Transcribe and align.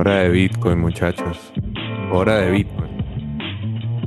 Hora 0.00 0.20
de 0.20 0.30
Bitcoin, 0.30 0.80
muchachos. 0.80 1.52
Hora 2.10 2.38
de 2.38 2.52
Bitcoin. 2.52 2.88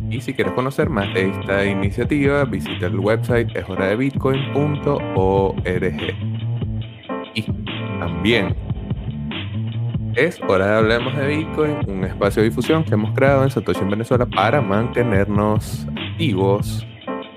Y 0.09 0.19
si 0.21 0.33
quieres 0.33 0.53
conocer 0.53 0.89
más 0.89 1.13
de 1.13 1.29
esta 1.29 1.63
iniciativa, 1.65 2.45
visita 2.45 2.87
el 2.87 2.97
website 2.97 3.55
eshoradebitcoin.org. 3.55 6.15
Y 7.35 7.43
también 7.99 8.55
es 10.15 10.41
hora 10.47 10.65
de 10.65 10.77
Hablemos 10.77 11.15
de 11.15 11.27
Bitcoin, 11.27 11.77
un 11.87 12.05
espacio 12.05 12.41
de 12.41 12.49
difusión 12.49 12.83
que 12.83 12.95
hemos 12.95 13.13
creado 13.13 13.43
en 13.43 13.51
Satoshi 13.51 13.81
en 13.81 13.91
Venezuela 13.91 14.25
para 14.25 14.61
mantenernos 14.61 15.85
activos, 15.95 16.83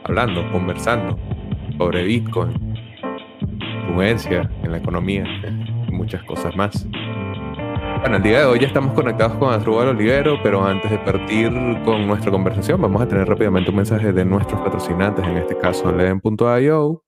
hablando, 0.05 0.51
conversando 0.51 1.19
sobre 1.77 2.05
Bitcoin, 2.05 2.55
influencia 3.83 4.51
en 4.63 4.73
la 4.73 4.79
economía 4.79 5.27
y 5.89 5.93
muchas 5.93 6.25
cosas 6.25 6.57
más. 6.57 6.87
Bueno, 8.01 8.17
el 8.17 8.23
día 8.23 8.41
de 8.41 8.45
hoy 8.45 8.61
ya 8.61 8.67
estamos 8.67 8.93
conectados 8.95 9.37
con 9.39 9.53
Asdrúbal 9.53 9.89
Olivero, 9.89 10.39
pero 10.43 10.65
antes 10.65 10.91
de 10.91 10.99
partir 10.99 11.51
con 11.85 12.07
nuestra 12.07 12.31
conversación, 12.31 12.81
vamos 12.81 13.03
a 13.03 13.09
tener 13.09 13.27
rápidamente 13.27 13.71
un 13.71 13.77
mensaje 13.77 14.13
de 14.13 14.25
nuestros 14.25 14.61
patrocinantes, 14.61 15.25
en 15.27 15.39
este 15.39 15.57
caso 15.57 15.91
Leden.io, 15.91 17.05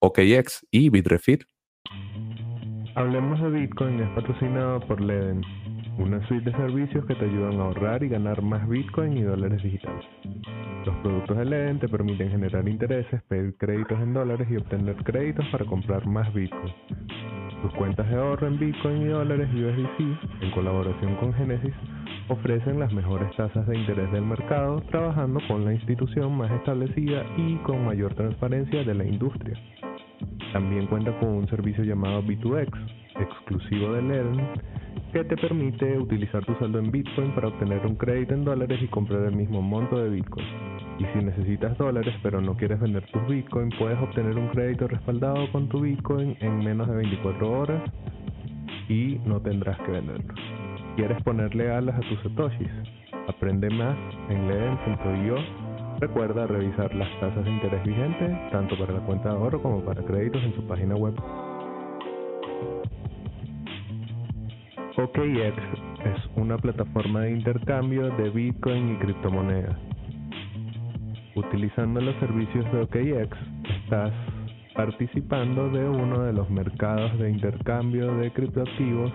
OKX 0.00 0.66
y 0.70 0.90
Bitrefit. 0.90 1.44
Hablemos 2.94 3.40
de 3.40 3.50
Bitcoin 3.50 4.00
es 4.00 4.10
patrocinado 4.10 4.80
por 4.80 5.00
Leden, 5.00 5.42
una 5.98 6.26
suite 6.26 6.50
de 6.50 6.56
servicios 6.56 7.04
que 7.06 7.14
te 7.14 7.24
ayudan 7.24 7.60
a 7.60 7.64
ahorrar 7.64 8.02
y 8.02 8.08
ganar 8.08 8.42
más 8.42 8.68
Bitcoin 8.68 9.16
y 9.16 9.22
dólares 9.22 9.62
digitales. 9.62 10.04
Los 10.86 10.96
productos 10.96 11.36
de 11.36 11.44
Leden 11.44 11.78
te 11.78 11.88
permiten 11.88 12.30
generar 12.30 12.66
intereses, 12.68 13.22
pedir 13.28 13.56
créditos 13.56 14.00
en 14.00 14.14
dólares 14.14 14.48
y 14.50 14.56
obtener 14.56 14.96
créditos 15.04 15.46
para 15.52 15.64
comprar 15.64 16.06
más 16.06 16.32
Bitcoin. 16.32 16.72
Tus 17.62 17.72
cuentas 17.74 18.08
de 18.08 18.16
ahorro 18.16 18.48
en 18.48 18.58
Bitcoin 18.58 19.02
y 19.02 19.06
dólares 19.06 19.48
USDC, 19.52 20.42
en 20.42 20.50
colaboración 20.50 21.14
con 21.16 21.32
Genesis, 21.34 21.74
ofrecen 22.28 22.80
las 22.80 22.92
mejores 22.92 23.34
tasas 23.36 23.66
de 23.66 23.78
interés 23.78 24.10
del 24.10 24.24
mercado, 24.24 24.80
trabajando 24.90 25.40
con 25.46 25.64
la 25.64 25.72
institución 25.72 26.36
más 26.36 26.50
establecida 26.50 27.24
y 27.36 27.56
con 27.58 27.84
mayor 27.84 28.14
transparencia 28.14 28.82
de 28.82 28.94
la 28.94 29.04
industria. 29.04 29.56
También 30.52 30.86
cuenta 30.86 31.16
con 31.18 31.28
un 31.28 31.48
servicio 31.48 31.84
llamado 31.84 32.22
B2X, 32.22 33.01
exclusivo 33.20 33.92
de 33.92 34.02
Leden, 34.02 34.48
que 35.12 35.24
te 35.24 35.36
permite 35.36 35.98
utilizar 35.98 36.44
tu 36.44 36.54
saldo 36.54 36.78
en 36.78 36.90
Bitcoin 36.90 37.34
para 37.34 37.48
obtener 37.48 37.84
un 37.86 37.96
crédito 37.96 38.34
en 38.34 38.44
dólares 38.44 38.80
y 38.82 38.88
comprar 38.88 39.22
el 39.22 39.36
mismo 39.36 39.60
monto 39.60 39.98
de 39.98 40.10
Bitcoin. 40.10 40.46
Y 40.98 41.04
si 41.06 41.24
necesitas 41.24 41.76
dólares 41.78 42.14
pero 42.22 42.40
no 42.40 42.54
quieres 42.56 42.80
vender 42.80 43.04
tus 43.10 43.26
Bitcoin, 43.26 43.70
puedes 43.78 43.98
obtener 43.98 44.36
un 44.36 44.48
crédito 44.48 44.88
respaldado 44.88 45.50
con 45.52 45.68
tu 45.68 45.80
Bitcoin 45.80 46.36
en 46.40 46.58
menos 46.58 46.88
de 46.88 46.96
24 46.96 47.60
horas 47.60 47.82
y 48.88 49.20
no 49.24 49.40
tendrás 49.40 49.78
que 49.80 49.92
venderlo. 49.92 50.34
¿Quieres 50.96 51.22
ponerle 51.22 51.70
alas 51.70 51.96
a 51.96 52.00
tus 52.00 52.20
satoshis? 52.22 52.68
Aprende 53.28 53.70
más 53.70 53.96
en 54.28 54.48
leden.io. 54.48 55.36
Recuerda 56.00 56.46
revisar 56.46 56.94
las 56.94 57.08
tasas 57.20 57.44
de 57.44 57.50
interés 57.50 57.82
vigentes 57.84 58.50
tanto 58.50 58.76
para 58.78 58.92
la 58.92 59.00
cuenta 59.00 59.30
de 59.30 59.36
ahorro 59.36 59.62
como 59.62 59.84
para 59.84 60.02
créditos 60.02 60.42
en 60.42 60.54
su 60.54 60.66
página 60.66 60.96
web. 60.96 61.14
OKX 64.96 65.56
es 66.04 66.36
una 66.36 66.58
plataforma 66.58 67.20
de 67.20 67.30
intercambio 67.30 68.10
de 68.10 68.28
Bitcoin 68.28 68.92
y 68.92 68.96
criptomonedas. 68.96 69.76
Utilizando 71.34 71.98
los 72.00 72.14
servicios 72.16 72.70
de 72.72 72.82
OKX, 72.82 73.38
estás 73.84 74.12
participando 74.74 75.70
de 75.70 75.88
uno 75.88 76.24
de 76.24 76.34
los 76.34 76.50
mercados 76.50 77.18
de 77.18 77.30
intercambio 77.30 78.14
de 78.16 78.32
criptoactivos 78.32 79.10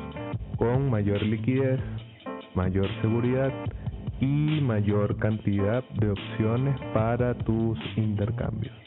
con 0.58 0.90
mayor 0.90 1.22
liquidez, 1.22 1.80
mayor 2.56 2.88
seguridad 3.02 3.54
y 4.20 4.60
mayor 4.62 5.16
cantidad 5.18 5.84
de 6.00 6.10
opciones 6.10 6.80
para 6.94 7.36
tus 7.36 7.78
intercambios. 7.96 8.87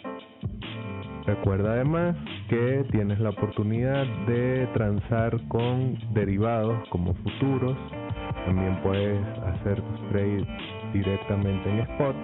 Recuerda 1.26 1.72
además 1.72 2.16
que 2.48 2.84
tienes 2.90 3.20
la 3.20 3.30
oportunidad 3.30 4.04
de 4.26 4.66
transar 4.72 5.38
con 5.48 5.98
derivados 6.14 6.88
como 6.88 7.14
futuros. 7.14 7.76
También 8.46 8.80
puedes 8.82 9.20
hacer 9.38 9.80
tus 9.82 10.08
trades 10.08 10.46
directamente 10.92 11.68
en 11.68 11.80
spot. 11.80 12.16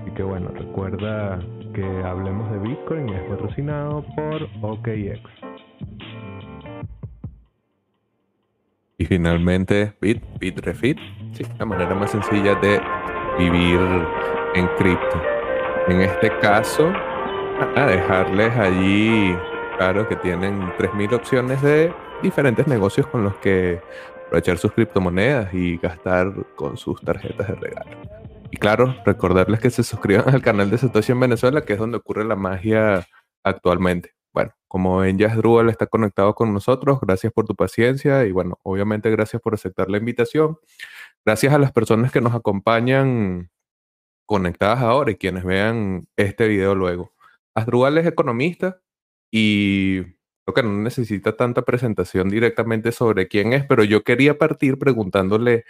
Así 0.00 0.10
que 0.12 0.22
bueno, 0.22 0.48
recuerda 0.48 1.40
que 1.74 1.84
hablemos 2.04 2.50
de 2.50 2.58
Bitcoin 2.58 3.08
es 3.08 3.22
patrocinado 3.30 4.04
por 4.14 4.48
OKX. 4.62 5.20
Y 8.98 9.04
finalmente, 9.06 9.94
Bit, 10.00 10.22
Bitrefit, 10.40 10.98
sí, 11.32 11.44
la 11.58 11.64
manera 11.64 11.94
más 11.94 12.10
sencilla 12.10 12.56
de 12.56 12.80
vivir 13.38 13.78
en 14.54 14.66
cripto. 14.76 15.22
En 15.86 16.00
este 16.00 16.36
caso, 16.40 16.92
a 17.60 17.86
dejarles 17.86 18.56
allí, 18.56 19.36
claro 19.76 20.08
que 20.08 20.16
tienen 20.16 20.60
3.000 20.78 21.12
opciones 21.14 21.60
de 21.62 21.92
diferentes 22.22 22.66
negocios 22.66 23.06
con 23.06 23.24
los 23.24 23.36
que 23.36 23.80
aprovechar 24.26 24.58
sus 24.58 24.72
criptomonedas 24.72 25.52
y 25.52 25.76
gastar 25.78 26.32
con 26.54 26.76
sus 26.76 27.00
tarjetas 27.00 27.48
de 27.48 27.54
regalo. 27.54 27.90
Y 28.50 28.56
claro, 28.56 28.94
recordarles 29.04 29.60
que 29.60 29.70
se 29.70 29.82
suscriban 29.82 30.28
al 30.32 30.42
canal 30.42 30.70
de 30.70 30.78
Satoshi 30.78 31.12
en 31.12 31.20
Venezuela, 31.20 31.64
que 31.64 31.74
es 31.74 31.78
donde 31.78 31.98
ocurre 31.98 32.24
la 32.24 32.36
magia 32.36 33.06
actualmente. 33.42 34.14
Bueno, 34.32 34.52
como 34.68 34.98
ven, 34.98 35.18
Jazz 35.18 35.36
Drupal 35.36 35.68
está 35.68 35.86
conectado 35.86 36.34
con 36.34 36.54
nosotros. 36.54 37.00
Gracias 37.00 37.32
por 37.32 37.46
tu 37.46 37.54
paciencia 37.54 38.24
y 38.24 38.32
bueno, 38.32 38.58
obviamente 38.62 39.10
gracias 39.10 39.42
por 39.42 39.54
aceptar 39.54 39.90
la 39.90 39.98
invitación. 39.98 40.58
Gracias 41.24 41.52
a 41.52 41.58
las 41.58 41.72
personas 41.72 42.12
que 42.12 42.20
nos 42.20 42.34
acompañan 42.34 43.50
conectadas 44.26 44.80
ahora 44.80 45.10
y 45.10 45.16
quienes 45.16 45.44
vean 45.44 46.06
este 46.16 46.46
video 46.46 46.74
luego. 46.74 47.12
Asdrúbal 47.58 47.98
es 47.98 48.06
economista 48.06 48.80
y 49.30 50.02
creo 50.02 50.54
que 50.54 50.62
no 50.62 50.72
necesita 50.78 51.36
tanta 51.36 51.62
presentación 51.62 52.28
directamente 52.30 52.92
sobre 52.92 53.28
quién 53.28 53.52
es, 53.52 53.64
pero 53.66 53.84
yo 53.84 54.02
quería 54.02 54.38
partir 54.38 54.78
preguntándole 54.78 55.64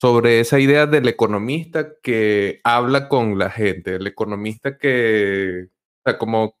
sobre 0.00 0.40
esa 0.40 0.58
idea 0.58 0.86
del 0.86 1.08
economista 1.08 1.94
que 2.02 2.60
habla 2.64 3.08
con 3.08 3.38
la 3.38 3.50
gente, 3.50 3.96
el 3.96 4.06
economista 4.06 4.78
que, 4.78 5.68
o 6.04 6.10
sea, 6.10 6.18
como 6.18 6.56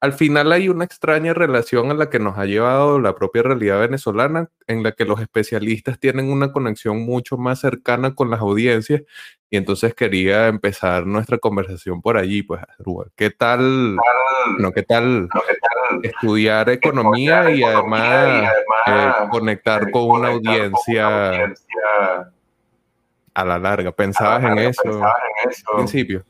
al 0.00 0.12
final 0.12 0.52
hay 0.52 0.68
una 0.68 0.84
extraña 0.84 1.32
relación 1.32 1.90
a 1.90 1.94
la 1.94 2.10
que 2.10 2.18
nos 2.18 2.36
ha 2.38 2.44
llevado 2.44 3.00
la 3.00 3.14
propia 3.14 3.42
realidad 3.42 3.80
venezolana, 3.80 4.50
en 4.66 4.82
la 4.82 4.92
que 4.92 5.04
los 5.06 5.20
especialistas 5.20 5.98
tienen 5.98 6.30
una 6.30 6.52
conexión 6.52 7.04
mucho 7.04 7.38
más 7.38 7.60
cercana 7.60 8.14
con 8.14 8.30
las 8.30 8.40
audiencias. 8.40 9.02
Y 9.48 9.56
entonces 9.56 9.94
quería 9.94 10.48
empezar 10.48 11.06
nuestra 11.06 11.38
conversación 11.38 12.02
por 12.02 12.18
allí, 12.18 12.42
pues, 12.42 12.60
Rubén. 12.78 13.10
¿Qué 13.16 13.30
tal, 13.30 13.96
no, 14.58 14.72
qué 14.72 14.82
tal 14.82 15.28
estudiar 16.02 16.68
economía 16.68 17.50
y 17.50 17.62
además, 17.62 18.52
eh, 18.86 19.12
conectar 19.30 19.90
con 19.90 20.10
una 20.10 20.28
audiencia 20.28 21.54
a 23.34 23.44
la 23.44 23.58
larga? 23.58 23.92
¿Pensabas 23.92 24.44
en 24.44 24.58
eso 24.58 25.02
al 25.02 25.76
principio? 25.76 26.24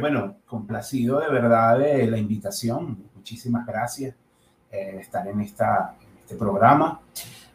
Bueno, 0.00 0.36
complacido 0.46 1.20
de 1.20 1.28
verdad 1.28 1.78
de 1.78 2.06
la 2.06 2.18
invitación. 2.18 2.98
Muchísimas 3.14 3.66
gracias 3.66 4.14
eh, 4.70 4.98
estar 5.00 5.26
en, 5.26 5.40
esta, 5.40 5.94
este 6.20 6.36
programa. 6.36 7.00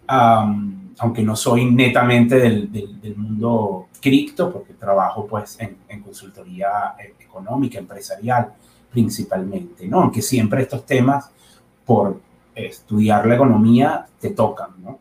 aunque 0.07 1.23
no 1.23 1.35
soy 1.35 1.71
netamente 1.71 2.35
del, 2.35 2.71
del, 2.71 3.15
mundo 3.15 3.87
cripto, 4.01 4.51
porque 4.51 4.73
trabajo 4.73 5.25
pues 5.27 5.57
en, 5.59 6.01
consultoría 6.01 6.95
eh, 6.99 7.13
económica, 7.19 7.79
empresarial 7.79 8.53
principalmente, 8.91 9.87
¿no? 9.87 10.01
Aunque 10.01 10.21
siempre 10.21 10.63
estos 10.63 10.85
temas, 10.85 11.31
por 11.85 12.19
estudiar 12.53 13.25
la 13.25 13.35
economía, 13.35 14.05
te 14.19 14.31
tocan, 14.31 14.71
¿no? 14.81 14.99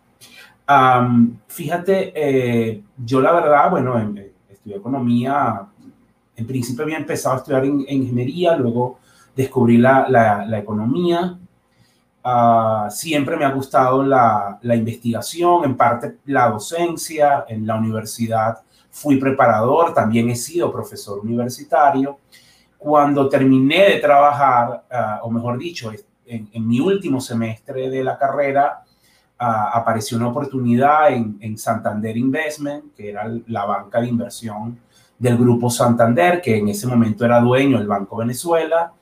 fíjate, 1.48 2.12
eh, 2.14 2.80
yo 2.96 3.20
la 3.20 3.32
verdad, 3.32 3.68
bueno, 3.70 3.98
em, 3.98 4.16
estudié 4.48 4.76
economía 4.76 5.66
en 6.40 6.46
principio 6.46 6.84
había 6.84 6.96
empezado 6.96 7.34
a 7.34 7.38
estudiar 7.38 7.64
en, 7.66 7.84
ingeniería, 7.86 8.56
luego 8.56 8.98
descubrí 9.36 9.76
la, 9.76 10.06
la, 10.08 10.58
economía. 10.58 11.38
Uh, 12.24 12.90
siempre 12.90 13.36
me 13.36 13.44
ha 13.44 13.50
gustado 13.50 14.02
la, 14.02 14.58
la, 14.62 14.74
investigación, 14.74 15.64
en 15.64 15.76
parte 15.76 16.16
la 16.24 16.48
docencia. 16.48 17.44
En 17.46 17.66
la 17.66 17.76
universidad 17.76 18.58
fui 18.90 19.16
preparador, 19.16 19.92
también 19.92 20.30
he 20.30 20.34
sido 20.36 20.72
profesor 20.72 21.18
universitario. 21.20 22.18
Cuando 22.78 23.28
terminé 23.28 23.90
de 23.90 23.96
trabajar, 23.98 24.84
uh, 24.90 25.26
o 25.26 25.30
mejor 25.30 25.58
dicho, 25.58 25.92
en, 26.24 26.48
en, 26.50 26.66
mi 26.66 26.80
último 26.80 27.20
semestre 27.20 27.90
de 27.90 28.02
la 28.02 28.16
carrera, 28.16 28.82
uh, 29.38 29.76
apareció 29.76 30.16
una 30.16 30.28
oportunidad 30.28 31.12
en, 31.12 31.36
en 31.42 31.58
Santander 31.58 32.16
Investment, 32.16 32.94
que 32.94 33.10
era 33.10 33.30
la 33.46 33.66
banca 33.66 34.00
de 34.00 34.08
inversión 34.08 34.78
del 35.20 35.36
Grupo 35.36 35.70
Santander, 35.70 36.40
que 36.40 36.56
en 36.56 36.68
ese 36.68 36.88
momento 36.88 37.24
era 37.24 37.40
dueño 37.40 37.78
del 37.78 37.86
Banco 37.86 38.16
Venezuela, 38.16 38.92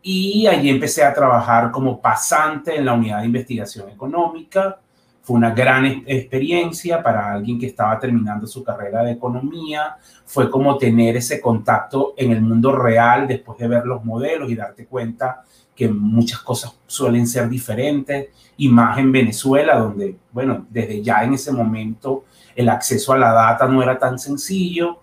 y 0.00 0.46
allí 0.46 0.70
empecé 0.70 1.04
a 1.04 1.12
trabajar 1.12 1.70
como 1.72 2.00
pasante 2.00 2.76
en 2.76 2.84
la 2.86 2.94
unidad 2.94 3.20
de 3.20 3.26
investigación 3.26 3.90
económica. 3.90 4.78
fue 5.20 5.36
una 5.36 5.50
gran 5.50 5.84
experiencia 6.06 7.02
para 7.02 7.34
alguien 7.34 7.58
que 7.58 7.66
estaba 7.66 7.98
terminando 7.98 8.46
su 8.46 8.64
carrera 8.64 9.02
de 9.02 9.12
economía. 9.12 9.96
Fue 10.24 10.48
como 10.50 10.78
tener 10.78 11.16
ese 11.16 11.38
contacto 11.38 12.14
en 12.16 12.32
el 12.32 12.40
mundo 12.40 12.74
real 12.74 13.28
después 13.28 13.58
de 13.58 13.68
ver 13.68 13.84
los 13.84 14.02
modelos 14.02 14.50
y 14.50 14.54
darte 14.54 14.86
cuenta 14.86 15.42
que 15.74 15.88
muchas 15.88 16.40
cosas 16.40 16.78
suelen 16.86 17.26
ser 17.26 17.48
diferentes 17.48 18.28
y 18.56 18.68
más 18.68 18.96
en 18.98 19.12
Venezuela, 19.12 19.78
donde, 19.78 20.16
bueno, 20.32 20.66
desde 20.70 21.02
ya 21.02 21.22
en 21.24 21.34
ese 21.34 21.52
momento 21.52 22.24
el 22.56 22.70
acceso 22.70 23.12
a 23.12 23.18
la 23.18 23.32
data 23.32 23.68
no 23.68 23.82
era 23.82 23.98
tan 23.98 24.18
sencillo. 24.18 25.00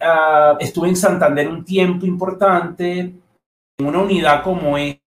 Ah, 0.00 0.56
estuve 0.60 0.88
en 0.88 0.96
Santander 0.96 1.48
un 1.48 1.64
tiempo 1.64 2.06
importante. 2.06 3.00
En 3.78 3.86
una 3.86 4.00
unidad 4.00 4.42
como 4.42 4.76
esta, 4.78 5.00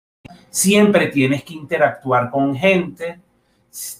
siempre 0.50 1.08
tienes 1.08 1.44
que 1.44 1.54
interactuar 1.54 2.30
con 2.30 2.56
gente 2.56 3.20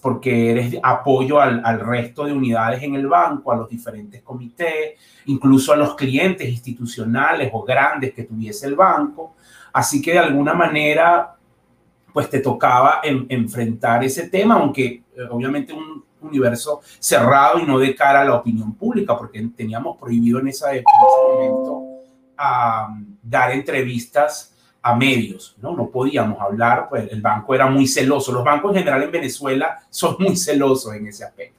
porque 0.02 0.50
eres 0.50 0.76
apoyo 0.82 1.40
al, 1.40 1.64
al, 1.64 1.80
resto 1.80 2.24
de 2.24 2.32
unidades 2.32 2.82
en 2.82 2.96
el 2.96 3.06
banco, 3.06 3.52
a 3.52 3.56
los 3.56 3.68
diferentes 3.68 4.20
comités, 4.22 4.98
incluso 5.26 5.72
a 5.72 5.76
los 5.76 5.94
clientes 5.94 6.48
institucionales 6.48 7.50
o 7.52 7.62
grandes 7.62 8.12
que 8.12 8.24
tuviese 8.24 8.66
el 8.66 8.74
banco. 8.74 9.36
Así 9.72 10.02
que 10.02 10.12
de 10.12 10.18
alguna 10.18 10.54
manera, 10.54 11.36
pues 12.12 12.28
te 12.28 12.40
tocaba 12.40 13.00
enfrentar 13.04 14.02
ese 14.02 14.28
tema, 14.28 14.56
aunque 14.56 14.86
eh, 14.86 15.22
obviamente 15.30 15.72
un 15.72 16.04
universo 16.22 16.80
cerrado 16.98 17.58
y 17.58 17.64
no 17.64 17.78
de 17.78 17.94
cara 17.94 18.22
a 18.22 18.24
la 18.24 18.36
opinión 18.36 18.74
pública, 18.74 19.16
porque 19.16 19.46
teníamos 19.56 19.96
prohibido 19.98 20.38
en, 20.40 20.48
esa, 20.48 20.72
en 20.72 20.78
ese 20.78 21.32
momento 21.32 21.86
dar 23.22 23.52
entrevistas 23.52 24.54
a 24.82 24.94
medios, 24.96 25.56
¿no? 25.60 25.76
No 25.76 25.90
podíamos 25.90 26.40
hablar, 26.40 26.88
pues 26.88 27.10
el 27.12 27.20
banco 27.20 27.54
era 27.54 27.66
muy 27.66 27.86
celoso. 27.86 28.32
Los 28.32 28.44
bancos 28.44 28.72
en 28.72 28.78
general 28.78 29.02
en 29.02 29.10
Venezuela 29.10 29.78
son 29.90 30.16
muy 30.18 30.36
celosos 30.36 30.94
en 30.94 31.06
ese 31.06 31.24
aspecto. 31.24 31.58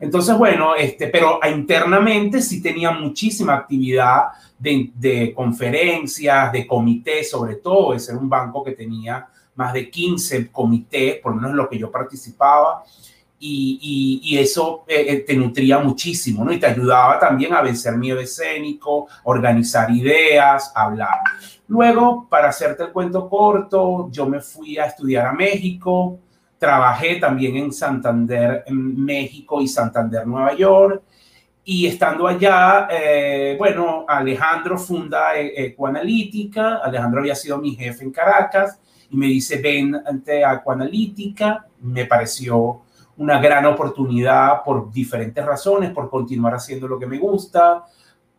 Entonces, 0.00 0.36
bueno, 0.36 0.74
este, 0.74 1.08
pero 1.08 1.38
internamente 1.48 2.42
sí 2.42 2.60
tenía 2.60 2.90
muchísima 2.90 3.54
actividad 3.54 4.24
de, 4.58 4.90
de 4.94 5.32
conferencias, 5.32 6.52
de 6.52 6.66
comités, 6.66 7.30
sobre 7.30 7.56
todo, 7.56 7.92
de 7.92 8.00
ser 8.00 8.16
un 8.16 8.28
banco 8.28 8.62
que 8.62 8.72
tenía 8.72 9.26
más 9.54 9.72
de 9.72 9.88
15 9.88 10.50
comités, 10.50 11.16
por 11.20 11.32
lo 11.32 11.36
menos 11.36 11.52
en 11.52 11.56
lo 11.56 11.68
que 11.68 11.78
yo 11.78 11.90
participaba, 11.90 12.84
y, 13.38 14.20
y, 14.22 14.38
eso 14.38 14.84
eh, 14.88 15.04
eh, 15.08 15.16
te 15.26 15.36
nutría 15.36 15.78
muchísimo, 15.78 16.44
¿no? 16.44 16.52
Y 16.52 16.58
te 16.58 16.66
ayudaba 16.66 17.18
también 17.18 17.52
a 17.52 17.60
vencer 17.60 17.96
miedo 17.96 18.18
escénico, 18.18 19.08
organizar 19.24 19.90
ideas, 19.90 20.72
hablar. 20.74 21.18
Luego, 21.68 22.26
para 22.30 22.48
hacerte 22.48 22.84
el 22.84 22.92
cuento 22.92 23.28
corto, 23.28 24.08
yo 24.10 24.26
me 24.26 24.40
fui 24.40 24.78
a 24.78 24.86
estudiar 24.86 25.26
a 25.26 25.32
México, 25.32 26.18
trabajé 26.58 27.16
también 27.16 27.56
en 27.56 27.72
Santander, 27.72 28.64
en 28.66 29.04
México 29.04 29.60
y 29.60 29.68
Santander, 29.68 30.26
Nueva 30.26 30.54
York. 30.54 31.02
Y 31.64 31.86
estando 31.86 32.28
allá, 32.28 32.88
eh, 32.90 33.56
bueno, 33.58 34.04
Alejandro 34.08 34.78
funda 34.78 35.36
Ecoanalítica. 35.36 36.76
Alejandro 36.76 37.20
había 37.20 37.34
sido 37.34 37.58
mi 37.58 37.74
jefe 37.74 38.04
en 38.04 38.12
Caracas 38.12 38.80
y 39.10 39.16
me 39.16 39.26
dice, 39.26 39.60
ven 39.60 39.94
ante 40.06 40.42
Ecoanalítica. 40.42 41.66
Me 41.80 42.06
pareció 42.06 42.85
una 43.18 43.40
gran 43.40 43.66
oportunidad 43.66 44.62
por 44.64 44.92
diferentes 44.92 45.44
razones, 45.44 45.90
por 45.90 46.10
continuar 46.10 46.54
haciendo 46.54 46.86
lo 46.86 46.98
que 46.98 47.06
me 47.06 47.18
gusta, 47.18 47.84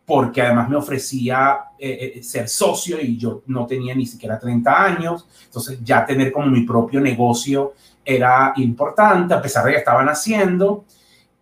porque 0.06 0.40
además 0.40 0.68
me 0.70 0.76
ofrecía 0.76 1.58
eh, 1.78 2.14
eh, 2.16 2.22
ser 2.22 2.48
socio 2.48 2.98
y 3.00 3.18
yo 3.18 3.42
no 3.46 3.66
tenía 3.66 3.94
ni 3.94 4.06
siquiera 4.06 4.38
30 4.38 4.84
años, 4.84 5.28
entonces 5.44 5.80
ya 5.84 6.06
tener 6.06 6.32
como 6.32 6.46
mi 6.46 6.62
propio 6.62 7.00
negocio 7.00 7.74
era 8.04 8.54
importante, 8.56 9.34
a 9.34 9.42
pesar 9.42 9.66
de 9.66 9.72
que 9.72 9.78
estaban 9.78 10.08
haciendo. 10.08 10.86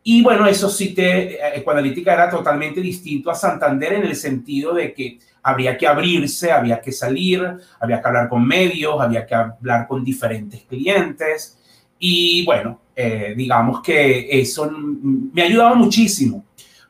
Y 0.03 0.23
bueno, 0.23 0.47
eso 0.47 0.69
sí, 0.69 0.94
te, 0.94 1.59
Ecoanalítica 1.59 2.12
era 2.12 2.29
totalmente 2.29 2.81
distinto 2.81 3.31
a 3.31 3.35
Santander 3.35 3.93
en 3.93 4.03
el 4.03 4.17
sentido 4.17 4.75
de 4.75 4.93
que 4.93 5.19
habría 5.44 5.79
que 5.79 5.87
abrirse, 5.87 6.50
había 6.50 6.81
que 6.81 6.91
salir, 6.91 7.56
había 7.79 8.00
que 8.00 8.09
hablar 8.09 8.29
con 8.29 8.44
medios, 8.44 9.00
había 9.00 9.25
que 9.25 9.35
hablar 9.37 9.87
con 9.87 10.03
diferentes 10.03 10.62
clientes. 10.62 11.56
Y 12.00 12.44
bueno, 12.44 12.81
eh, 12.98 13.34
digamos 13.37 13.82
que 13.82 14.26
eso 14.40 14.70
me 14.72 15.43
ha 15.43 15.75
muchísimo, 15.75 16.46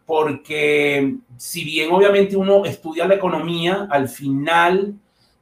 porque 0.06 1.16
si 1.36 1.64
bien 1.64 1.90
obviamente 1.92 2.36
uno 2.36 2.64
estudia 2.64 3.08
la 3.08 3.16
economía, 3.16 3.88
al 3.90 4.08
final 4.08 4.94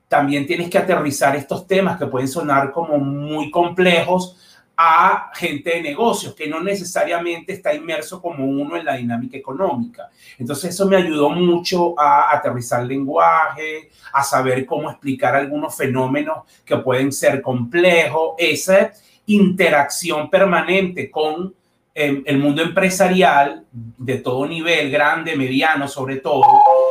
también 0.09 0.47
tienes 0.47 0.71
que 0.71 0.79
aterrizar 0.79 1.37
estos 1.37 1.67
temas 1.67 1.99
que 1.99 2.07
pueden 2.07 2.29
sonar 2.29 2.73
como 2.73 2.99
muy 2.99 3.51
complejos 3.51 4.39
a 4.77 5.31
gente 5.35 5.71
de 5.71 5.83
negocios 5.83 6.35
que 6.35 6.49
no 6.49 6.61
necesariamente 6.61 7.53
está 7.53 7.75
inmerso 7.75 8.21
como 8.21 8.45
uno 8.45 8.77
en 8.77 8.85
la 8.85 8.97
dinámica 8.97 9.37
económica. 9.37 10.11
Entonces 10.39 10.71
eso 10.71 10.87
me 10.87 10.97
ayudó 10.97 11.31
mucho 11.31 11.99
a 11.99 12.35
aterrizar 12.35 12.83
el 12.83 12.89
lenguaje, 12.89 13.91
a 14.13 14.23
saber 14.23 14.67
cómo 14.67 14.91
explicar 14.91 15.37
algunos 15.37 15.77
fenómenos 15.77 16.39
que 16.65 16.77
pueden 16.79 17.13
ser 17.13 17.41
complejos. 17.41 18.35
Ese 18.39 18.93
interacción 19.27 20.29
permanente 20.31 21.11
con 21.11 21.55
em, 21.95 22.23
el 22.27 22.39
mundo 22.39 22.63
empresarial 22.63 23.65
de 23.73 24.19
todo 24.19 24.47
nivel, 24.47 24.91
grande, 24.91 25.37
mediano 25.37 25.89
sobre 25.89 26.17
todo, 26.17 26.45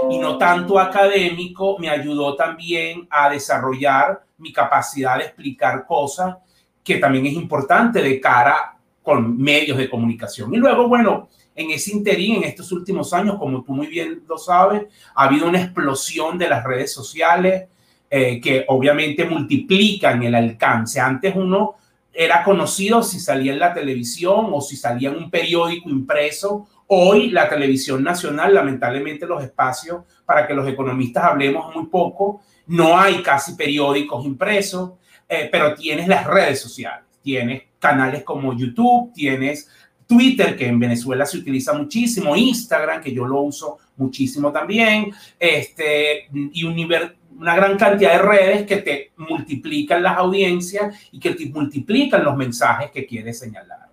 y 0.10 0.18
no 0.18 0.38
tanto 0.38 0.80
académico, 0.80 1.78
me 1.80 1.90
ayudó 1.90 2.36
también 2.36 3.08
a 3.10 3.30
desarrollar 3.30 4.24
mi 4.38 4.52
capacidad 4.52 5.18
de 5.18 5.26
explicar 5.26 5.86
cosas 5.86 6.38
que 6.84 6.98
también 6.98 7.26
es 7.26 7.34
importante 7.34 8.02
de 8.02 8.20
cara 8.20 8.78
con 9.02 9.38
medios 9.38 9.78
de 9.78 9.90
comunicación. 9.90 10.54
Y 10.54 10.58
luego, 10.58 10.88
bueno, 10.88 11.30
en 11.56 11.72
ese 11.72 11.92
interín, 11.92 12.38
en 12.38 12.44
estos 12.46 12.72
últimos 12.72 13.14
años, 13.14 13.38
como 13.38 13.64
tú 13.64 13.74
muy 13.74 13.88
bien 13.88 14.24
lo 14.28 14.38
sabes, 14.38 14.84
ha 15.16 15.26
habido 15.26 15.48
una 15.48 15.62
explosión 15.62 16.38
de 16.38 16.50
las 16.50 16.64
redes 16.64 16.92
sociales 16.92 17.68
eh, 18.10 18.40
que 18.42 18.66
obviamente 18.68 19.26
multiplican 19.26 20.24
el 20.24 20.36
alcance. 20.36 21.00
Antes 21.00 21.36
uno 21.36 21.76
era 22.14 22.44
conocido 22.44 23.02
si 23.02 23.20
salía 23.20 23.54
en 23.54 23.60
la 23.60 23.74
televisión 23.74 24.50
o 24.52 24.62
si 24.62 24.76
salía 24.76 25.10
en 25.10 25.16
un 25.16 25.32
periódico 25.32 25.90
impreso. 25.90 26.68
Hoy 26.88 27.32
la 27.32 27.50
televisión 27.50 28.04
nacional, 28.04 28.54
lamentablemente 28.54 29.26
los 29.26 29.44
espacios 29.44 30.04
para 30.26 30.46
que 30.46 30.54
los 30.54 30.68
economistas 30.68 31.24
hablemos 31.24 31.74
muy 31.76 31.88
poco, 31.88 32.42
no 32.68 32.98
hay 32.98 33.24
casi 33.24 33.56
periódicos 33.56 34.26
impresos, 34.26 34.92
eh, 35.28 35.50
pero 35.52 35.74
tienes 35.74 36.08
las 36.08 36.28
redes 36.28 36.60
sociales, 36.62 37.06
tienes 37.22 37.64
canales 37.80 38.24
como 38.24 38.56
YouTube, 38.56 39.12
tienes 39.14 39.68
Twitter, 40.06 40.56
que 40.56 40.68
en 40.68 40.80
Venezuela 40.80 41.26
se 41.26 41.38
utiliza 41.38 41.74
muchísimo, 41.74 42.36
Instagram, 42.36 43.02
que 43.02 43.14
yo 43.14 43.26
lo 43.26 43.42
uso 43.42 43.80
muchísimo 43.98 44.52
también, 44.52 45.12
este, 45.40 46.28
y 46.32 46.64
Univer 46.64 47.16
una 47.38 47.56
gran 47.56 47.78
cantidad 47.78 48.14
de 48.14 48.20
redes 48.20 48.66
que 48.66 48.78
te 48.78 49.12
multiplican 49.18 50.04
las 50.04 50.18
audiencias 50.18 50.96
y 51.12 51.20
que 51.20 51.36
te 51.36 51.46
multiplican 51.48 52.24
los 52.24 52.36
mensajes 52.36 52.92
que 52.92 53.06
quieres 53.06 53.40
señalar. 53.40 53.84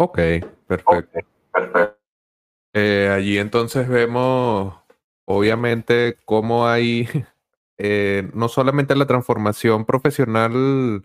Ok, 0.00 0.18
perfecto. 0.66 1.18
Eh, 2.72 3.10
allí 3.12 3.38
entonces 3.38 3.88
vemos, 3.88 4.74
obviamente, 5.24 6.16
cómo 6.24 6.68
hay 6.68 7.08
eh, 7.78 8.30
no 8.32 8.48
solamente 8.48 8.94
la 8.94 9.06
transformación 9.06 9.84
profesional 9.84 11.02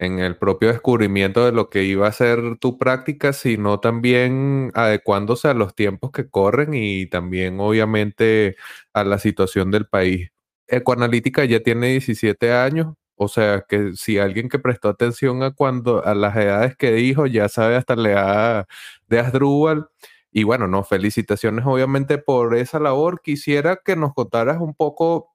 en 0.00 0.18
el 0.18 0.36
propio 0.38 0.68
descubrimiento 0.68 1.44
de 1.44 1.52
lo 1.52 1.68
que 1.70 1.84
iba 1.84 2.08
a 2.08 2.12
ser 2.12 2.56
tu 2.58 2.78
práctica, 2.78 3.34
sino 3.34 3.80
también 3.80 4.72
adecuándose 4.74 5.48
a 5.48 5.54
los 5.54 5.74
tiempos 5.74 6.10
que 6.10 6.28
corren 6.28 6.72
y 6.74 7.06
también 7.06 7.60
obviamente 7.60 8.56
a 8.94 9.04
la 9.04 9.18
situación 9.18 9.70
del 9.70 9.86
país. 9.86 10.30
Ecoanalítica 10.68 11.44
ya 11.44 11.60
tiene 11.60 11.88
17 11.88 12.52
años, 12.52 12.94
o 13.16 13.28
sea 13.28 13.64
que 13.68 13.92
si 13.94 14.18
alguien 14.18 14.48
que 14.48 14.58
prestó 14.58 14.88
atención 14.88 15.42
a 15.42 15.50
cuando 15.52 16.02
a 16.04 16.14
las 16.14 16.34
edades 16.36 16.76
que 16.76 16.92
dijo 16.92 17.26
ya 17.26 17.48
sabe 17.50 17.76
hasta 17.76 17.94
la 17.96 18.10
edad 18.10 18.66
de 19.06 19.20
Asdrúbal. 19.20 19.88
Y 20.32 20.44
bueno, 20.44 20.66
no, 20.68 20.84
felicitaciones 20.84 21.64
obviamente 21.66 22.16
por 22.18 22.56
esa 22.56 22.78
labor. 22.80 23.20
Quisiera 23.22 23.80
que 23.84 23.96
nos 23.96 24.14
contaras 24.14 24.58
un 24.60 24.74
poco 24.74 25.30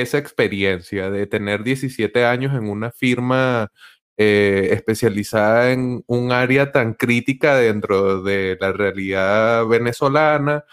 esa 0.00 0.18
experiencia 0.18 1.10
de 1.10 1.26
tener 1.26 1.62
17 1.62 2.24
años 2.24 2.54
en 2.54 2.68
una 2.68 2.90
firma 2.90 3.70
eh, 4.18 4.70
especializada 4.72 5.72
en 5.72 6.02
un 6.06 6.32
área 6.32 6.72
tan 6.72 6.94
crítica 6.94 7.56
dentro 7.56 8.22
de 8.22 8.56
la 8.60 8.72
realidad 8.72 9.66
venezolana. 9.66 10.64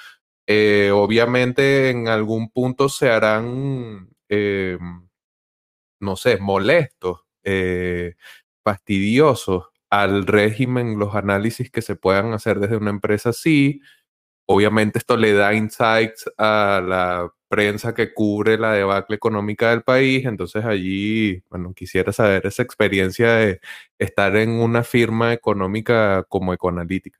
Eh, 0.48 0.92
obviamente 0.94 1.89
en 1.89 2.08
algún 2.08 2.50
punto 2.51 2.89
se 2.89 3.10
harán, 3.10 4.10
eh, 4.30 4.77
no 6.00 6.15
sé, 6.15 6.38
molestos, 6.38 7.22
fastidiosos 8.63 9.65
al 9.89 10.25
régimen, 10.25 10.98
los 11.00 11.15
análisis 11.15 11.70
que 11.70 11.82
se 11.82 11.96
puedan 11.96 12.34
hacer 12.34 12.60
desde 12.60 12.77
una 12.77 12.89
empresa 12.92 13.30
así, 13.30 13.82
obviamente 14.46 15.00
esto 15.00 15.18
le 15.18 15.34
da 15.34 15.54
insights 15.54 16.30
a 16.38 16.82
la 16.86 17.32
prensa 17.48 17.94
que 17.94 18.14
cubre 18.14 18.58
la 18.58 18.74
debacle 18.74 19.16
económica 19.16 19.70
del 19.70 19.84
país. 19.84 20.26
Entonces 20.26 20.66
allí, 20.66 21.44
bueno, 21.50 21.74
quisiera 21.74 22.12
saber 22.12 22.46
esa 22.48 22.64
experiencia 22.64 23.34
de 23.34 23.62
estar 24.00 24.36
en 24.36 24.52
una 24.52 24.84
firma 24.84 25.34
económica 25.34 26.24
como 26.28 26.54
Ecoanalítica. 26.54 27.20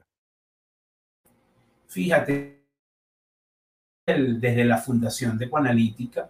Fíjate, 1.88 2.64
desde 4.06 4.66
la 4.66 4.78
fundación 4.80 5.38
de 5.38 5.46
Ecoanalítica, 5.46 6.30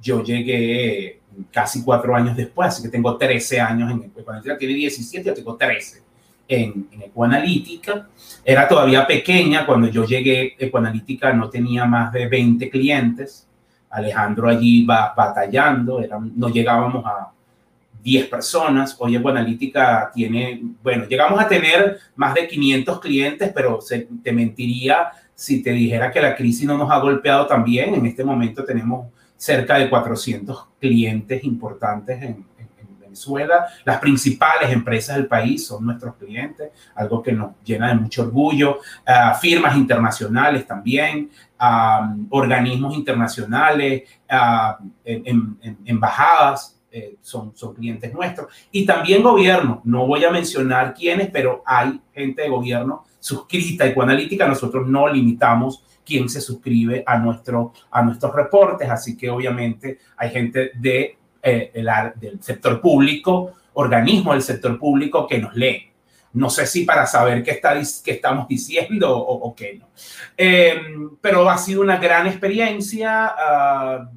yo 0.00 0.22
llegué 0.22 1.20
casi 1.52 1.82
cuatro 1.84 2.14
años 2.14 2.36
después, 2.36 2.68
así 2.68 2.82
que 2.82 2.88
tengo 2.88 3.16
13 3.16 3.60
años 3.60 3.90
en 3.90 4.02
Ecoanalítica, 4.04 4.58
tiene 4.58 4.74
17, 4.74 5.28
yo 5.28 5.34
tengo 5.34 5.56
13 5.56 6.03
en, 6.48 6.88
Ecoanalítica. 7.00 8.08
Era 8.44 8.68
todavía 8.68 9.06
pequeña 9.06 9.64
cuando 9.66 9.88
yo 9.88 10.04
llegué, 10.04 10.54
Ecoanalítica 10.58 11.32
no 11.32 11.48
tenía 11.48 11.84
más 11.84 12.12
de 12.12 12.28
20 12.28 12.70
clientes. 12.70 13.46
Alejandro 13.90 14.48
allí 14.48 14.84
va 14.84 15.14
batallando, 15.16 16.00
no 16.34 16.48
llegábamos 16.48 17.04
a 17.06 17.30
10 18.02 18.26
personas. 18.28 18.96
Hoy 18.98 19.16
Ecoanalítica 19.16 20.10
tiene, 20.12 20.60
bueno, 20.82 21.06
llegamos 21.06 21.40
a 21.40 21.48
tener 21.48 21.98
más 22.16 22.34
de 22.34 22.46
500 22.46 23.00
clientes, 23.00 23.52
pero 23.54 23.80
se, 23.80 24.08
te 24.22 24.32
mentiría 24.32 25.12
si 25.34 25.62
te 25.62 25.70
dijera 25.70 26.12
que 26.12 26.20
la 26.20 26.36
crisis 26.36 26.66
no 26.66 26.76
nos 26.76 26.90
ha 26.90 26.98
golpeado 26.98 27.46
también. 27.46 27.94
En 27.94 28.06
este 28.06 28.24
momento 28.24 28.64
tenemos 28.64 29.06
cerca 29.36 29.78
de 29.78 29.88
400 29.88 30.66
clientes 30.80 31.42
importantes 31.44 32.22
en, 32.22 32.44
Venezuela. 33.14 33.66
Las 33.84 33.98
principales 34.00 34.70
empresas 34.70 35.16
del 35.16 35.26
país 35.26 35.66
son 35.66 35.86
nuestros 35.86 36.16
clientes, 36.16 36.70
algo 36.94 37.22
que 37.22 37.32
nos 37.32 37.52
llena 37.64 37.88
de 37.88 37.94
mucho 37.94 38.22
orgullo. 38.22 38.80
Ah, 39.06 39.34
firmas 39.34 39.76
internacionales 39.76 40.66
también, 40.66 41.30
ah, 41.58 42.14
organismos 42.30 42.94
internacionales, 42.96 44.02
uh, 44.30 44.84
embajadas. 45.84 46.72
Eh, 46.96 47.16
son, 47.20 47.56
son 47.56 47.74
clientes 47.74 48.12
nuestros. 48.14 48.46
Y 48.70 48.86
también 48.86 49.20
gobierno, 49.20 49.80
no 49.82 50.06
voy 50.06 50.24
a 50.24 50.30
mencionar 50.30 50.94
quiénes, 50.94 51.28
pero 51.28 51.60
hay 51.66 52.00
gente 52.12 52.42
de 52.42 52.48
gobierno 52.48 53.04
suscrita 53.18 53.84
Ecoanalítica. 53.84 54.46
Nosotros 54.46 54.86
no 54.86 55.08
limitamos 55.08 55.82
quién 56.06 56.28
se 56.28 56.40
suscribe 56.40 57.02
a, 57.04 57.18
nuestro, 57.18 57.72
a 57.90 58.00
nuestros 58.02 58.32
reportes, 58.32 58.88
así 58.88 59.16
que 59.16 59.28
obviamente 59.28 59.98
hay 60.16 60.30
gente 60.30 60.70
de 60.76 61.18
eh, 61.46 61.70
del 62.16 62.42
sector 62.42 62.80
público, 62.80 63.52
organismo 63.74 64.32
del 64.32 64.40
sector 64.40 64.78
público 64.78 65.26
que 65.26 65.38
nos 65.38 65.54
lee. 65.54 65.90
No 66.32 66.48
sé 66.48 66.66
si 66.66 66.84
para 66.84 67.04
saber 67.06 67.42
qué, 67.42 67.50
está, 67.50 67.74
qué 68.02 68.12
estamos 68.12 68.48
diciendo 68.48 69.14
o, 69.14 69.54
qué 69.54 69.78
no. 69.78 69.88
Em, 70.36 71.16
pero 71.20 71.48
ha 71.50 71.58
sido 71.58 71.82
una 71.82 71.98
gran 71.98 72.26
experiencia. 72.26 73.34
Ah, 73.36 74.08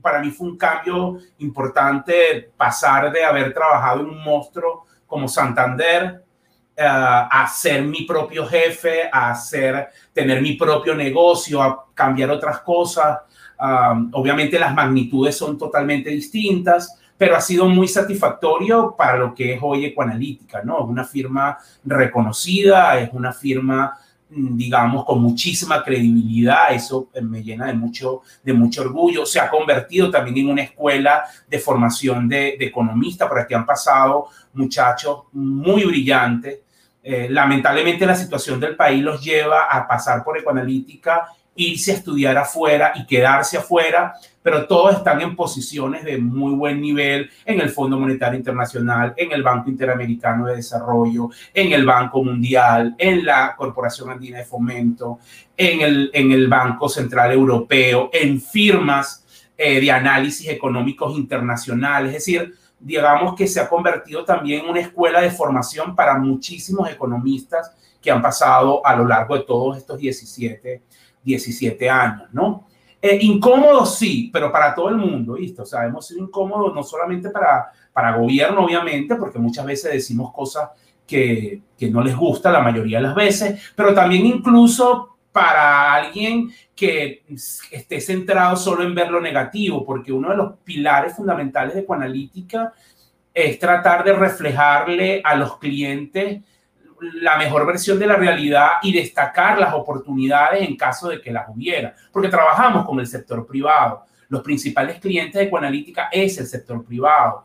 para 0.00 0.20
mí 0.20 0.30
fue 0.30 0.48
un 0.48 0.56
cambio 0.56 1.18
importante 1.38 2.50
pasar 2.56 3.12
de 3.12 3.22
haber 3.22 3.52
trabajado 3.52 4.00
en 4.00 4.06
un 4.06 4.24
monstruo 4.24 4.86
como 5.06 5.28
Santander 5.28 6.24
ah, 6.78 7.28
a 7.30 7.46
ser 7.46 7.82
mi 7.82 8.04
propio 8.04 8.46
jefe, 8.46 9.10
a 9.12 9.32
hacer, 9.32 9.90
tener 10.14 10.40
mi 10.40 10.54
propio 10.54 10.94
negocio, 10.94 11.62
a 11.62 11.84
cambiar 11.94 12.30
otras 12.30 12.60
cosas 12.60 13.18
obviamente 13.58 14.58
las 14.58 14.74
magnitudes 14.74 15.36
son 15.36 15.56
totalmente 15.56 16.10
distintas, 16.10 16.98
pero 17.16 17.36
ha 17.36 17.40
sido 17.40 17.68
muy 17.68 17.88
satisfactorio 17.88 18.94
para 18.96 19.16
lo 19.16 19.34
que 19.34 19.54
es 19.54 19.60
hoy 19.62 19.84
Ecoanalítica, 19.84 20.62
¿no? 20.62 20.80
Es 20.80 20.88
una 20.88 21.04
firma 21.04 21.58
reconocida, 21.84 22.98
es 22.98 23.10
una 23.12 23.32
firma 23.32 23.96
mm, 24.30 24.56
digamos, 24.56 25.04
con 25.04 25.22
muchísima 25.22 25.82
credibilidad, 25.82 26.72
eso 26.72 27.08
me 27.22 27.42
llena 27.42 27.66
de 27.66 27.74
mucho, 27.74 28.22
de 28.42 28.52
mucho 28.52 28.82
orgullo. 28.82 29.24
Se 29.24 29.38
ha 29.38 29.48
convertido 29.48 30.10
también 30.10 30.38
en 30.38 30.50
una 30.50 30.62
escuela 30.62 31.24
de 31.48 31.58
formación 31.58 32.28
de, 32.28 32.56
de 32.58 32.66
economistas, 32.66 33.28
por 33.28 33.38
aquí 33.38 33.54
han 33.54 33.66
pasado 33.66 34.26
muchachos 34.52 35.24
muy 35.32 35.84
brillantes. 35.84 36.60
Eh, 37.06 37.28
lamentablemente 37.28 38.06
la 38.06 38.16
situación 38.16 38.58
del 38.58 38.76
país 38.76 39.02
los 39.02 39.22
lleva 39.22 39.64
a 39.64 39.86
pasar 39.86 40.24
por 40.24 40.38
ecoanalítica 40.38 41.28
irse 41.56 41.92
a 41.92 41.94
estudiar 41.94 42.36
afuera 42.36 42.92
y 42.94 43.06
quedarse 43.06 43.56
afuera, 43.56 44.14
pero 44.42 44.66
todos 44.66 44.96
están 44.96 45.20
en 45.20 45.36
posiciones 45.36 46.04
de 46.04 46.18
muy 46.18 46.52
buen 46.52 46.80
nivel 46.80 47.30
en 47.44 47.60
el 47.60 47.70
Fondo 47.70 47.98
Monetario 47.98 48.38
Internacional, 48.38 49.14
en 49.16 49.32
el 49.32 49.42
Banco 49.42 49.70
Interamericano 49.70 50.46
de 50.46 50.56
Desarrollo, 50.56 51.30
en 51.52 51.72
el 51.72 51.84
Banco 51.84 52.22
Mundial, 52.22 52.94
en 52.98 53.24
la 53.24 53.54
Corporación 53.56 54.10
Andina 54.10 54.38
de 54.38 54.44
Fomento, 54.44 55.18
en 55.56 55.80
el, 55.80 56.10
en 56.12 56.32
el 56.32 56.48
Banco 56.48 56.88
Central 56.88 57.32
Europeo, 57.32 58.10
en 58.12 58.40
firmas 58.40 59.24
eh, 59.56 59.80
de 59.80 59.90
análisis 59.90 60.48
económicos 60.48 61.16
internacionales, 61.16 62.08
es 62.08 62.24
decir, 62.26 62.54
digamos 62.80 63.34
que 63.34 63.46
se 63.46 63.60
ha 63.60 63.68
convertido 63.68 64.24
también 64.24 64.64
en 64.64 64.70
una 64.70 64.80
escuela 64.80 65.20
de 65.20 65.30
formación 65.30 65.94
para 65.94 66.18
muchísimos 66.18 66.90
economistas 66.90 67.72
que 68.02 68.10
han 68.10 68.20
pasado 68.20 68.84
a 68.84 68.94
lo 68.94 69.06
largo 69.06 69.36
de 69.36 69.44
todos 69.44 69.78
estos 69.78 69.98
17 69.98 70.82
17 71.24 71.88
años, 71.90 72.28
¿no? 72.32 72.66
Eh, 73.00 73.18
incómodo 73.20 73.84
sí, 73.84 74.30
pero 74.32 74.50
para 74.50 74.74
todo 74.74 74.88
el 74.88 74.96
mundo, 74.96 75.34
¿viste? 75.34 75.62
O 75.62 75.66
sea, 75.66 75.84
hemos 75.84 76.06
sido 76.06 76.22
incómodos 76.22 76.74
no 76.74 76.82
solamente 76.82 77.30
para, 77.30 77.70
para 77.92 78.16
gobierno, 78.16 78.64
obviamente, 78.64 79.16
porque 79.16 79.38
muchas 79.38 79.66
veces 79.66 79.92
decimos 79.92 80.32
cosas 80.32 80.70
que, 81.06 81.60
que 81.76 81.90
no 81.90 82.02
les 82.02 82.16
gusta 82.16 82.50
la 82.50 82.60
mayoría 82.60 82.98
de 82.98 83.04
las 83.04 83.14
veces, 83.14 83.72
pero 83.76 83.92
también 83.92 84.24
incluso 84.24 85.18
para 85.32 85.92
alguien 85.92 86.48
que 86.76 87.24
esté 87.72 88.00
centrado 88.00 88.56
solo 88.56 88.84
en 88.84 88.94
ver 88.94 89.10
lo 89.10 89.20
negativo, 89.20 89.84
porque 89.84 90.12
uno 90.12 90.30
de 90.30 90.36
los 90.36 90.54
pilares 90.64 91.16
fundamentales 91.16 91.74
de 91.74 91.80
Ecoanalítica 91.80 92.72
es 93.34 93.58
tratar 93.58 94.04
de 94.04 94.12
reflejarle 94.12 95.20
a 95.24 95.34
los 95.34 95.58
clientes 95.58 96.40
la 97.00 97.36
mejor 97.36 97.66
versión 97.66 97.98
de 97.98 98.06
la 98.06 98.16
realidad 98.16 98.72
y 98.82 98.92
destacar 98.92 99.58
las 99.58 99.74
oportunidades 99.74 100.66
en 100.66 100.76
caso 100.76 101.08
de 101.08 101.20
que 101.20 101.32
las 101.32 101.48
hubiera, 101.48 101.94
porque 102.12 102.28
trabajamos 102.28 102.86
con 102.86 103.00
el 103.00 103.06
sector 103.06 103.46
privado. 103.46 104.04
Los 104.28 104.42
principales 104.42 105.00
clientes 105.00 105.34
de 105.34 105.44
Ecoanalítica 105.44 106.08
es 106.10 106.38
el 106.38 106.46
sector 106.46 106.84
privado. 106.84 107.44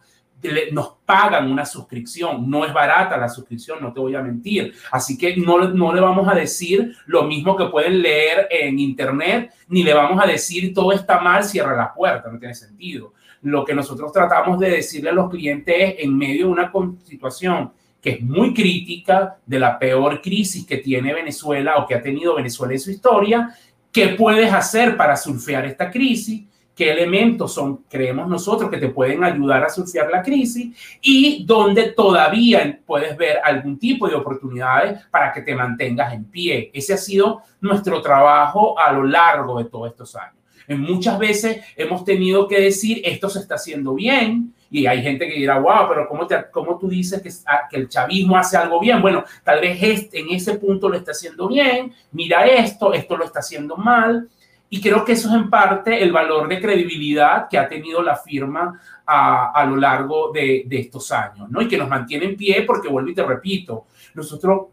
Nos 0.72 0.96
pagan 1.06 1.52
una 1.52 1.66
suscripción, 1.66 2.50
no 2.50 2.64
es 2.66 2.74
barata 2.74 3.18
la 3.18 3.28
suscripción, 3.28 3.80
no 3.82 3.92
te 3.92 4.00
voy 4.00 4.16
a 4.16 4.22
mentir. 4.22 4.74
Así 4.92 5.18
que 5.18 5.36
no, 5.36 5.60
no 5.68 5.94
le 5.94 6.00
vamos 6.00 6.28
a 6.30 6.34
decir 6.34 6.96
lo 7.08 7.24
mismo 7.24 7.58
que 7.58 7.66
pueden 7.66 8.02
leer 8.02 8.48
en 8.50 8.80
internet, 8.80 9.54
ni 9.68 9.84
le 9.84 9.94
vamos 9.94 10.24
a 10.24 10.26
decir 10.26 10.74
todo 10.74 10.94
está 10.94 11.20
mal, 11.20 11.44
cierra 11.44 11.76
la 11.76 11.94
puerta, 11.94 12.32
no 12.32 12.40
tiene 12.40 12.56
sentido. 12.56 13.14
Lo 13.42 13.64
que 13.66 13.74
nosotros 13.74 14.12
tratamos 14.12 14.60
de 14.60 14.70
decirle 14.70 15.10
a 15.10 15.14
los 15.14 15.30
clientes 15.30 15.76
es 15.78 15.96
en 16.00 16.18
medio 16.18 16.48
de 16.48 16.52
una 16.52 16.72
situación 17.04 17.72
que 18.02 18.12
es 18.12 18.22
muy 18.22 18.54
crítica 18.54 19.38
de 19.46 19.60
la 19.60 19.78
peor 19.78 20.22
crisis 20.22 20.66
que 20.66 20.78
tiene 20.78 21.14
Venezuela 21.14 21.78
o 21.78 21.86
que 21.86 21.96
ha 21.96 22.02
tenido 22.02 22.36
Venezuela 22.36 22.74
en 22.74 22.80
su 22.80 22.92
historia. 22.92 23.56
¿Qué 23.92 24.10
puedes 24.10 24.52
hacer 24.54 24.96
para 24.96 25.18
surfear 25.18 25.66
esta 25.66 25.90
crisis? 25.92 26.44
¿Qué 26.76 26.92
elementos 26.92 27.54
son, 27.54 27.84
creemos 27.90 28.30
nosotros, 28.30 28.70
que 28.70 28.78
te 28.78 28.88
pueden 28.88 29.22
ayudar 29.24 29.66
a 29.66 29.70
surfear 29.70 30.10
la 30.10 30.24
crisis? 30.24 30.74
Y 31.02 31.44
dónde 31.44 31.92
todavía 31.92 32.80
puedes 32.86 33.18
ver 33.18 33.40
algún 33.44 33.78
tipo 33.78 34.08
de 34.08 34.16
oportunidades 34.16 35.02
para 35.12 35.34
que 35.34 35.42
te 35.42 35.54
mantengas 35.54 36.14
en 36.14 36.24
pie. 36.24 36.72
Ese 36.74 36.94
ha 36.94 36.98
sido 36.98 37.42
nuestro 37.60 38.02
trabajo 38.02 38.80
a 38.80 38.94
lo 38.94 39.04
largo 39.04 39.62
de 39.62 39.70
todos 39.70 39.90
estos 39.90 40.16
años. 40.16 40.36
Muchas 40.70 41.20
veces 41.20 41.66
hemos 41.76 42.06
tenido 42.06 42.48
que 42.48 42.62
decir, 42.62 43.02
esto 43.04 43.28
se 43.28 43.40
está 43.40 43.56
haciendo 43.56 43.94
bien, 43.96 44.54
y 44.72 44.86
hay 44.86 45.02
gente 45.02 45.28
que 45.28 45.36
dirá, 45.36 45.60
wow, 45.60 45.88
pero 45.88 46.08
¿cómo, 46.08 46.28
te, 46.28 46.46
cómo 46.52 46.78
tú 46.78 46.88
dices 46.88 47.22
que, 47.22 47.30
ah, 47.48 47.68
que, 47.70 47.78
el 47.78 47.90
chavismo 47.90 48.38
hace 48.38 48.58
algo 48.58 48.80
bien? 48.80 49.02
Bueno, 49.02 49.24
tal 49.44 49.62
vez 49.62 49.78
este, 49.82 50.20
en 50.20 50.30
ese 50.30 50.56
punto 50.56 50.90
lo 50.90 50.98
está 50.98 51.12
haciendo 51.12 51.48
bien, 51.48 51.94
mira 52.12 52.46
esto, 52.46 52.94
esto 52.94 53.18
lo 53.18 53.26
está 53.26 53.40
haciendo 53.40 53.76
mal. 53.78 54.30
Y 54.72 54.80
creo 54.80 55.04
que 55.04 55.14
eso 55.14 55.30
es 55.30 55.34
en 55.34 55.50
parte 55.50 56.04
el 56.04 56.12
valor 56.12 56.48
de 56.48 56.62
credibilidad 56.62 57.48
que 57.50 57.58
ha 57.58 57.68
tenido 57.68 58.04
la 58.04 58.16
firma 58.16 58.80
a, 59.04 59.52
a 59.52 59.66
lo 59.66 59.76
largo 59.76 60.32
de, 60.32 60.64
de, 60.68 60.80
estos 60.82 61.12
años, 61.12 61.50
¿no? 61.50 61.60
Y 61.60 61.68
que 61.68 61.78
nos 61.78 61.90
mantiene 61.90 62.26
en 62.26 62.38
pie 62.38 62.62
porque, 62.62 62.88
vuelvo 62.88 63.10
y 63.10 63.16
te 63.16 63.24
repito, 63.24 63.88
nosotros, 64.14 64.68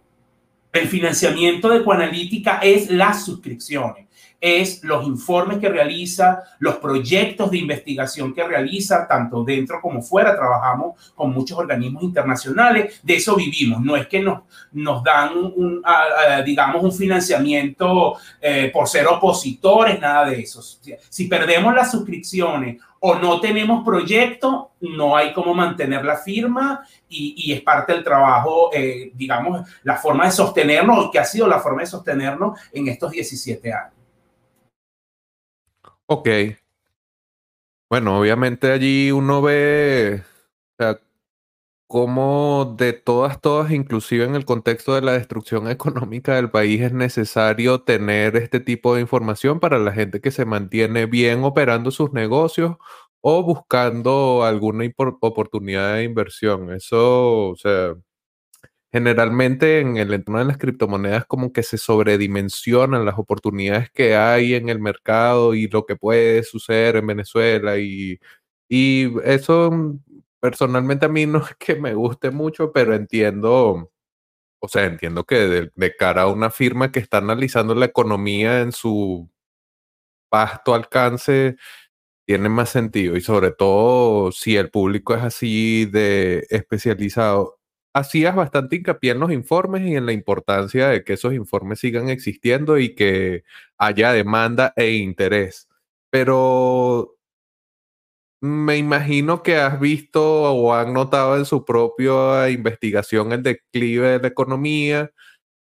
el 0.70 0.86
financiamiento 0.86 1.70
de 1.70 1.82
Coanalítica 1.82 2.58
es 2.58 2.90
las 2.90 3.24
suscripciones 3.24 4.05
es 4.40 4.82
los 4.84 5.06
informes 5.06 5.58
que 5.58 5.68
realiza, 5.68 6.42
los 6.58 6.76
proyectos 6.76 7.50
de 7.50 7.58
investigación 7.58 8.34
que 8.34 8.44
realiza, 8.44 9.06
tanto 9.08 9.44
dentro 9.44 9.80
como 9.80 10.02
fuera. 10.02 10.36
Trabajamos 10.36 11.12
con 11.14 11.32
muchos 11.32 11.58
organismos 11.58 12.02
internacionales, 12.02 13.00
de 13.02 13.16
eso 13.16 13.36
vivimos. 13.36 13.80
No 13.80 13.96
es 13.96 14.06
que 14.06 14.20
nos, 14.20 14.42
nos 14.72 15.02
dan, 15.02 15.36
un, 15.36 15.82
digamos, 16.44 16.82
un 16.82 16.92
financiamiento 16.92 18.16
eh, 18.40 18.70
por 18.72 18.88
ser 18.88 19.06
opositores, 19.06 20.00
nada 20.00 20.26
de 20.26 20.40
eso. 20.40 20.62
Si 20.62 21.24
perdemos 21.26 21.74
las 21.74 21.90
suscripciones 21.90 22.80
o 23.00 23.14
no 23.14 23.40
tenemos 23.40 23.84
proyecto, 23.84 24.72
no 24.80 25.16
hay 25.16 25.32
cómo 25.32 25.54
mantener 25.54 26.04
la 26.04 26.16
firma 26.16 26.86
y, 27.08 27.52
es 27.52 27.60
parte 27.62 27.92
del 27.92 28.02
trabajo, 28.04 28.70
eh, 28.72 29.12
digamos, 29.14 29.68
la 29.82 29.96
forma 29.96 30.24
de 30.24 30.32
sostenernos, 30.32 31.10
que 31.10 31.18
ha 31.18 31.24
sido 31.24 31.46
la 31.46 31.60
forma 31.60 31.82
de 31.82 31.86
sostenernos 31.86 32.58
en 32.72 32.88
estos 32.88 33.12
17 33.12 33.72
años. 33.72 33.95
Ok. 36.08 36.56
Bueno, 37.90 38.18
obviamente 38.18 38.70
allí 38.72 39.10
uno 39.12 39.40
ve, 39.42 40.22
cómo 41.86 42.74
de 42.78 42.92
todas, 42.92 43.40
todas, 43.40 43.70
inclusive 43.72 44.24
en 44.24 44.34
el 44.34 44.44
contexto 44.44 44.94
de 44.94 45.02
la 45.02 45.12
destrucción 45.12 45.68
económica 45.70 46.34
del 46.36 46.50
país, 46.50 46.80
es 46.82 46.92
necesario 46.92 47.82
tener 47.82 48.36
este 48.36 48.60
tipo 48.60 48.94
de 48.94 49.00
información 49.02 49.60
para 49.60 49.78
la 49.78 49.92
gente 49.92 50.20
que 50.20 50.30
se 50.30 50.44
mantiene 50.44 51.06
bien 51.06 51.44
operando 51.44 51.90
sus 51.90 52.12
negocios 52.12 52.76
o 53.20 53.42
buscando 53.42 54.44
alguna 54.44 54.84
oportunidad 55.20 55.94
de 55.96 56.04
inversión. 56.04 56.72
Eso, 56.72 57.50
o 57.50 57.56
sea, 57.56 57.94
generalmente 58.96 59.80
en 59.80 59.98
el 59.98 60.14
entorno 60.14 60.38
de 60.38 60.46
las 60.46 60.56
criptomonedas 60.56 61.26
como 61.26 61.52
que 61.52 61.62
se 61.62 61.76
sobredimensionan 61.76 63.04
las 63.04 63.18
oportunidades 63.18 63.90
que 63.90 64.16
hay 64.16 64.54
en 64.54 64.70
el 64.70 64.80
mercado 64.80 65.54
y 65.54 65.68
lo 65.68 65.84
que 65.84 65.96
puede 65.96 66.42
suceder 66.44 66.96
en 66.96 67.06
Venezuela 67.06 67.76
y, 67.78 68.18
y 68.70 69.12
eso 69.22 69.70
personalmente 70.40 71.04
a 71.06 71.10
mí 71.10 71.26
no 71.26 71.40
es 71.44 71.54
que 71.56 71.76
me 71.76 71.92
guste 71.94 72.30
mucho, 72.30 72.72
pero 72.72 72.94
entiendo, 72.94 73.92
o 74.60 74.68
sea, 74.68 74.84
entiendo 74.86 75.24
que 75.24 75.70
de, 75.74 75.96
cara 75.96 76.22
a 76.22 76.28
una 76.28 76.50
firma 76.50 76.92
que 76.92 77.00
está 77.00 77.18
analizando 77.18 77.74
la 77.74 77.86
economía 77.86 78.60
en 78.62 78.72
su 78.72 79.30
vasto 80.30 80.74
alcance, 80.74 81.56
tiene 82.26 82.48
más 82.48 82.70
sentido 82.70 83.16
y 83.16 83.20
sobre 83.22 83.52
todo 83.52 84.32
si 84.32 84.56
el 84.56 84.70
público 84.70 85.14
es 85.14 85.22
así 85.22 85.86
de 85.86 86.46
especializado. 86.50 87.58
Hacías 87.96 88.36
bastante 88.36 88.76
hincapié 88.76 89.12
en 89.12 89.20
los 89.20 89.32
informes 89.32 89.80
y 89.82 89.96
en 89.96 90.04
la 90.04 90.12
importancia 90.12 90.88
de 90.88 91.02
que 91.02 91.14
esos 91.14 91.32
informes 91.32 91.80
sigan 91.80 92.10
existiendo 92.10 92.76
y 92.78 92.94
que 92.94 93.44
haya 93.78 94.12
demanda 94.12 94.74
e 94.76 94.92
interés. 94.92 95.66
Pero 96.10 97.16
me 98.42 98.76
imagino 98.76 99.42
que 99.42 99.56
has 99.56 99.80
visto 99.80 100.22
o 100.22 100.74
han 100.74 100.92
notado 100.92 101.36
en 101.38 101.46
su 101.46 101.64
propia 101.64 102.50
investigación 102.50 103.32
el 103.32 103.42
declive 103.42 104.10
de 104.10 104.18
la 104.20 104.28
economía 104.28 105.10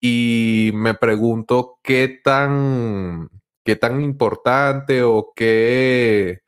y 0.01 0.71
me 0.75 0.95
pregunto 0.95 1.79
qué 1.83 2.21
tan, 2.23 3.31
qué 3.65 3.77
tan 3.77 4.03
importante 4.03 5.03
o 5.03 5.33
qué, 5.35 6.41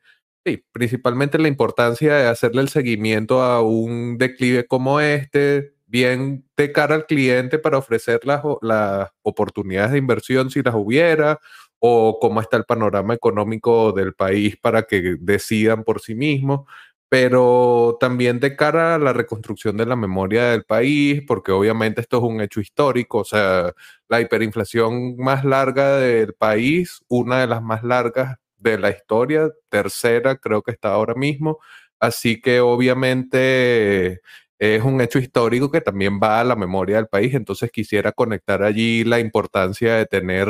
sí, 0.45 0.63
principalmente 0.71 1.37
la 1.37 1.47
importancia 1.47 2.15
de 2.15 2.27
hacerle 2.27 2.61
el 2.61 2.69
seguimiento 2.69 3.41
a 3.41 3.61
un 3.61 4.17
declive 4.17 4.65
como 4.67 4.99
este, 4.99 5.73
bien 5.87 6.45
de 6.57 6.71
cara 6.71 6.95
al 6.95 7.05
cliente 7.05 7.59
para 7.59 7.77
ofrecer 7.77 8.21
las, 8.23 8.41
las 8.61 9.09
oportunidades 9.23 9.91
de 9.91 9.97
inversión 9.97 10.49
si 10.49 10.61
las 10.63 10.75
hubiera 10.75 11.39
o 11.79 12.19
cómo 12.19 12.41
está 12.41 12.57
el 12.57 12.65
panorama 12.65 13.13
económico 13.13 13.91
del 13.91 14.13
país 14.13 14.55
para 14.57 14.83
que 14.83 15.17
decidan 15.19 15.83
por 15.83 15.99
sí 16.01 16.15
mismos, 16.15 16.61
pero 17.09 17.97
también 17.99 18.39
de 18.39 18.55
cara 18.55 18.95
a 18.95 18.99
la 18.99 19.13
reconstrucción 19.13 19.77
de 19.77 19.85
la 19.85 19.95
memoria 19.95 20.51
del 20.51 20.63
país, 20.63 21.23
porque 21.27 21.51
obviamente 21.51 22.01
esto 22.01 22.17
es 22.19 22.23
un 22.23 22.39
hecho 22.41 22.61
histórico, 22.61 23.19
o 23.19 23.25
sea, 23.25 23.73
la 24.07 24.21
hiperinflación 24.21 25.17
más 25.17 25.43
larga 25.43 25.97
del 25.97 26.33
país, 26.35 27.01
una 27.09 27.41
de 27.41 27.47
las 27.47 27.61
más 27.63 27.83
largas 27.83 28.37
de 28.61 28.77
la 28.77 28.89
historia, 28.91 29.49
tercera 29.69 30.37
creo 30.37 30.61
que 30.61 30.71
está 30.71 30.93
ahora 30.93 31.15
mismo, 31.15 31.59
así 31.99 32.39
que 32.41 32.59
obviamente 32.59 34.21
es 34.59 34.83
un 34.83 35.01
hecho 35.01 35.19
histórico 35.19 35.71
que 35.71 35.81
también 35.81 36.19
va 36.21 36.39
a 36.39 36.43
la 36.43 36.55
memoria 36.55 36.97
del 36.97 37.07
país, 37.07 37.33
entonces 37.33 37.71
quisiera 37.71 38.11
conectar 38.11 38.61
allí 38.63 39.03
la 39.03 39.19
importancia 39.19 39.95
de 39.95 40.05
tener 40.05 40.49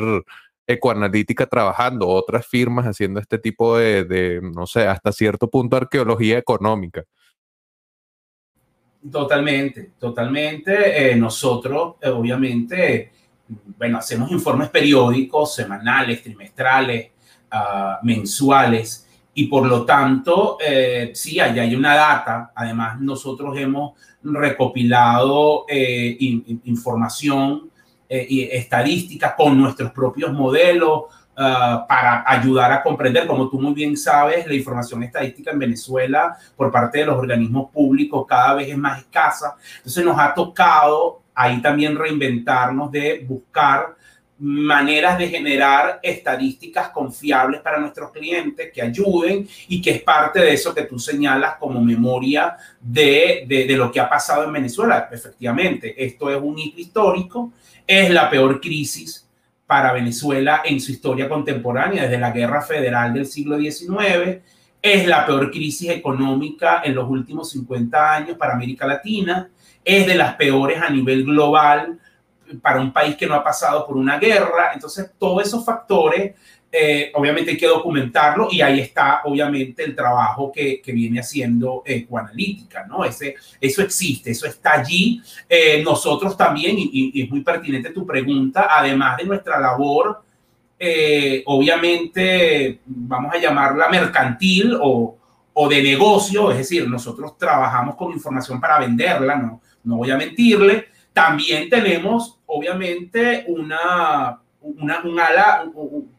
ecoanalítica 0.67 1.45
trabajando, 1.47 2.08
otras 2.08 2.45
firmas 2.45 2.86
haciendo 2.86 3.19
este 3.19 3.38
tipo 3.38 3.78
de, 3.78 4.41
no 4.56 4.67
sé, 4.67 4.88
hasta 4.88 5.12
cierto 5.12 5.50
punto 5.50 5.78
arqueología 5.78 6.38
económica. 6.38 7.04
Totalmente, 9.10 9.93
totalmente. 9.97 11.12
Eh, 11.12 11.15
nosotros, 11.15 11.95
eh, 12.02 12.10
obviamente, 12.10 13.12
bueno, 13.78 13.97
hacemos 13.97 14.32
informes 14.32 14.69
periódicos, 14.69 15.56
semanales, 15.56 16.21
trimestrales, 16.21 17.12
ah, 17.51 17.99
mensuales, 18.03 19.07
y 19.33 19.47
por 19.47 19.65
lo 19.65 19.85
tanto, 19.85 20.57
eh, 20.59 21.11
sí, 21.13 21.39
allá 21.39 21.61
hay 21.61 21.73
una 21.75 21.95
data. 21.95 22.51
Además, 22.53 22.99
nosotros 22.99 23.57
hemos 23.57 23.93
recopilado 24.23 25.65
información 26.65 27.71
eh, 28.09 28.27
y 28.29 28.41
estadísticas 28.41 29.35
con 29.35 29.57
nuestros 29.57 29.91
propios 29.91 30.33
modelos 30.33 31.03
ah, 31.37 31.85
para 31.87 32.25
ayudar 32.27 32.73
a 32.73 32.83
comprender, 32.83 33.25
como 33.25 33.49
tú 33.49 33.57
muy 33.57 33.73
bien 33.73 33.95
sabes, 33.95 34.45
la 34.45 34.53
información 34.53 35.01
estadística 35.03 35.51
en 35.51 35.59
Venezuela 35.59 36.35
por 36.57 36.69
parte 36.69 36.99
de 36.99 37.05
los 37.05 37.15
organismos 37.15 37.71
públicos 37.71 38.25
cada 38.27 38.55
vez 38.55 38.67
es 38.67 38.77
más 38.77 38.99
escasa. 38.99 39.55
Entonces 39.77 40.03
nos 40.03 40.19
ha 40.19 40.33
tocado 40.33 41.21
ahí 41.33 41.61
también 41.61 41.97
reinventarnos 41.97 42.91
de 42.91 43.25
buscar 43.25 43.95
maneras 44.43 45.19
de 45.19 45.27
generar 45.27 45.99
estadísticas 46.01 46.89
confiables 46.89 47.62
para 47.62 47.80
nuestros 47.80 48.12
clientes 48.12 48.71
que 48.73 48.82
ayuden 48.82 49.47
y 49.67 49.80
que 49.80 49.91
es 49.91 50.01
parte 50.01 50.39
de 50.39 50.54
eso 50.54 50.73
que 50.73 50.86
tú 50.86 50.97
señalas 50.97 51.58
como 51.60 51.80
memoria 51.80 52.58
de, 52.80 53.45
de, 53.47 53.75
lo 53.75 53.91
que 53.91 53.99
ha 53.99 54.10
pasado 54.10 54.43
en 54.43 54.54
Venezuela. 54.54 55.08
Efectivamente, 55.12 55.93
esto 56.04 56.32
es 56.32 56.41
un 56.41 56.58
hito 56.58 56.82
histórico, 56.82 57.54
es 57.86 58.10
la 58.10 58.32
peor 58.32 58.60
crisis 58.60 59.27
para 59.67 59.93
Venezuela 59.93 60.63
en 60.65 60.82
su 60.82 60.91
historia 60.91 61.30
contemporánea 61.30 62.04
desde 62.04 62.17
la 62.17 62.32
guerra 62.32 62.63
federal 62.63 63.13
del 63.13 63.27
siglo 63.27 63.60
XIX, 63.60 64.39
es 64.82 65.08
la 65.08 65.23
peor 65.23 65.51
crisis 65.51 65.91
económica 65.91 66.82
en 66.84 66.95
los 66.95 67.08
últimos 67.08 67.51
50 67.51 68.15
años 68.15 68.38
para 68.38 68.54
América 68.54 68.88
Latina, 68.88 69.51
es 69.86 70.08
de 70.08 70.15
las 70.15 70.34
peores 70.34 70.82
a 70.82 70.89
nivel 70.89 71.25
global 71.25 71.99
para 72.59 72.81
un 72.81 72.91
país 72.91 73.15
que 73.15 73.27
no 73.27 73.35
ha 73.35 73.43
pasado 73.43 73.85
por 73.85 73.97
una 73.97 74.17
guerra. 74.17 74.71
Entonces, 74.73 75.11
todos 75.17 75.45
esos 75.45 75.63
factores, 75.63 76.35
eh, 76.71 77.11
obviamente 77.15 77.51
hay 77.51 77.57
que 77.57 77.67
documentarlo 77.67 78.47
y 78.49 78.61
ahí 78.61 78.79
está, 78.79 79.21
obviamente, 79.25 79.83
el 79.83 79.95
trabajo 79.95 80.51
que, 80.51 80.81
que 80.81 80.93
viene 80.93 81.19
haciendo 81.19 81.83
Ecoanalítica, 81.85 82.85
¿no? 82.85 83.03
Ese, 83.03 83.35
eso 83.59 83.81
existe, 83.81 84.31
eso 84.31 84.47
está 84.47 84.79
allí. 84.79 85.21
Eh, 85.49 85.81
nosotros 85.83 86.37
también, 86.37 86.75
y, 86.77 87.21
es 87.21 87.29
muy 87.29 87.41
pertinente 87.41 87.91
tu 87.91 88.05
pregunta, 88.05 88.67
además 88.69 89.17
de 89.17 89.25
nuestra 89.25 89.59
labor, 89.59 90.23
eh, 90.79 91.43
obviamente, 91.45 92.79
vamos 92.85 93.35
a 93.35 93.37
llamarla 93.37 93.89
mercantil 93.89 94.77
o, 94.81 95.17
o 95.53 95.69
de 95.69 95.83
negocio, 95.83 96.51
es 96.51 96.57
decir, 96.59 96.87
nosotros 96.87 97.37
trabajamos 97.37 97.95
con 97.95 98.11
información 98.13 98.59
para 98.59 98.79
venderla, 98.79 99.35
no, 99.35 99.61
no 99.83 99.97
voy 99.97 100.09
a 100.11 100.17
mentirle, 100.17 100.87
también 101.13 101.69
tenemos, 101.69 102.39
obviamente, 102.51 103.45
una, 103.47 104.41
una, 104.61 105.63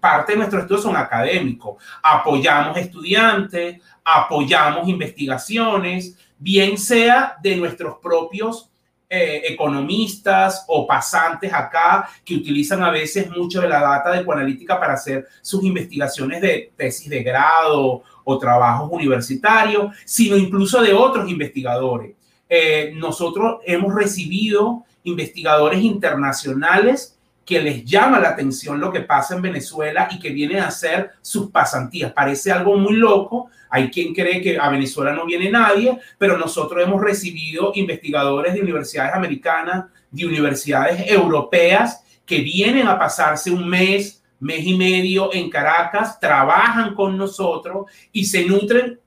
parte 0.01 0.33
de 0.33 0.39
nuestros 0.39 0.63
estudios 0.63 0.83
son 0.83 0.97
académicos. 0.97 1.83
Apoyamos 2.03 2.77
estudiantes, 2.79 3.81
apoyamos 4.03 4.89
investigaciones, 4.89 6.19
bien 6.39 6.79
sea 6.79 7.37
de 7.43 7.57
nuestros 7.57 7.99
propios 7.99 8.71
eh, 9.11 9.43
economistas 9.53 10.65
o 10.69 10.87
pasantes 10.87 11.53
acá 11.53 12.09
que 12.25 12.35
utilizan 12.35 12.83
a 12.83 12.91
veces 12.91 13.31
mucho 13.31 13.61
de 13.61 13.69
la 13.69 13.81
data 13.81 14.11
de 14.11 14.21
ecoanalítica 14.21 14.81
para 14.81 14.95
hacer 14.95 15.27
sus 15.43 15.63
investigaciones 15.65 16.41
de 16.41 16.73
tesis 16.75 17.11
de 17.11 17.23
grado 17.23 18.03
o 18.25 18.39
trabajos 18.39 18.89
universitarios, 18.91 19.95
sino 20.07 20.39
incluso 20.39 20.81
de 20.81 20.95
otros 20.95 21.29
investigadores. 21.29 22.17
Eh, 22.49 22.93
nosotros 22.97 23.61
hemos 23.67 23.95
recibido 23.95 24.85
investigadores 25.05 25.83
internacionales 25.83 27.19
que 27.45 27.61
les 27.61 27.85
llama 27.85 28.21
la 28.21 28.31
atención 28.31 28.81
lo 28.81 28.93
que 28.93 29.01
pasa 29.01 29.35
en 29.35 29.43
Venezuela 29.43 30.09
y 30.11 30.19
que 30.19 30.31
vienen 30.31 30.59
a 30.59 30.69
hacer 30.69 31.11
sus 31.21 31.51
pasantías. 31.51 32.13
Parece 32.13 32.53
algo 32.53 32.77
muy 32.77 32.95
loco. 32.95 33.51
Hay 33.69 33.91
quien 33.91 34.15
cree 34.15 34.41
que 34.41 34.59
a 34.59 34.69
Venezuela 34.69 35.13
no 35.13 35.27
viene 35.27 35.51
nadie, 35.51 35.99
pero 36.19 36.39
nosotros 36.39 36.83
hemos 36.83 37.01
recibido 37.01 37.73
investigadores 37.75 38.55
de 38.55 38.61
universidades 38.61 39.15
americanas, 39.15 39.87
de 40.11 40.27
universidades 40.27 41.11
europeas, 41.11 42.05
que 42.25 42.39
vienen 42.39 42.87
a 42.87 42.99
pasarse 42.99 43.51
un 43.51 43.69
mes, 43.69 44.23
mes 44.39 44.65
y 44.65 44.77
medio 44.77 45.33
en 45.33 45.51
Caracas, 45.51 46.21
trabajan 46.21 46.95
con 46.95 47.17
nosotros 47.17 47.87
y 48.13 48.25
se 48.25 48.45
nutren 48.45 49.01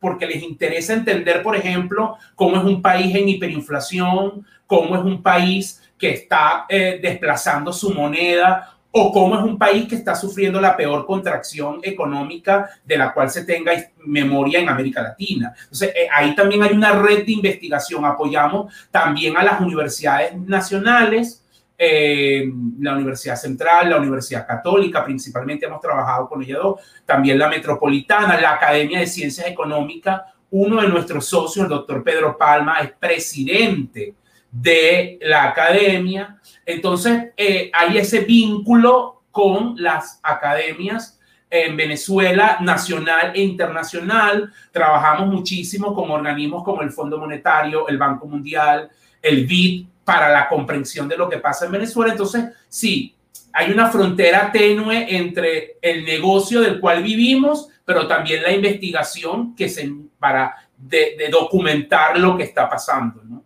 porque 0.00 0.26
les 0.26 0.42
interesa 0.42 0.94
entender, 0.94 1.44
por 1.44 1.54
ejemplo, 1.54 2.16
cómo 2.34 2.56
es 2.56 2.64
un 2.64 2.82
país 2.82 3.14
en 3.14 3.28
hiperinflación, 3.28 4.44
cómo 4.72 4.96
es 4.96 5.02
un 5.02 5.22
país 5.22 5.82
que 5.98 6.12
está 6.12 6.64
eh, 6.66 6.98
desplazando 7.02 7.74
su 7.74 7.92
moneda 7.92 8.74
o 8.90 9.12
cómo 9.12 9.36
es 9.36 9.42
un 9.42 9.58
país 9.58 9.86
que 9.86 9.96
está 9.96 10.14
sufriendo 10.14 10.62
la 10.62 10.74
peor 10.74 11.04
contracción 11.04 11.80
económica 11.82 12.70
de 12.82 12.96
la 12.96 13.12
cual 13.12 13.28
se 13.28 13.44
tenga 13.44 13.72
memoria 14.06 14.60
en 14.60 14.70
América 14.70 15.02
Latina. 15.02 15.52
Entonces, 15.64 15.92
eh, 15.94 16.08
ahí 16.10 16.34
también 16.34 16.62
hay 16.62 16.72
una 16.72 16.92
red 16.92 17.26
de 17.26 17.32
investigación. 17.32 18.02
Apoyamos 18.06 18.72
también 18.90 19.36
a 19.36 19.44
las 19.44 19.60
universidades 19.60 20.34
nacionales, 20.38 21.44
eh, 21.76 22.50
la 22.80 22.94
Universidad 22.94 23.36
Central, 23.36 23.90
la 23.90 23.98
Universidad 23.98 24.46
Católica, 24.46 25.04
principalmente 25.04 25.66
hemos 25.66 25.82
trabajado 25.82 26.30
con 26.30 26.42
ella 26.42 26.60
dos, 26.60 26.80
también 27.04 27.38
la 27.38 27.48
Metropolitana, 27.48 28.40
la 28.40 28.54
Academia 28.54 29.00
de 29.00 29.06
Ciencias 29.06 29.46
Económicas. 29.46 30.22
Uno 30.50 30.80
de 30.80 30.88
nuestros 30.88 31.26
socios, 31.26 31.64
el 31.64 31.70
doctor 31.70 32.02
Pedro 32.02 32.38
Palma, 32.38 32.78
es 32.80 32.92
presidente 32.92 34.14
de 34.52 35.18
la 35.22 35.44
academia. 35.48 36.38
Entonces, 36.64 37.30
eh, 37.36 37.70
hay 37.72 37.98
ese 37.98 38.20
vínculo 38.20 39.22
con 39.32 39.74
las 39.78 40.20
academias 40.22 41.18
en 41.50 41.76
Venezuela, 41.76 42.58
nacional 42.60 43.32
e 43.34 43.42
internacional. 43.42 44.52
Trabajamos 44.70 45.28
muchísimo 45.28 45.94
con 45.94 46.10
organismos 46.10 46.62
como 46.62 46.82
el 46.82 46.90
Fondo 46.90 47.18
Monetario, 47.18 47.88
el 47.88 47.98
Banco 47.98 48.26
Mundial, 48.26 48.90
el 49.20 49.46
BID, 49.46 49.86
para 50.04 50.30
la 50.30 50.48
comprensión 50.48 51.08
de 51.08 51.16
lo 51.16 51.28
que 51.28 51.38
pasa 51.38 51.66
en 51.66 51.72
Venezuela. 51.72 52.12
Entonces, 52.12 52.44
sí, 52.68 53.14
hay 53.52 53.70
una 53.70 53.90
frontera 53.90 54.50
tenue 54.50 55.14
entre 55.16 55.78
el 55.80 56.04
negocio 56.04 56.60
del 56.60 56.80
cual 56.80 57.02
vivimos, 57.02 57.68
pero 57.84 58.06
también 58.06 58.42
la 58.42 58.52
investigación 58.52 59.54
que 59.54 59.68
se, 59.68 59.92
para 60.18 60.56
de, 60.76 61.28
documentar 61.30 62.18
lo 62.18 62.36
que 62.36 62.44
está 62.44 62.68
pasando. 62.68 63.22
¿no? 63.24 63.41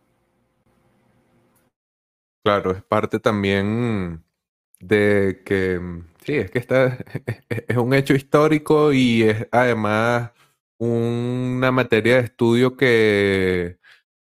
Claro, 2.46 2.70
es 2.70 2.80
parte 2.84 3.18
también 3.18 4.24
de 4.78 5.42
que, 5.44 5.80
sí, 6.24 6.34
es 6.34 6.48
que 6.52 6.60
está, 6.60 6.96
es 7.48 7.76
un 7.76 7.92
hecho 7.92 8.14
histórico 8.14 8.92
y 8.92 9.24
es 9.24 9.48
además 9.50 10.30
una 10.78 11.72
materia 11.72 12.16
de 12.18 12.20
estudio 12.22 12.76
que 12.76 13.78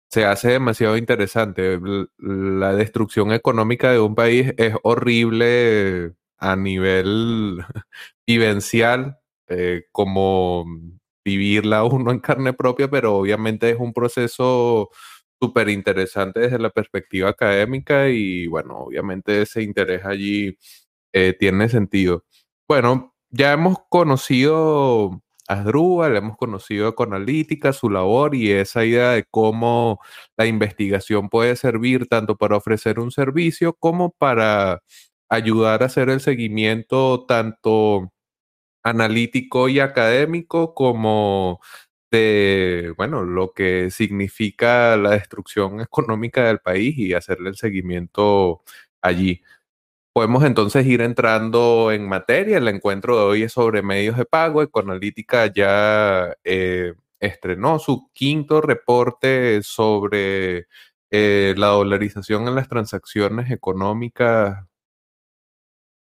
se 0.09 0.25
hace 0.25 0.49
demasiado 0.53 0.97
interesante. 0.97 1.79
La 2.17 2.73
destrucción 2.75 3.31
económica 3.31 3.91
de 3.91 3.99
un 3.99 4.15
país 4.15 4.53
es 4.57 4.75
horrible 4.83 6.15
a 6.39 6.55
nivel 6.55 7.59
vivencial, 8.27 9.19
eh, 9.49 9.83
como 9.91 10.65
vivirla 11.23 11.83
uno 11.83 12.09
en 12.11 12.19
carne 12.21 12.53
propia, 12.53 12.89
pero 12.89 13.17
obviamente 13.17 13.69
es 13.71 13.77
un 13.79 13.93
proceso 13.93 14.89
súper 15.39 15.69
interesante 15.69 16.41
desde 16.41 16.59
la 16.59 16.69
perspectiva 16.69 17.29
académica 17.29 18.09
y 18.09 18.47
bueno, 18.47 18.77
obviamente 18.79 19.41
ese 19.41 19.63
interés 19.63 20.05
allí 20.05 20.57
eh, 21.13 21.35
tiene 21.39 21.69
sentido. 21.69 22.23
Bueno, 22.67 23.15
ya 23.29 23.53
hemos 23.53 23.77
conocido 23.89 25.21
a 25.47 25.55
Asdrúbal, 25.55 26.15
hemos 26.17 26.37
conocido 26.37 26.87
a 26.87 26.95
Conalítica, 26.95 27.73
su 27.73 27.89
labor 27.89 28.35
y 28.35 28.51
esa 28.51 28.85
idea 28.85 29.11
de 29.11 29.25
cómo 29.29 29.99
la 30.37 30.45
investigación 30.47 31.29
puede 31.29 31.55
servir 31.55 32.07
tanto 32.07 32.35
para 32.37 32.57
ofrecer 32.57 32.99
un 32.99 33.11
servicio 33.11 33.73
como 33.73 34.11
para 34.11 34.81
ayudar 35.29 35.83
a 35.83 35.87
hacer 35.87 36.09
el 36.09 36.21
seguimiento 36.21 37.25
tanto 37.27 38.11
analítico 38.83 39.69
y 39.69 39.79
académico 39.79 40.73
como 40.75 41.59
de, 42.15 42.93
bueno, 42.97 43.23
lo 43.23 43.53
que 43.53 43.91
significa 43.91 44.97
la 44.97 45.11
destrucción 45.11 45.81
económica 45.81 46.47
del 46.47 46.59
país 46.59 46.97
y 46.97 47.13
hacerle 47.13 47.49
el 47.49 47.55
seguimiento 47.57 48.63
allí. 49.01 49.43
Podemos 50.13 50.43
entonces 50.45 50.85
ir 50.87 51.01
entrando 51.01 51.91
en 51.91 52.07
materia. 52.07 52.57
El 52.57 52.69
encuentro 52.69 53.17
de 53.17 53.23
hoy 53.25 53.43
es 53.43 53.53
sobre 53.53 53.81
medios 53.83 54.17
de 54.17 54.25
pago. 54.25 54.61
Econalítica 54.63 55.47
ya 55.53 56.35
eh, 56.45 56.93
estrenó 57.19 57.79
su 57.79 58.09
quinto 58.13 58.61
reporte 58.61 59.61
sobre 59.63 60.67
eh, 61.11 61.53
la 61.57 61.67
dolarización 61.67 62.47
en 62.47 62.55
las 62.55 62.69
transacciones 62.69 63.51
económicas, 63.51 64.65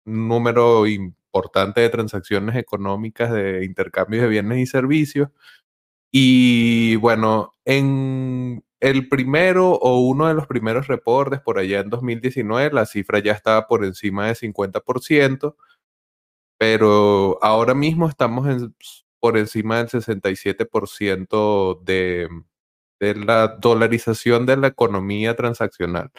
número 0.05 0.87
importante 0.87 1.81
de 1.81 1.89
transacciones 1.91 2.57
económicas 2.57 3.33
de 3.33 3.65
intercambio 3.65 4.23
de 4.23 4.29
bienes 4.29 4.59
y 4.59 4.67
servicios. 4.67 5.31
Y 6.13 6.97
bueno, 6.97 7.53
en 7.65 8.65
el 8.81 9.09
primero 9.09 9.73
o 9.73 10.01
uno 10.01 10.27
de 10.27 10.35
los 10.35 10.47
primeros 10.47 10.89
reportes 10.89 11.41
por 11.41 11.59
allá 11.59 11.81
en 11.81 11.91
2019, 11.91 12.73
la 12.73 12.87
cifra 12.87 13.19
ya 13.21 13.33
estaba 13.33 13.67
por 13.67 13.85
encima 13.85 14.27
de 14.27 14.35
50%, 14.35 15.57
pero 16.59 17.39
ahora 17.43 17.75
mismo 17.75 18.09
estamos 18.09 18.47
por 19.21 19.37
encima 19.39 19.79
del 19.79 19.89
67% 19.89 21.81
de, 21.83 22.29
de 23.01 23.15
la 23.15 23.49
dolarización 23.49 24.47
de 24.47 24.57
la 24.57 24.69
economía 24.69 25.37
transaccional. 25.37 26.11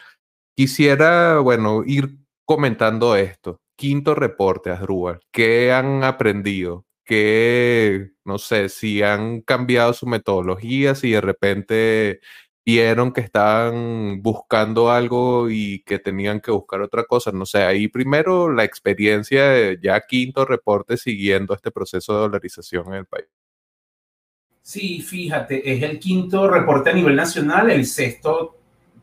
Quisiera, 0.56 1.39
bueno, 1.39 1.84
ir 1.86 2.17
comentando 2.45 3.15
esto. 3.15 3.62
Quinto 3.75 4.13
reporte, 4.15 4.69
Asdrúbal. 4.69 5.21
¿Qué 5.32 5.71
han 5.73 6.04
aprendido? 6.04 6.86
Que, 7.12 8.12
no 8.24 8.38
sé, 8.38 8.69
si 8.69 9.04
han 9.04 9.41
cambiado 9.41 9.91
su 9.91 10.08
metodología, 10.08 10.95
si 10.95 11.12
de 11.12 11.19
repente 11.19 12.21
vieron 12.65 13.12
que 13.12 13.19
estaban 13.19 14.21
buscando 14.21 14.89
algo 14.89 15.50
y 15.50 15.84
que 15.84 16.00
tenían 16.00 16.39
que 16.39 16.52
buscar 16.52 16.80
otra 16.80 17.04
cosa. 17.04 17.34
No 17.34 17.45
sé, 17.45 17.63
ahí 17.63 17.89
primero 17.89 18.50
la 18.50 18.63
experiencia 18.63 19.43
de 19.50 19.78
ya 19.84 20.00
quinto 20.00 20.45
reporte 20.45 20.95
siguiendo 20.95 21.54
este 21.54 21.69
proceso 21.69 22.13
de 22.13 22.19
dolarización 22.19 22.88
en 22.88 22.93
el 22.93 23.06
país. 23.06 23.28
Sí, 24.62 25.02
fíjate, 25.02 25.69
es 25.69 25.84
el 25.84 26.00
quinto 26.00 26.50
reporte 26.50 26.91
a 26.91 26.93
nivel 26.93 27.17
nacional, 27.17 27.71
el 27.71 27.86
sexto 27.86 28.56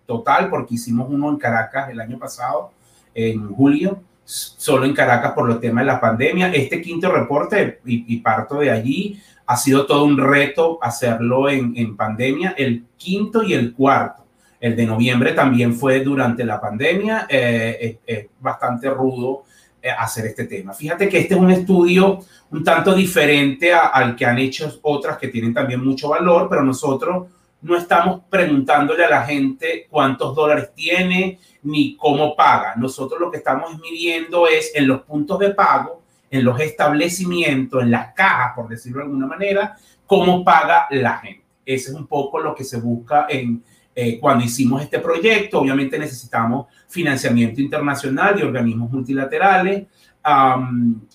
total, 0.07 0.49
porque 0.49 0.77
hicimos 0.77 1.11
uno 1.11 1.29
en 1.29 1.37
Caracas 1.37 1.91
el 1.91 2.01
año 2.01 2.19
pasado, 2.19 2.73
en 3.13 3.53
julio, 3.53 4.03
solo 4.29 4.85
en 4.85 4.93
Caracas 4.93 5.33
por 5.33 5.49
los 5.49 5.59
temas 5.59 5.83
de 5.83 5.87
la 5.87 6.01
pandemia. 6.01 6.53
Este 6.53 6.83
quinto 6.83 7.11
reporte, 7.11 7.81
y, 7.87 8.19
parto 8.19 8.61
de 8.61 8.71
allí, 8.71 9.19
ha 9.47 9.57
sido 9.57 9.87
todo 9.87 10.05
un 10.05 10.19
reto 10.19 10.79
hacerlo 10.83 11.49
en, 11.49 11.73
en, 11.77 11.97
pandemia, 11.97 12.55
el 12.59 12.85
quinto 12.99 13.43
y 13.43 13.55
el 13.55 13.73
cuarto. 13.73 14.27
El 14.61 14.77
de 14.77 14.85
noviembre 14.85 15.33
también 15.33 15.75
fue 15.75 16.01
durante 16.01 16.45
la 16.45 16.61
pandemia, 16.61 17.27
eh, 17.31 17.99
es, 18.05 18.27
bastante 18.39 18.91
rudo 18.91 19.45
eh, 19.81 19.89
hacer 19.91 20.27
este 20.27 20.45
tema. 20.45 20.75
Fíjate 20.75 21.09
que 21.09 21.21
este 21.21 21.35
es 21.35 21.41
un 21.41 21.51
estudio 21.51 22.21
un 22.51 22.65
tanto 22.65 22.95
diferente 22.95 23.73
al 23.73 24.15
que 24.15 24.27
han 24.27 24.39
hecho 24.39 24.79
otras 24.83 25.17
que 25.17 25.29
tienen 25.29 25.55
también 25.55 25.83
mucho 25.83 26.11
valor, 26.11 26.49
pero 26.51 26.63
nosotros 26.63 27.29
no 27.61 27.77
estamos 27.77 28.23
preguntándole 28.31 29.05
a 29.05 29.11
la 29.11 29.25
gente 29.25 29.87
cuántos 29.91 30.35
dólares 30.35 30.71
tiene 30.75 31.39
ni 31.63 31.97
cómo 31.97 32.37
paga. 32.37 32.75
Nosotros 32.77 33.21
lo 33.21 33.31
que 33.31 33.39
estamos 33.39 33.79
midiendo 33.81 34.47
es 34.47 34.73
en 34.75 34.87
los 34.87 35.03
puntos 35.03 35.39
de 35.41 35.51
pago, 35.51 36.03
en 36.31 36.45
los 36.45 36.61
establecimientos, 36.61 37.83
en 37.83 37.91
las 37.91 38.15
cajas, 38.15 38.53
por 38.55 38.69
decirlo 38.69 38.99
de 38.99 39.05
alguna 39.05 39.27
manera, 39.27 39.77
cómo 40.07 40.45
paga 40.45 40.87
la 40.91 41.19
gente. 41.19 41.45
Ese 41.65 41.91
es 41.91 41.97
un 41.97 42.07
poco 42.07 42.39
lo 42.39 42.55
que 42.55 42.65
se 42.65 42.81
busca 42.81 43.27
en, 43.29 43.63
eh, 43.95 44.19
cuando 44.21 44.45
hicimos 44.45 44.81
este 44.83 45.01
proyecto. 45.01 45.61
Obviamente 45.61 45.99
necesitamos 45.99 46.67
financiamiento 46.89 47.61
internacional 47.61 48.39
y 48.39 48.43
organismos 48.43 48.91
multilaterales. 48.91 49.87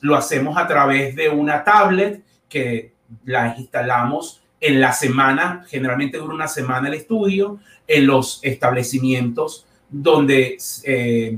lo 0.01 0.15
hacemos 0.15 0.57
a 0.57 0.67
través 0.67 1.15
de 1.15 1.29
una 1.29 1.63
tablet 1.63 2.23
que 2.49 2.93
la 3.25 3.55
instalamos 3.57 4.42
en 4.63 4.79
la 4.79 4.93
semana, 4.93 5.65
generalmente 5.67 6.17
dura 6.17 6.33
una 6.33 6.47
semana 6.47 6.87
el 6.87 6.93
estudio, 6.93 7.59
en 7.85 8.07
los 8.07 8.39
establecimientos 8.43 9.65
donde 9.89 10.57
eh, 10.85 11.37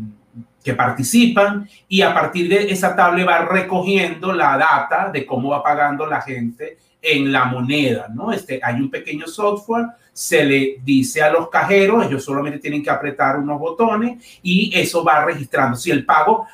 que 0.63 0.73
participan 0.75 1.67
y 1.87 2.03
a 2.03 2.13
partir 2.13 2.47
de 2.47 2.71
esa 2.71 2.95
tabla 2.95 3.25
va 3.25 3.45
recogiendo 3.45 4.31
la 4.31 4.55
data 4.57 5.09
de 5.11 5.25
cómo 5.25 5.49
va 5.49 5.63
pagando 5.63 6.05
la 6.05 6.21
gente 6.21 6.77
en 7.01 7.31
la 7.31 7.45
moneda, 7.45 8.07
¿no? 8.13 8.31
Este, 8.31 8.59
hay 8.63 8.75
un 8.75 8.91
pequeño 8.91 9.25
software, 9.25 9.87
se 10.13 10.45
le 10.45 10.77
dice 10.83 11.23
a 11.23 11.31
los 11.31 11.49
cajeros, 11.49 12.05
ellos 12.05 12.23
solamente 12.23 12.59
tienen 12.59 12.83
que 12.83 12.91
apretar 12.91 13.37
unos 13.37 13.59
botones 13.59 14.39
y 14.43 14.71
eso 14.73 15.03
va 15.03 15.25
registrando. 15.25 15.77
Si 15.77 15.89
el 15.89 16.05
pago 16.05 16.47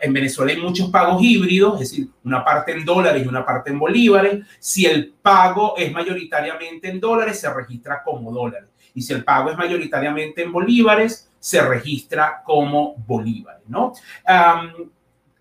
en 0.00 0.12
Venezuela 0.12 0.52
hay 0.52 0.60
muchos 0.60 0.90
pagos 0.90 1.22
híbridos, 1.22 1.74
es 1.80 1.90
decir, 1.90 2.08
una 2.24 2.44
parte 2.44 2.72
en 2.72 2.84
dólares 2.84 3.24
y 3.24 3.28
una 3.28 3.44
parte 3.44 3.70
en 3.70 3.78
bolívares. 3.78 4.46
Si 4.58 4.86
el 4.86 5.14
pago 5.22 5.76
es 5.76 5.92
mayoritariamente 5.92 6.88
en 6.88 7.00
dólares, 7.00 7.40
se 7.40 7.52
registra 7.52 8.02
como 8.04 8.32
dólares. 8.32 8.68
Y 8.94 9.02
si 9.02 9.12
el 9.12 9.24
pago 9.24 9.50
es 9.50 9.56
mayoritariamente 9.56 10.42
en 10.42 10.52
bolívares, 10.52 11.30
se 11.38 11.60
registra 11.62 12.42
como 12.44 12.94
bolívares, 13.06 13.62
¿no? 13.68 13.92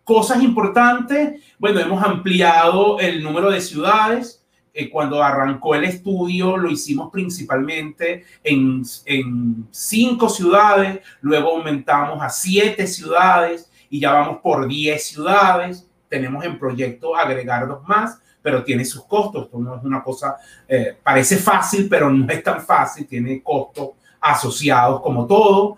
cosas 0.04 0.42
importantes, 0.42 1.42
bueno, 1.60 1.82
hemos 1.82 2.02
ampliado 2.02 2.98
el 2.98 3.22
número 3.22 3.52
de 3.52 3.60
ciudades. 3.60 4.42
Eh, 4.74 4.90
cuando 4.90 5.22
arrancó 5.22 5.76
el 5.76 5.84
estudio 5.84 6.56
lo 6.56 6.70
hicimos 6.70 7.10
principalmente 7.12 8.24
en, 8.42 8.84
en 9.06 9.68
cinco 9.72 10.30
ciudades, 10.30 11.02
luego 11.20 11.58
aumentamos 11.58 12.22
a 12.22 12.30
siete 12.30 12.88
ciudades 12.88 13.67
y 13.90 14.00
ya 14.00 14.14
vamos 14.14 14.40
por 14.42 14.68
10 14.68 15.04
ciudades. 15.04 15.88
Tenemos 16.10 16.44
en 16.46 16.58
proyecto 16.58 17.16
agregar 17.16 17.68
dos 17.68 17.88
más, 17.88 18.20
pero 18.42 18.64
tiene 18.64 18.86
sus 18.86 19.04
costos. 19.06 19.46
Esto 19.46 19.60
no 19.60 19.76
es 19.76 19.84
una 19.84 20.04
cosa, 20.04 20.38
eh, 20.68 20.98
parece 21.04 21.38
fácil, 21.38 21.88
pero 21.90 22.10
no 22.10 22.32
es 22.32 22.44
tan 22.44 22.62
fácil, 22.62 23.06
tiene 23.08 23.42
costos 23.42 23.90
asociados 24.22 25.02
como 25.02 25.26
todo. 25.26 25.78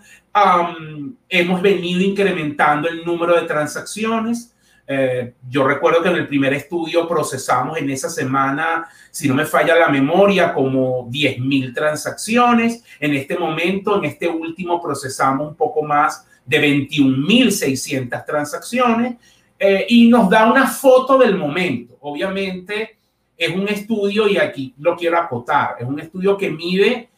hemos 1.27 1.61
venido 1.61 2.01
incrementando 2.01 2.87
el 2.87 3.03
número 3.03 3.35
de 3.35 3.47
transacciones. 3.47 4.53
Eh, 4.91 5.35
yo 5.47 5.67
recuerdo 5.67 6.01
que 6.01 6.09
en 6.09 6.15
el 6.15 6.27
primer 6.27 6.53
estudio 6.53 7.07
procesamos 7.07 7.77
en 7.77 7.91
esa 7.91 8.09
semana, 8.09 8.87
si 9.11 9.27
no 9.27 9.35
me 9.35 9.45
falla 9.45 9.75
la 9.75 9.89
memoria, 9.89 10.51
como 10.51 11.07
10.000 11.09 11.75
transacciones. 11.75 12.83
En 12.99 13.13
este 13.13 13.37
momento, 13.37 13.97
en 13.97 14.05
este 14.05 14.27
último, 14.27 14.81
procesamos 14.81 15.49
un 15.49 15.55
poco 15.55 15.83
más 15.83 16.25
de 16.49 16.59
21.600 16.59 18.25
transacciones 18.25 19.17
eh, 19.59 19.85
y 19.87 20.07
nos 20.09 20.29
da 20.29 20.51
una 20.51 20.65
foto 20.67 21.19
del 21.19 21.37
momento. 21.37 21.95
Obviamente 22.01 22.97
es 23.37 23.55
un 23.55 23.69
estudio, 23.69 24.27
y 24.27 24.37
aquí 24.37 24.73
lo 24.79 24.95
quiero 24.95 25.19
acotar, 25.19 25.75
es 25.79 25.85
un 25.85 25.99
estudio 25.99 26.35
que 26.35 26.49
mide 26.49 27.09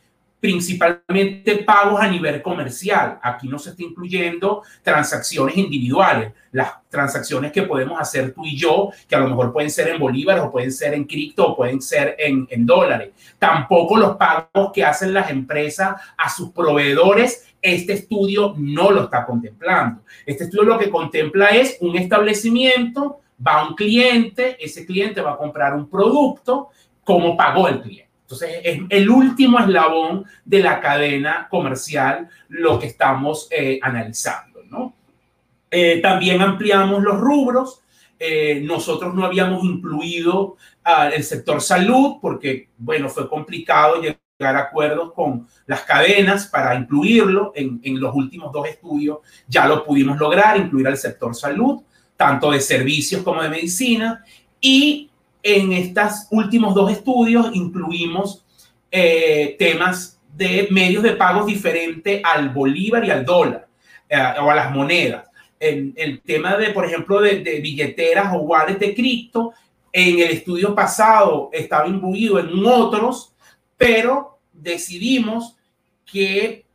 principalmente 0.41 1.57
pagos 1.57 2.01
a 2.01 2.07
nivel 2.07 2.41
comercial. 2.41 3.19
Aquí 3.21 3.47
no 3.47 3.57
se 3.57 3.69
está 3.69 3.83
incluyendo 3.83 4.63
transacciones 4.81 5.55
individuales, 5.55 6.33
las 6.51 6.73
transacciones 6.89 7.51
que 7.51 7.61
podemos 7.61 8.01
hacer 8.01 8.33
tú 8.33 8.43
y 8.43 8.57
yo, 8.57 8.89
que 9.07 9.15
a 9.15 9.19
lo 9.19 9.29
mejor 9.29 9.53
pueden 9.53 9.69
ser 9.69 9.89
en 9.89 9.99
bolívares 9.99 10.43
o 10.43 10.51
pueden 10.51 10.71
ser 10.71 10.95
en 10.95 11.05
cripto 11.05 11.47
o 11.47 11.55
pueden 11.55 11.81
ser 11.81 12.15
en, 12.19 12.47
en 12.49 12.65
dólares. 12.65 13.11
Tampoco 13.37 13.97
los 13.97 14.17
pagos 14.17 14.71
que 14.73 14.83
hacen 14.83 15.13
las 15.13 15.29
empresas 15.29 15.95
a 16.17 16.29
sus 16.29 16.49
proveedores. 16.49 17.50
Este 17.61 17.93
estudio 17.93 18.55
no 18.57 18.91
lo 18.91 19.03
está 19.03 19.25
contemplando. 19.25 20.01
Este 20.25 20.45
estudio 20.45 20.63
lo 20.63 20.79
que 20.79 20.89
contempla 20.89 21.49
es 21.49 21.77
un 21.81 21.95
establecimiento, 21.95 23.19
va 23.45 23.67
un 23.67 23.75
cliente, 23.75 24.57
ese 24.63 24.85
cliente 24.85 25.21
va 25.21 25.33
a 25.33 25.37
comprar 25.37 25.75
un 25.75 25.89
producto, 25.89 26.69
cómo 27.03 27.37
pagó 27.37 27.67
el 27.67 27.81
cliente. 27.81 28.11
Entonces, 28.23 28.61
es 28.63 28.81
el 28.89 29.09
último 29.09 29.59
eslabón 29.59 30.25
de 30.45 30.59
la 30.59 30.79
cadena 30.79 31.47
comercial 31.49 32.29
lo 32.47 32.79
que 32.79 32.87
estamos 32.87 33.49
eh, 33.51 33.77
analizando, 33.81 34.63
¿no? 34.69 34.93
Eh, 35.69 35.99
también 36.01 36.41
ampliamos 36.41 37.03
los 37.03 37.19
rubros. 37.19 37.81
Eh, 38.17 38.61
nosotros 38.63 39.13
no 39.13 39.25
habíamos 39.25 39.63
incluido 39.65 40.55
el 41.13 41.23
sector 41.23 41.61
salud 41.61 42.17
porque, 42.21 42.69
bueno, 42.77 43.09
fue 43.09 43.27
complicado 43.27 44.01
llegar 44.01 44.17
a 44.43 44.59
acuerdos 44.59 45.13
con 45.13 45.47
las 45.65 45.81
cadenas 45.81 46.47
para 46.47 46.75
incluirlo. 46.75 47.53
En, 47.55 47.79
en 47.83 47.99
los 47.99 48.15
últimos 48.15 48.51
dos 48.51 48.67
estudios 48.67 49.19
ya 49.47 49.67
lo 49.67 49.85
pudimos 49.85 50.17
lograr, 50.19 50.57
incluir 50.57 50.87
al 50.87 50.97
sector 50.97 51.35
salud, 51.35 51.81
tanto 52.15 52.51
de 52.51 52.59
servicios 52.61 53.23
como 53.23 53.41
de 53.41 53.49
medicina. 53.49 54.23
Y 54.59 55.09
en 55.43 55.73
estos 55.73 56.27
últimos 56.31 56.75
dos 56.75 56.91
estudios 56.91 57.49
incluimos 57.53 58.45
eh, 58.91 59.55
temas 59.57 60.19
de 60.35 60.67
medios 60.71 61.03
de 61.03 61.11
pagos 61.11 61.45
diferentes 61.45 62.21
al 62.23 62.49
bolívar 62.49 63.03
y 63.05 63.09
al 63.09 63.25
dólar 63.25 63.67
eh, 64.09 64.17
o 64.41 64.49
a 64.49 64.55
las 64.55 64.71
monedas. 64.71 65.27
El, 65.59 65.93
el, 65.95 66.21
tema 66.21 66.57
de, 66.57 66.71
por 66.71 66.85
ejemplo, 66.85 67.21
de, 67.21 67.39
de 67.39 67.59
billeteras 67.59 68.33
o 68.33 68.39
wallets 68.39 68.79
de 68.79 68.95
cripto, 68.95 69.53
en 69.93 70.19
el 70.19 70.31
estudio 70.31 70.73
pasado 70.73 71.49
estaba 71.51 71.87
imbuido 71.87 72.39
en 72.39 72.65
otros, 72.65 73.33
pero 73.77 74.30
decidimos 74.61 75.55
que 76.05 76.65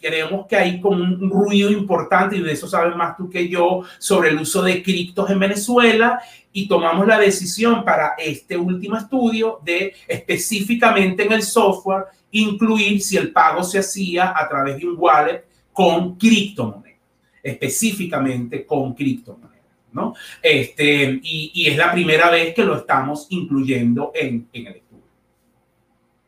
creemos 0.00 0.46
que 0.46 0.56
hay 0.56 0.80
como 0.80 1.02
un 1.02 1.30
ruido 1.30 1.70
importante, 1.70 2.36
y 2.36 2.40
de 2.40 2.52
eso 2.52 2.68
sabes 2.68 2.94
más 2.96 3.16
tú 3.16 3.28
que 3.28 3.48
yo, 3.48 3.82
sobre 3.98 4.30
el 4.30 4.38
uso 4.38 4.62
de 4.62 4.82
criptos 4.82 5.28
en 5.30 5.40
Venezuela, 5.40 6.20
y 6.52 6.68
tomamos 6.68 7.06
la 7.06 7.18
decisión 7.18 7.84
para 7.84 8.14
este 8.18 8.56
último 8.56 8.96
estudio 8.96 9.60
de 9.64 9.94
específicamente 10.06 11.24
en 11.24 11.32
el 11.32 11.42
software 11.42 12.04
incluir 12.30 13.00
si 13.02 13.16
el 13.16 13.32
pago 13.32 13.62
se 13.62 13.78
hacía 13.78 14.32
a 14.36 14.48
través 14.48 14.78
de 14.78 14.86
un 14.86 14.96
wallet 14.98 15.44
con 15.72 16.16
criptomonedas, 16.16 17.00
específicamente 17.42 18.64
con 18.66 18.94
criptomonedas. 18.94 19.48
¿no? 19.92 20.14
Este, 20.42 21.18
y, 21.22 21.50
y, 21.54 21.68
es 21.68 21.76
la 21.76 21.92
primera 21.92 22.30
vez 22.30 22.54
que 22.54 22.64
lo 22.64 22.76
estamos 22.76 23.26
incluyendo 23.30 24.12
en, 24.14 24.48
en 24.52 24.66
el 24.66 24.74
estudio. 24.74 24.87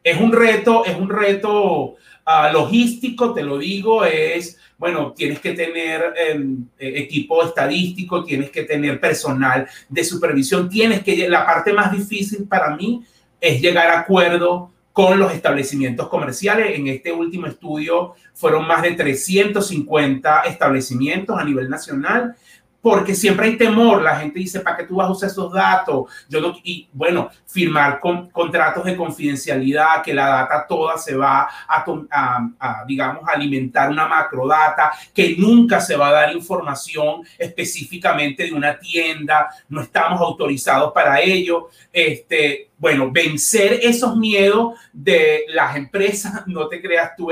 Es 0.02 0.20
un 0.20 0.32
reto, 0.32 0.84
es 0.84 0.96
un 0.96 1.08
reto 1.08 1.96
uh, 2.26 2.52
logístico, 2.52 3.34
te 3.34 3.42
lo 3.42 3.58
digo, 3.58 4.04
es, 4.04 4.58
bueno, 4.78 5.12
tienes 5.14 5.40
que 5.40 5.52
tener 5.52 6.14
um, 6.34 6.66
equipo 6.78 7.44
estadístico, 7.44 8.24
tienes 8.24 8.50
que 8.50 8.62
tener 8.64 8.98
personal 8.98 9.68
de 9.88 10.04
supervisión, 10.04 10.68
tienes 10.68 11.02
que, 11.02 11.28
la 11.28 11.44
parte 11.44 11.72
más 11.72 11.92
difícil 11.92 12.46
para 12.48 12.74
mí 12.76 13.02
es 13.40 13.60
llegar 13.60 13.88
a 13.88 14.00
acuerdo 14.00 14.70
con 14.92 15.18
los 15.18 15.32
establecimientos 15.32 16.08
comerciales. 16.08 16.78
En 16.78 16.86
este 16.88 17.12
último 17.12 17.46
estudio 17.46 18.14
fueron 18.34 18.66
más 18.66 18.82
de 18.82 18.92
350 18.92 20.40
establecimientos 20.42 21.38
a 21.38 21.44
nivel 21.44 21.68
nacional 21.68 22.34
porque 22.80 23.14
siempre 23.14 23.46
hay 23.46 23.56
temor. 23.56 24.02
La 24.02 24.16
gente 24.16 24.38
dice, 24.38 24.60
¿para 24.60 24.76
qué 24.76 24.84
tú 24.84 24.96
vas 24.96 25.08
a 25.08 25.12
usar 25.12 25.30
esos 25.30 25.52
datos? 25.52 26.10
Yo 26.28 26.40
no, 26.40 26.54
y 26.62 26.88
bueno, 26.92 27.30
firmar 27.46 28.00
con, 28.00 28.30
contratos 28.30 28.84
de 28.84 28.96
confidencialidad, 28.96 30.02
que 30.02 30.14
la 30.14 30.28
data 30.28 30.66
toda 30.68 30.96
se 30.98 31.14
va 31.14 31.48
a, 31.68 31.84
a, 32.10 32.50
a, 32.58 32.84
digamos, 32.86 33.22
alimentar 33.26 33.90
una 33.90 34.06
macrodata, 34.06 34.92
que 35.14 35.36
nunca 35.36 35.80
se 35.80 35.96
va 35.96 36.08
a 36.08 36.12
dar 36.12 36.34
información 36.34 37.22
específicamente 37.38 38.44
de 38.44 38.52
una 38.52 38.78
tienda, 38.78 39.48
no 39.68 39.82
estamos 39.82 40.20
autorizados 40.20 40.92
para 40.92 41.20
ello. 41.20 41.68
Este, 41.92 42.69
bueno, 42.80 43.10
vencer 43.12 43.78
esos 43.82 44.16
miedos 44.16 44.80
de 44.92 45.44
las 45.48 45.76
empresas, 45.76 46.42
no 46.46 46.66
te 46.66 46.80
creas 46.80 47.14
tú, 47.14 47.28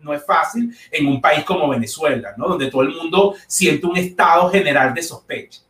no 0.00 0.14
es 0.14 0.24
fácil 0.24 0.74
en 0.90 1.06
un 1.06 1.20
país 1.20 1.44
como 1.44 1.68
Venezuela, 1.68 2.34
¿no? 2.38 2.48
Donde 2.48 2.70
todo 2.70 2.82
el 2.82 2.90
mundo 2.90 3.34
siente 3.46 3.86
un 3.86 3.96
estado 3.96 4.48
general 4.50 4.94
de 4.94 5.02
sospecha. 5.02 5.60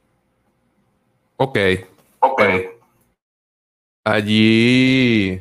Ok. 1.37 1.59
Ok. 2.21 2.43
Allí 4.05 5.41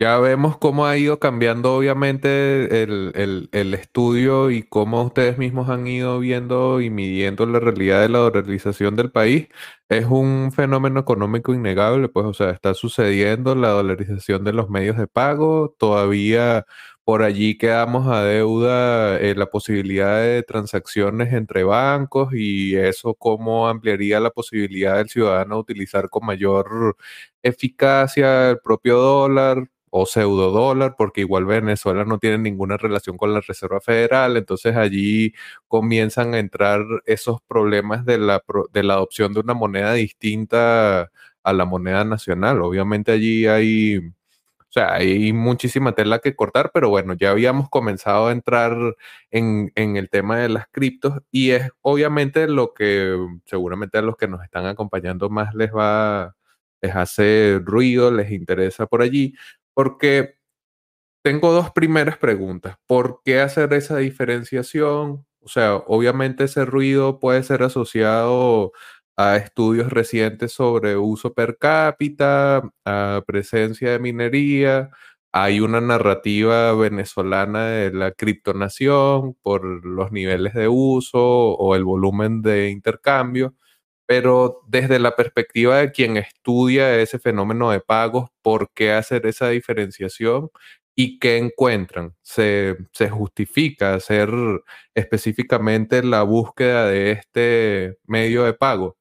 ya 0.00 0.18
vemos 0.18 0.56
cómo 0.58 0.86
ha 0.86 0.96
ido 0.96 1.18
cambiando 1.18 1.74
obviamente 1.74 2.82
el, 2.84 3.12
el, 3.16 3.48
el, 3.52 3.74
estudio 3.74 4.50
y 4.50 4.62
cómo 4.62 5.02
ustedes 5.02 5.38
mismos 5.38 5.68
han 5.70 5.88
ido 5.88 6.20
viendo 6.20 6.80
y 6.80 6.88
midiendo 6.88 7.46
la 7.46 7.58
realidad 7.58 8.02
de 8.02 8.08
la 8.08 8.18
dolarización 8.20 8.94
del 8.94 9.10
país. 9.10 9.48
Es 9.88 10.06
un 10.06 10.52
fenómeno 10.52 11.00
económico 11.00 11.52
innegable, 11.52 12.08
pues 12.08 12.26
o 12.26 12.34
sea, 12.34 12.50
está 12.50 12.74
sucediendo 12.74 13.56
la 13.56 13.70
dolarización 13.70 14.44
de 14.44 14.52
los 14.52 14.70
medios 14.70 14.96
de 14.96 15.08
pago, 15.08 15.74
todavía 15.78 16.64
por 17.04 17.22
allí 17.22 17.56
quedamos 17.58 18.06
a 18.06 18.22
deuda 18.22 19.18
eh, 19.18 19.34
la 19.34 19.46
posibilidad 19.46 20.20
de 20.20 20.42
transacciones 20.42 21.32
entre 21.32 21.64
bancos 21.64 22.34
y 22.34 22.76
eso 22.76 23.14
cómo 23.14 23.66
ampliaría 23.68 24.20
la 24.20 24.30
posibilidad 24.30 24.96
del 24.98 25.08
ciudadano 25.08 25.58
utilizar 25.58 26.08
con 26.10 26.26
mayor 26.26 26.96
eficacia 27.42 28.50
el 28.50 28.60
propio 28.60 28.98
dólar 28.98 29.68
o 29.90 30.06
pseudo 30.06 30.50
dólar, 30.50 30.94
porque 30.96 31.22
igual 31.22 31.44
Venezuela 31.46 32.04
no 32.04 32.18
tiene 32.18 32.38
ninguna 32.38 32.76
relación 32.76 33.16
con 33.16 33.32
la 33.34 33.40
Reserva 33.40 33.80
Federal, 33.80 34.36
entonces 34.36 34.76
allí 34.76 35.34
comienzan 35.68 36.34
a 36.34 36.38
entrar 36.38 36.82
esos 37.06 37.40
problemas 37.42 38.04
de 38.04 38.18
la, 38.18 38.42
de 38.72 38.82
la 38.82 38.94
adopción 38.94 39.32
de 39.34 39.40
una 39.40 39.54
moneda 39.54 39.92
distinta 39.94 41.10
a 41.42 41.52
la 41.52 41.64
moneda 41.64 42.04
nacional. 42.04 42.62
Obviamente 42.62 43.12
allí 43.12 43.46
hay 43.46 44.00
o 44.68 44.72
sea, 44.72 44.94
hay 44.94 45.32
muchísima 45.32 45.92
tela 45.92 46.18
que 46.18 46.36
cortar, 46.36 46.70
pero 46.74 46.90
bueno, 46.90 47.14
ya 47.14 47.30
habíamos 47.30 47.70
comenzado 47.70 48.26
a 48.28 48.32
entrar 48.32 48.76
en, 49.30 49.72
en, 49.74 49.96
el 49.96 50.10
tema 50.10 50.38
de 50.38 50.50
las 50.50 50.66
criptos 50.70 51.22
y 51.30 51.52
es 51.52 51.70
obviamente 51.80 52.46
lo 52.48 52.74
que 52.74 53.16
seguramente 53.46 53.96
a 53.96 54.02
los 54.02 54.16
que 54.18 54.28
nos 54.28 54.44
están 54.44 54.66
acompañando 54.66 55.30
más 55.30 55.54
les 55.54 55.72
va, 55.74 56.36
les 56.82 56.94
hace 56.94 57.60
ruido, 57.64 58.10
les 58.10 58.30
interesa 58.30 58.86
por 58.86 59.00
allí, 59.02 59.34
porque 59.78 60.34
tengo 61.24 61.52
dos 61.52 61.70
primeras 61.70 62.18
preguntas. 62.18 62.78
¿Por 62.88 63.20
qué 63.24 63.40
hacer 63.40 63.72
esa 63.74 63.98
diferenciación? 63.98 65.24
O 65.40 65.48
sea, 65.48 65.76
obviamente 65.76 66.44
ese 66.44 66.64
ruido 66.64 67.20
puede 67.20 67.44
ser 67.44 67.62
asociado 67.62 68.72
a 69.16 69.36
estudios 69.36 69.90
recientes 69.92 70.52
sobre 70.52 70.96
uso 70.96 71.32
per 71.32 71.58
cápita, 71.58 72.68
a 72.84 73.22
presencia 73.24 73.92
de 73.92 74.00
minería. 74.00 74.90
Hay 75.32 75.60
una 75.60 75.80
narrativa 75.80 76.74
venezolana 76.74 77.66
de 77.68 77.92
la 77.92 78.10
criptonación 78.10 79.36
por 79.42 79.64
los 79.86 80.10
niveles 80.10 80.54
de 80.54 80.66
uso 80.66 81.20
o 81.22 81.76
el 81.76 81.84
volumen 81.84 82.42
de 82.42 82.70
intercambio, 82.70 83.54
pero 84.08 84.62
desde 84.66 84.98
la 84.98 85.14
perspectiva 85.14 85.76
de 85.76 85.92
quien 85.92 86.16
estudia 86.16 86.96
ese 86.98 87.18
fenómeno 87.18 87.70
de 87.70 87.80
pagos, 87.80 88.30
¿por 88.40 88.70
qué 88.72 88.92
hacer 88.92 89.26
esa 89.26 89.50
diferenciación? 89.50 90.50
y 91.00 91.20
qué 91.20 91.36
encuentran. 91.38 92.16
Se, 92.22 92.76
justifica 93.08 93.94
hacer 93.94 94.30
específicamente 94.92 96.02
la 96.02 96.24
búsqueda 96.24 96.86
de 96.86 97.12
este 97.12 97.98
medio 98.04 98.42
de 98.42 98.54
pago. 98.54 98.96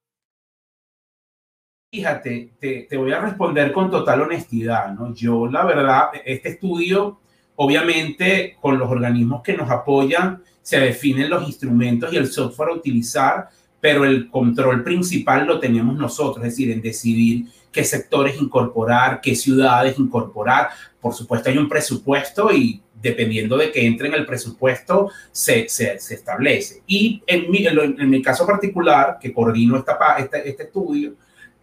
Fíjate, 1.92 2.54
te, 2.60 2.86
te, 2.88 2.98
voy 2.98 3.14
a 3.14 3.22
responder 3.22 3.72
con 3.72 3.90
total 3.90 4.22
honestidad, 4.22 4.94
¿no? 4.94 5.16
Yo, 5.16 5.48
la 5.48 5.66
verdad, 5.66 6.10
este 6.24 6.50
estudio, 6.50 7.20
obviamente, 7.56 8.58
con 8.62 8.78
los 8.78 8.92
organismos 8.92 9.42
que 9.42 9.58
nos 9.58 9.72
apoyan, 9.72 10.44
se 10.62 10.80
definen 10.80 11.32
los 11.32 11.48
instrumentos 11.48 12.14
y 12.14 12.18
el 12.18 12.28
software 12.28 12.70
a 12.70 12.74
utilizar, 12.74 13.50
pero 13.80 14.06
el 14.06 14.30
control 14.30 14.84
principal 14.84 15.46
lo 15.46 15.60
tenemos 15.60 15.98
nosotros, 15.98 16.46
es 16.46 16.54
decir, 16.54 16.72
en 16.72 16.82
decidir 16.82 17.46
qué 17.72 17.84
sectores 17.84 18.42
incorporar, 18.42 19.22
qué 19.22 19.36
ciudades 19.36 20.00
incorporar. 20.00 20.70
Por 21.00 21.14
supuesto, 21.14 21.50
hay 21.50 21.58
un 21.58 21.70
presupuesto 21.70 22.52
y 22.52 22.82
dependiendo 23.02 23.58
de 23.58 23.72
que 23.72 23.86
entre 23.86 24.08
en 24.08 24.16
el 24.16 24.26
presupuesto, 24.26 25.12
se, 25.32 25.70
se, 25.70 25.94
establece. 25.94 26.82
Y 26.88 27.22
en 27.28 27.52
mi, 27.52 27.66
en, 27.68 28.10
mi, 28.10 28.22
caso 28.22 28.46
particular, 28.46 29.18
que 29.22 29.32
coordino 29.32 29.78
esta, 29.78 29.98
este, 30.18 30.50
este 30.50 30.64
estudio, 30.64 31.14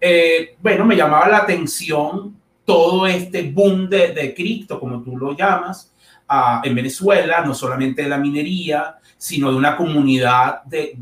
eh, 0.00 0.57
bueno, 0.62 0.85
me 0.85 0.96
llamaba 0.96 1.29
la 1.29 1.38
atención 1.38 2.37
todo 2.64 3.07
este 3.07 3.50
boom 3.50 3.88
de, 3.88 4.12
de 4.12 4.35
cripto, 4.35 4.79
como 4.79 5.03
tú 5.03 5.16
lo 5.16 5.37
llamas, 5.37 5.92
uh, 6.31 6.66
en 6.66 6.74
Venezuela, 6.74 7.44
no 7.44 7.55
solamente 7.55 8.03
de 8.03 8.09
la 8.09 8.18
minería, 8.18 8.96
sino 9.16 9.50
de 9.50 9.57
una 9.57 9.77
comunidad 9.77 10.62
de, 10.64 10.96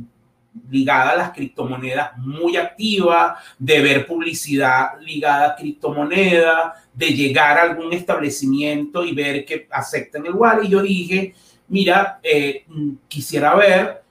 ligada 0.70 1.10
a 1.10 1.16
las 1.16 1.30
criptomonedas 1.32 2.16
muy 2.18 2.56
activa, 2.56 3.38
de 3.58 3.80
ver 3.80 4.06
publicidad 4.06 5.00
ligada 5.00 5.48
a 5.48 5.56
criptomonedas, 5.56 6.72
de 6.92 7.06
llegar 7.08 7.58
a 7.58 7.62
algún 7.62 7.92
establecimiento 7.92 9.04
y 9.04 9.14
ver 9.14 9.44
que 9.44 9.66
aceptan 9.70 10.26
el 10.26 10.34
wallet. 10.34 10.64
Y 10.64 10.70
yo 10.70 10.82
dije, 10.82 11.34
mira, 11.68 12.20
eh, 12.22 12.64
quisiera 13.08 13.54
ver 13.54 14.02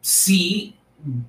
si 0.00 0.74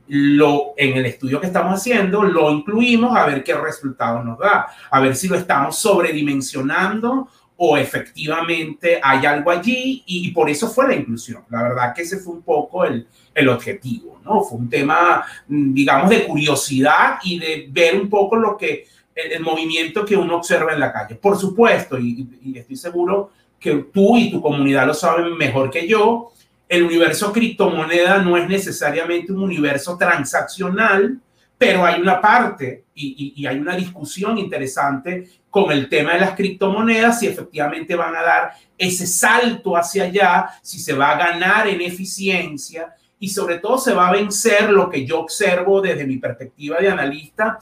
lo, 0.07 0.73
en 0.77 0.97
el 0.97 1.05
estudio 1.05 1.41
que 1.41 1.47
estamos 1.47 1.73
haciendo 1.73 2.23
lo 2.23 2.49
incluimos 2.49 3.15
a 3.15 3.25
ver 3.25 3.43
qué 3.43 3.53
resultado 3.55 4.23
nos 4.23 4.39
da, 4.39 4.67
a 4.89 4.99
ver 5.01 5.15
si 5.17 5.27
lo 5.27 5.35
estamos 5.35 5.77
sobredimensionando 5.77 7.27
o 7.57 7.77
efectivamente 7.77 8.99
hay 9.01 9.25
algo 9.25 9.51
allí 9.51 10.03
y, 10.05 10.27
y, 10.27 10.31
por 10.31 10.49
eso 10.49 10.69
fue 10.69 10.87
la 10.89 10.95
inclusión. 10.95 11.43
La 11.49 11.63
verdad 11.63 11.93
que 11.93 12.01
ese 12.01 12.17
fue 12.17 12.33
un 12.33 12.41
poco 12.41 12.83
el, 12.83 13.07
el 13.35 13.49
objetivo, 13.49 14.19
¿no? 14.23 14.41
Fue 14.41 14.57
un 14.57 14.69
tema, 14.69 15.25
digamos, 15.47 16.09
de 16.09 16.25
curiosidad 16.25 17.17
y 17.23 17.37
de 17.37 17.67
ver 17.69 17.99
un 17.99 18.09
poco 18.09 18.37
lo 18.37 18.57
que, 18.57 18.87
el, 19.13 19.33
el 19.33 19.41
movimiento 19.41 20.05
que 20.05 20.15
uno 20.15 20.37
observa 20.37 20.73
en 20.73 20.79
la 20.79 20.91
calle. 20.91 21.15
Por 21.15 21.37
supuesto, 21.37 21.99
y, 21.99 22.27
y 22.41 22.57
estoy 22.57 22.77
seguro 22.77 23.31
que 23.59 23.73
tú 23.93 24.17
y 24.17 24.31
tu 24.31 24.41
comunidad 24.41 24.87
lo 24.87 24.93
saben 24.93 25.35
mejor 25.37 25.69
que 25.69 25.87
yo, 25.87 26.31
el 26.67 26.83
universo 26.83 27.31
criptomoneda 27.31 28.19
no 28.19 28.37
es 28.37 28.47
necesariamente 28.47 29.31
un 29.31 29.43
universo 29.43 29.97
transaccional, 29.97 31.19
pero 31.57 31.85
hay 31.85 32.01
una 32.01 32.19
parte 32.19 32.85
y, 32.93 33.33
y, 33.35 33.41
y, 33.41 33.47
hay 33.47 33.57
una 33.57 33.75
discusión 33.75 34.37
interesante 34.37 35.27
con 35.49 35.71
el 35.71 35.87
tema 35.87 36.13
de 36.13 36.19
las 36.19 36.35
criptomonedas, 36.35 37.19
si 37.19 37.27
efectivamente 37.27 37.95
van 37.95 38.15
a 38.15 38.21
dar 38.21 38.51
ese 38.77 39.07
salto 39.07 39.77
hacia 39.77 40.03
allá, 40.05 40.49
si 40.61 40.79
se 40.79 40.93
va 40.93 41.11
a 41.11 41.17
ganar 41.17 41.67
en 41.67 41.81
eficiencia 41.81 42.93
y 43.25 43.29
sobre 43.29 43.57
todo 43.57 43.79
se 43.79 43.91
va 43.91 44.09
a 44.09 44.11
vencer 44.11 44.69
lo 44.69 44.87
que 44.87 45.03
yo 45.03 45.19
observo 45.19 45.81
desde 45.81 46.05
mi 46.05 46.17
perspectiva 46.17 46.77
de 46.77 46.89
analista, 46.89 47.57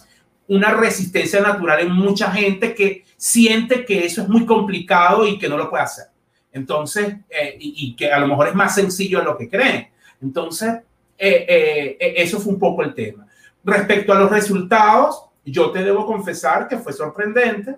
una 0.49 0.71
resistencia 0.71 1.39
natural 1.39 1.79
en 1.79 1.93
mucha 1.93 2.29
gente 2.31 2.75
que 2.75 3.05
siente 3.15 3.85
que 3.85 4.05
eso 4.05 4.23
es 4.23 4.27
muy 4.27 4.45
complicado 4.45 5.25
y 5.25 5.39
que 5.39 5.47
no 5.47 5.57
lo 5.57 5.69
puede 5.69 5.83
hacer. 5.83 6.07
Entonces, 6.51 7.15
eh, 7.29 7.55
y, 7.57 7.75
y, 7.77 7.95
que 7.95 8.11
a 8.11 8.19
lo 8.19 8.27
mejor 8.27 8.49
es 8.49 8.55
más 8.55 8.75
sencillo 8.75 9.19
de 9.19 9.23
lo 9.23 9.37
que 9.37 9.47
creen. 9.47 9.87
Entonces, 10.21 10.81
eh, 11.17 11.95
eh, 11.97 12.13
eso 12.17 12.41
fue 12.41 12.51
un 12.51 12.59
poco 12.59 12.83
el 12.83 12.93
tema. 12.93 13.25
Respecto 13.63 14.11
a 14.11 14.19
los 14.19 14.29
resultados, 14.29 15.23
yo 15.45 15.71
te 15.71 15.81
debo 15.81 16.05
confesar 16.05 16.67
que 16.67 16.77
fue 16.77 16.91
sorprendente 16.91 17.77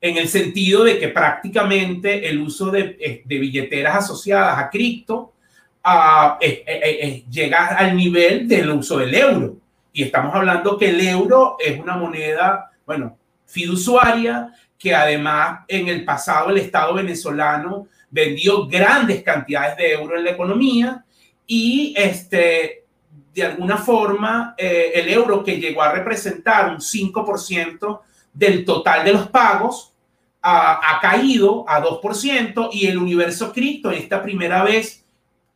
en 0.00 0.16
el 0.16 0.28
sentido 0.28 0.84
de 0.84 1.00
que 1.00 1.08
prácticamente 1.08 2.28
el 2.28 2.40
uso 2.40 2.70
de, 2.70 3.24
de 3.24 3.38
billeteras 3.40 4.04
asociadas 4.04 4.56
a 4.56 4.70
cripto 4.70 5.32
uh, 5.88 6.36
eh, 6.40 6.64
eh, 6.66 6.98
eh, 7.02 7.24
llega 7.30 7.68
al 7.68 7.96
nivel 7.96 8.46
del 8.46 8.70
uso 8.70 8.98
del 8.98 9.14
euro. 9.14 9.56
Y 9.92 10.04
estamos 10.04 10.34
hablando 10.34 10.78
que 10.78 10.90
el 10.90 11.00
euro 11.06 11.56
es 11.58 11.78
una 11.78 11.96
moneda, 11.96 12.70
bueno, 12.86 13.16
fiduciaria, 13.46 14.52
que 14.78 14.94
además 14.94 15.60
en 15.66 15.88
el 15.88 16.04
pasado 16.04 16.50
el 16.50 16.58
Estado 16.58 16.94
venezolano 16.94 17.88
vendió 18.10 18.66
grandes 18.66 19.22
cantidades 19.22 19.76
de 19.76 19.92
euros 19.92 20.18
en 20.18 20.24
la 20.24 20.30
economía 20.30 21.04
y 21.46 21.94
este, 21.96 22.84
de 23.34 23.42
alguna 23.44 23.76
forma, 23.76 24.54
eh, 24.56 24.92
el 24.94 25.08
euro 25.08 25.42
que 25.42 25.58
llegó 25.58 25.82
a 25.82 25.92
representar 25.92 26.70
un 26.70 26.78
5% 26.78 28.00
del 28.32 28.64
total 28.64 29.04
de 29.04 29.12
los 29.12 29.28
pagos 29.28 29.92
ha, 30.42 30.96
ha 30.96 31.00
caído 31.00 31.64
a 31.68 31.82
2% 31.82 32.68
y 32.72 32.86
el 32.86 32.98
universo 32.98 33.52
cripto 33.52 33.90
esta 33.90 34.22
primera 34.22 34.62
vez 34.62 35.04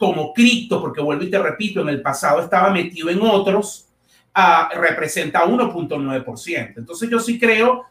como 0.02 0.34
cripto, 0.34 0.80
porque 0.80 1.00
vuelvo 1.00 1.22
y 1.22 1.30
te 1.30 1.38
repito, 1.38 1.80
en 1.80 1.88
el 1.88 2.02
pasado 2.02 2.40
estaba 2.40 2.70
metido 2.70 3.08
en 3.08 3.22
otros, 3.22 3.86
uh, 4.36 4.76
representa 4.76 5.44
1.9%. 5.44 6.74
Entonces 6.76 7.08
yo 7.08 7.20
sí 7.20 7.38
creo, 7.38 7.84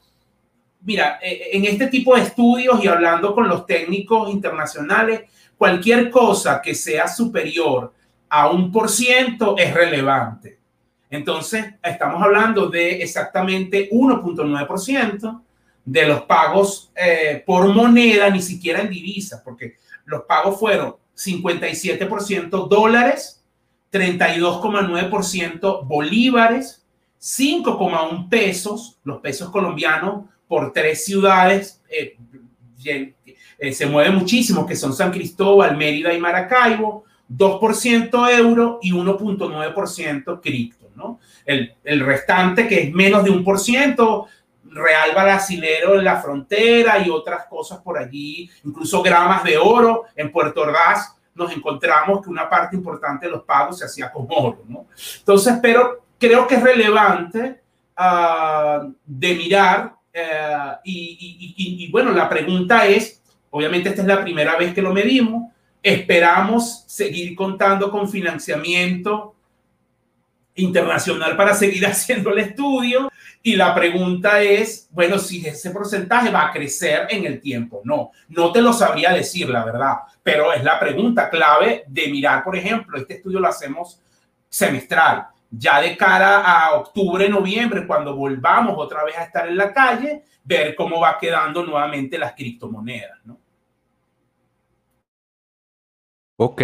mira, 0.81 1.19
eh, 1.21 1.51
en 1.53 1.63
este 1.63 1.87
tipo 1.87 2.13
de 2.13 2.23
estudios 2.23 2.83
y 2.83 2.89
hablando 2.89 3.33
con 3.33 3.47
los 3.47 3.65
técnicos 3.65 4.29
internacionales, 4.29 5.21
cualquier 5.57 6.09
cosa 6.09 6.61
que 6.61 6.75
sea 6.75 7.07
superior 7.07 7.93
a 8.27 8.49
un 8.49 8.73
por 8.73 8.89
ciento 8.89 9.55
es 9.57 9.73
relevante. 9.73 10.59
Entonces, 11.09 11.75
estamos 11.81 12.21
hablando 12.21 12.67
de 12.67 13.01
exactamente 13.01 13.89
1.9% 13.89 15.41
de 15.85 16.07
los 16.07 16.23
pagos 16.23 16.91
eh, 16.93 17.41
por 17.45 17.73
moneda, 17.73 18.29
ni 18.29 18.41
siquiera 18.41 18.81
en 18.81 18.89
divisas, 18.89 19.41
porque 19.45 19.75
los 20.03 20.23
pagos 20.23 20.59
fueron 20.59 20.99
57% 21.15 22.67
dólares, 22.67 23.43
32,9% 23.91 25.85
bolívares, 25.85 26.85
5,1 27.19 28.29
pesos, 28.29 28.97
los 29.03 29.19
pesos 29.19 29.49
colombianos 29.49 30.25
por 30.47 30.73
tres 30.73 31.05
ciudades, 31.05 31.81
eh, 31.89 32.17
eh, 32.83 33.73
se 33.73 33.85
mueve 33.85 34.09
muchísimo, 34.11 34.65
que 34.65 34.75
son 34.75 34.93
San 34.93 35.11
Cristóbal, 35.11 35.77
Mérida 35.77 36.13
y 36.13 36.19
Maracaibo, 36.19 37.05
2% 37.29 38.37
euro 38.37 38.79
y 38.81 38.91
1.9% 38.91 40.41
cripto, 40.41 40.89
¿no? 40.95 41.19
El, 41.45 41.73
el, 41.83 41.99
restante, 42.01 42.67
que 42.67 42.81
es 42.81 42.93
menos 42.93 43.23
de 43.23 43.29
un 43.29 43.43
por 43.43 43.59
ciento, 43.59 44.27
real 44.71 45.11
brasilero 45.13 45.95
en 45.95 46.03
la 46.03 46.21
frontera 46.21 46.99
y 46.99 47.09
otras 47.09 47.45
cosas 47.45 47.79
por 47.79 47.97
allí, 47.97 48.49
incluso 48.63 49.01
gramas 49.01 49.43
de 49.43 49.57
oro 49.57 50.05
en 50.15 50.31
Puerto 50.31 50.61
Ordaz, 50.61 51.15
nos 51.35 51.51
encontramos 51.51 52.21
que 52.21 52.29
una 52.29 52.49
parte 52.49 52.75
importante 52.75 53.25
de 53.25 53.31
los 53.31 53.43
pagos 53.43 53.79
se 53.79 53.85
hacía 53.85 54.11
con 54.11 54.27
oro, 54.29 54.63
¿no? 54.67 54.85
Entonces, 55.19 55.55
pero 55.61 56.03
creo 56.17 56.47
que 56.47 56.55
es 56.55 56.63
relevante 56.63 57.61
uh, 57.97 58.93
de 59.05 59.35
mirar 59.35 59.95
uh, 60.13 60.79
y 60.83 61.89
bueno, 61.91 62.11
la 62.11 62.27
pregunta 62.27 62.85
es, 62.85 63.21
obviamente 63.49 63.89
esta 63.89 64.01
es 64.01 64.07
la 64.07 64.21
primera 64.21 64.57
vez 64.57 64.73
que 64.73 64.81
lo 64.81 64.93
medimos, 64.93 65.51
esperamos 65.81 66.83
seguir 66.87 67.35
contando 67.35 67.89
con 67.89 68.09
financiamiento 68.09 69.35
internacional 70.63 71.35
para 71.35 71.53
seguir 71.53 71.85
haciendo 71.87 72.31
el 72.31 72.39
estudio 72.39 73.11
y 73.43 73.55
la 73.55 73.73
pregunta 73.73 74.41
es, 74.41 74.87
bueno, 74.91 75.17
si 75.17 75.45
ese 75.45 75.71
porcentaje 75.71 76.29
va 76.29 76.47
a 76.47 76.51
crecer 76.51 77.07
en 77.09 77.25
el 77.25 77.41
tiempo. 77.41 77.81
No, 77.83 78.11
no 78.29 78.51
te 78.51 78.61
lo 78.61 78.71
sabría 78.71 79.13
decir, 79.13 79.49
la 79.49 79.65
verdad, 79.65 79.95
pero 80.21 80.53
es 80.53 80.63
la 80.63 80.79
pregunta 80.79 81.29
clave 81.29 81.83
de 81.87 82.07
mirar, 82.09 82.43
por 82.43 82.55
ejemplo, 82.55 82.97
este 82.97 83.15
estudio 83.15 83.39
lo 83.39 83.47
hacemos 83.47 83.99
semestral. 84.47 85.27
Ya 85.49 85.81
de 85.81 85.97
cara 85.97 86.41
a 86.41 86.75
octubre, 86.75 87.27
noviembre, 87.27 87.85
cuando 87.85 88.15
volvamos 88.15 88.75
otra 88.77 89.03
vez 89.03 89.17
a 89.17 89.23
estar 89.23 89.47
en 89.47 89.57
la 89.57 89.73
calle, 89.73 90.23
ver 90.43 90.75
cómo 90.75 90.99
va 90.99 91.17
quedando 91.17 91.65
nuevamente 91.65 92.17
las 92.17 92.33
criptomonedas, 92.33 93.19
¿no? 93.25 93.37
Ok, 96.37 96.61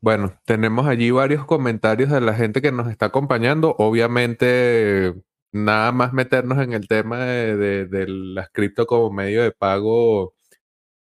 bueno, 0.00 0.38
tenemos 0.44 0.86
allí 0.86 1.10
varios 1.10 1.44
comentarios 1.44 2.10
de 2.10 2.20
la 2.20 2.34
gente 2.34 2.62
que 2.62 2.72
nos 2.72 2.88
está 2.88 3.06
acompañando. 3.06 3.74
Obviamente, 3.78 5.14
nada 5.52 5.92
más 5.92 6.12
meternos 6.12 6.58
en 6.62 6.72
el 6.72 6.88
tema 6.88 7.24
de, 7.24 7.86
de, 7.86 8.06
las 8.08 8.50
cripto 8.50 8.86
como 8.86 9.10
medio 9.10 9.42
de 9.42 9.52
pago 9.52 10.34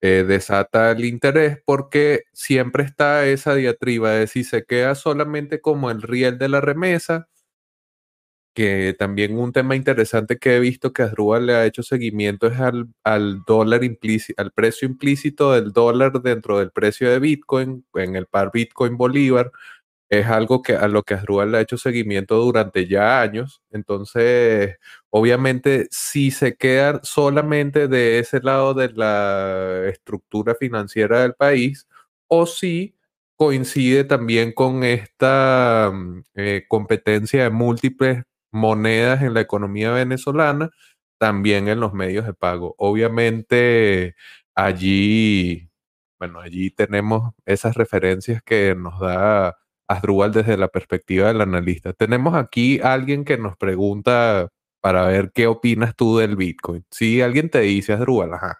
eh, 0.01 0.23
desata 0.27 0.91
el 0.91 1.05
interés 1.05 1.59
porque 1.65 2.23
siempre 2.33 2.83
está 2.83 3.25
esa 3.25 3.55
diatriba 3.55 4.11
de 4.11 4.27
si 4.27 4.43
se 4.43 4.63
queda 4.63 4.95
solamente 4.95 5.59
como 5.61 5.89
el 5.91 6.01
riel 6.03 6.37
de 6.37 6.49
la 6.49 6.61
remesa 6.61 7.27
que 8.57 8.95
también 8.97 9.37
un 9.37 9.51
tema 9.53 9.75
interesante 9.75 10.39
que 10.39 10.55
he 10.55 10.59
visto 10.59 10.91
que 10.91 11.03
Asdrúbal 11.03 11.45
le 11.45 11.53
ha 11.53 11.65
hecho 11.65 11.83
seguimiento 11.83 12.47
es 12.47 12.59
al, 12.59 12.87
al 13.03 13.43
dólar 13.45 13.83
implícito, 13.83 14.41
al 14.41 14.51
precio 14.51 14.87
implícito 14.87 15.51
del 15.51 15.71
dólar 15.71 16.23
dentro 16.23 16.57
del 16.57 16.71
precio 16.71 17.07
de 17.11 17.19
Bitcoin, 17.19 17.85
en 17.93 18.15
el 18.15 18.25
par 18.25 18.49
Bitcoin 18.51 18.97
Bolívar. 18.97 19.51
Es 20.09 20.25
algo 20.25 20.63
que 20.63 20.73
a 20.75 20.87
lo 20.87 21.03
que 21.03 21.13
Asdrúbal 21.13 21.51
le 21.51 21.59
ha 21.59 21.61
hecho 21.61 21.77
seguimiento 21.77 22.37
durante 22.37 22.87
ya 22.87 23.21
años. 23.21 23.61
Entonces, 23.69 24.77
obviamente, 25.11 25.87
si 25.91 26.31
se 26.31 26.55
queda 26.55 26.99
solamente 27.03 27.87
de 27.87 28.17
ese 28.17 28.39
lado 28.41 28.73
de 28.73 28.89
la 28.89 29.87
estructura 29.87 30.55
financiera 30.55 31.21
del 31.21 31.35
país, 31.35 31.87
o 32.27 32.47
si 32.47 32.95
coincide 33.35 34.03
también 34.03 34.51
con 34.51 34.83
esta 34.83 35.91
mm, 35.93 36.23
eh, 36.35 36.65
competencia 36.67 37.43
de 37.43 37.49
múltiples 37.51 38.23
monedas 38.51 39.21
en 39.21 39.33
la 39.33 39.41
economía 39.41 39.91
venezolana, 39.91 40.69
también 41.19 41.67
en 41.67 41.79
los 41.79 41.93
medios 41.93 42.25
de 42.25 42.33
pago. 42.33 42.75
Obviamente 42.77 44.15
allí, 44.55 45.69
bueno, 46.19 46.39
allí 46.39 46.71
tenemos 46.71 47.33
esas 47.45 47.75
referencias 47.75 48.41
que 48.43 48.75
nos 48.75 48.99
da 48.99 49.57
Asdrúbal 49.87 50.31
desde 50.33 50.57
la 50.57 50.67
perspectiva 50.67 51.27
del 51.27 51.41
analista. 51.41 51.93
Tenemos 51.93 52.35
aquí 52.35 52.79
alguien 52.81 53.23
que 53.23 53.37
nos 53.37 53.55
pregunta 53.57 54.49
para 54.81 55.05
ver 55.07 55.31
qué 55.33 55.47
opinas 55.47 55.95
tú 55.95 56.17
del 56.17 56.35
Bitcoin. 56.35 56.85
Si 56.91 57.21
alguien 57.21 57.49
te 57.49 57.61
dice, 57.61 57.93
Asdrúbal, 57.93 58.33
ajá, 58.33 58.59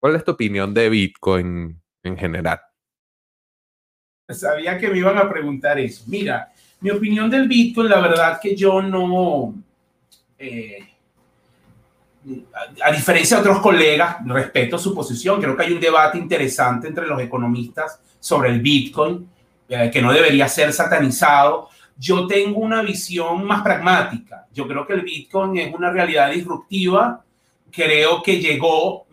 ¿cuál 0.00 0.16
es 0.16 0.24
tu 0.24 0.32
opinión 0.32 0.74
de 0.74 0.88
Bitcoin 0.88 1.82
en 2.02 2.16
general? 2.16 2.60
Sabía 4.28 4.78
que 4.78 4.88
me 4.88 4.98
iban 4.98 5.18
a 5.18 5.28
preguntar 5.28 5.78
eso. 5.78 6.04
Mira, 6.06 6.52
mi 6.80 6.90
opinión 6.90 7.28
del 7.28 7.46
Bitcoin, 7.46 7.88
la 7.88 8.00
verdad 8.00 8.40
que 8.40 8.56
yo 8.56 8.80
no, 8.80 9.54
eh, 10.38 10.78
a, 12.82 12.92
diferencia 12.92 13.36
de 13.36 13.42
otros 13.42 13.60
colegas, 13.60 14.16
respeto 14.24 14.78
su 14.78 14.94
posición. 14.94 15.40
Creo 15.40 15.56
que 15.56 15.64
hay 15.64 15.72
un 15.72 15.80
debate 15.80 16.18
interesante 16.18 16.88
entre 16.88 17.06
los 17.06 17.20
economistas 17.20 18.00
sobre 18.18 18.50
el 18.50 18.60
Bitcoin, 18.60 19.28
eh, 19.68 19.90
que 19.92 20.02
no 20.02 20.12
debería 20.12 20.48
ser 20.48 20.72
satanizado. 20.72 21.68
Yo 21.98 22.26
tengo 22.26 22.60
una 22.60 22.82
visión 22.82 23.44
más 23.44 23.62
pragmática. 23.62 24.46
Yo 24.52 24.66
creo 24.66 24.86
que 24.86 24.94
el 24.94 25.02
Bitcoin 25.02 25.58
es 25.58 25.74
una 25.74 25.90
realidad 25.90 26.30
disruptiva. 26.30 27.22
Creo 27.70 28.22
que 28.22 28.40
llegó, 28.40 29.06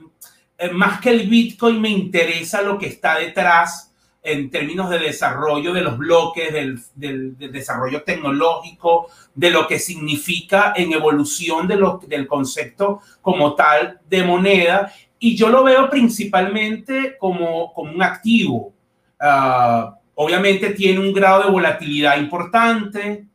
eh, 0.57 0.69
más 0.71 1.01
que 1.01 1.09
el 1.09 1.27
Bitcoin, 1.27 1.81
me 1.81 1.89
interesa 1.89 2.61
lo 2.61 2.77
que 2.77 2.87
está 2.87 3.17
detrás 3.17 3.86
en 4.27 4.49
términos 4.49 4.89
de 4.89 4.99
desarrollo 4.99 5.73
de 5.73 5.81
los 5.81 5.97
bloques, 5.97 6.51
del, 6.51 6.81
del, 6.95 7.37
desarrollo 7.37 8.03
tecnológico, 8.03 9.07
de 9.33 9.51
lo 9.51 9.65
que 9.67 9.79
significa 9.79 10.73
en 10.75 10.91
evolución 10.91 11.65
de 11.65 11.77
lo, 11.77 12.01
del 12.05 12.27
concepto 12.27 12.99
como 13.21 13.55
tal 13.55 14.01
de 14.09 14.23
moneda. 14.23 14.91
Y 15.17 15.37
yo 15.37 15.47
lo 15.47 15.63
veo 15.63 15.89
principalmente 15.89 17.15
como, 17.17 17.73
como 17.73 17.93
un 17.93 18.03
activo. 18.03 18.73
Uh, 19.19 19.93
obviamente 20.15 20.71
tiene 20.71 20.99
un 20.99 21.13
grado 21.13 21.43
de 21.43 21.49
volatilidad 21.49 22.17
importante. 22.19 23.25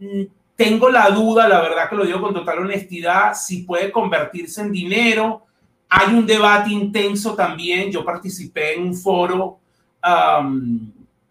Mm, 0.00 0.22
tengo 0.56 0.90
la 0.90 1.10
duda, 1.10 1.46
la 1.46 1.60
verdad 1.60 1.88
que 1.88 1.96
lo 1.96 2.04
digo 2.04 2.20
con 2.20 2.34
total 2.34 2.58
honestidad, 2.58 3.34
si 3.34 3.62
puede 3.62 3.92
convertirse 3.92 4.62
en 4.62 4.72
dinero. 4.72 5.44
Hay 5.88 6.12
un 6.12 6.26
debate 6.26 6.72
intenso 6.72 7.36
también. 7.36 7.92
Yo 7.92 8.04
participé 8.04 8.74
en 8.74 8.82
un 8.82 8.94
foro 8.96 9.60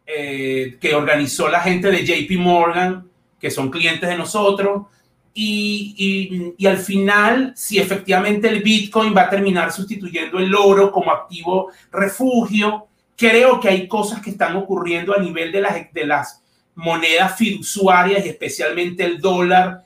eh, 0.06 0.78
que 0.80 0.96
organizó 0.96 1.48
la 1.48 1.62
gente 1.62 1.90
de 1.90 2.06
JP 2.06 2.40
Morgan, 2.40 3.08
que 3.40 3.52
son 3.52 3.70
clientes 3.70 4.10
de 4.10 4.18
nosotros, 4.18 4.84
y, 5.36 6.54
al 6.68 6.78
final, 6.78 7.54
si 7.56 7.80
efectivamente 7.80 8.48
el 8.48 8.62
Bitcoin 8.62 9.16
va 9.16 9.24
a 9.24 9.30
terminar 9.30 9.72
sustituyendo 9.72 10.38
el 10.38 10.54
oro 10.54 10.92
como 10.92 11.12
activo 11.12 11.72
refugio, 11.92 12.88
creo 13.18 13.60
que 13.60 13.70
hay 13.70 13.88
cosas 13.88 14.22
que 14.22 14.30
están 14.30 14.56
ocurriendo 14.56 15.16
a 15.16 15.20
nivel 15.20 15.52
de 15.52 15.62
las, 15.62 15.92
de 15.92 16.06
las 16.06 16.44
monedas 16.76 17.36
fiduciarias 17.36 18.26
y 18.26 18.30
especialmente 18.30 19.04
el 19.04 19.20
dólar, 19.20 19.84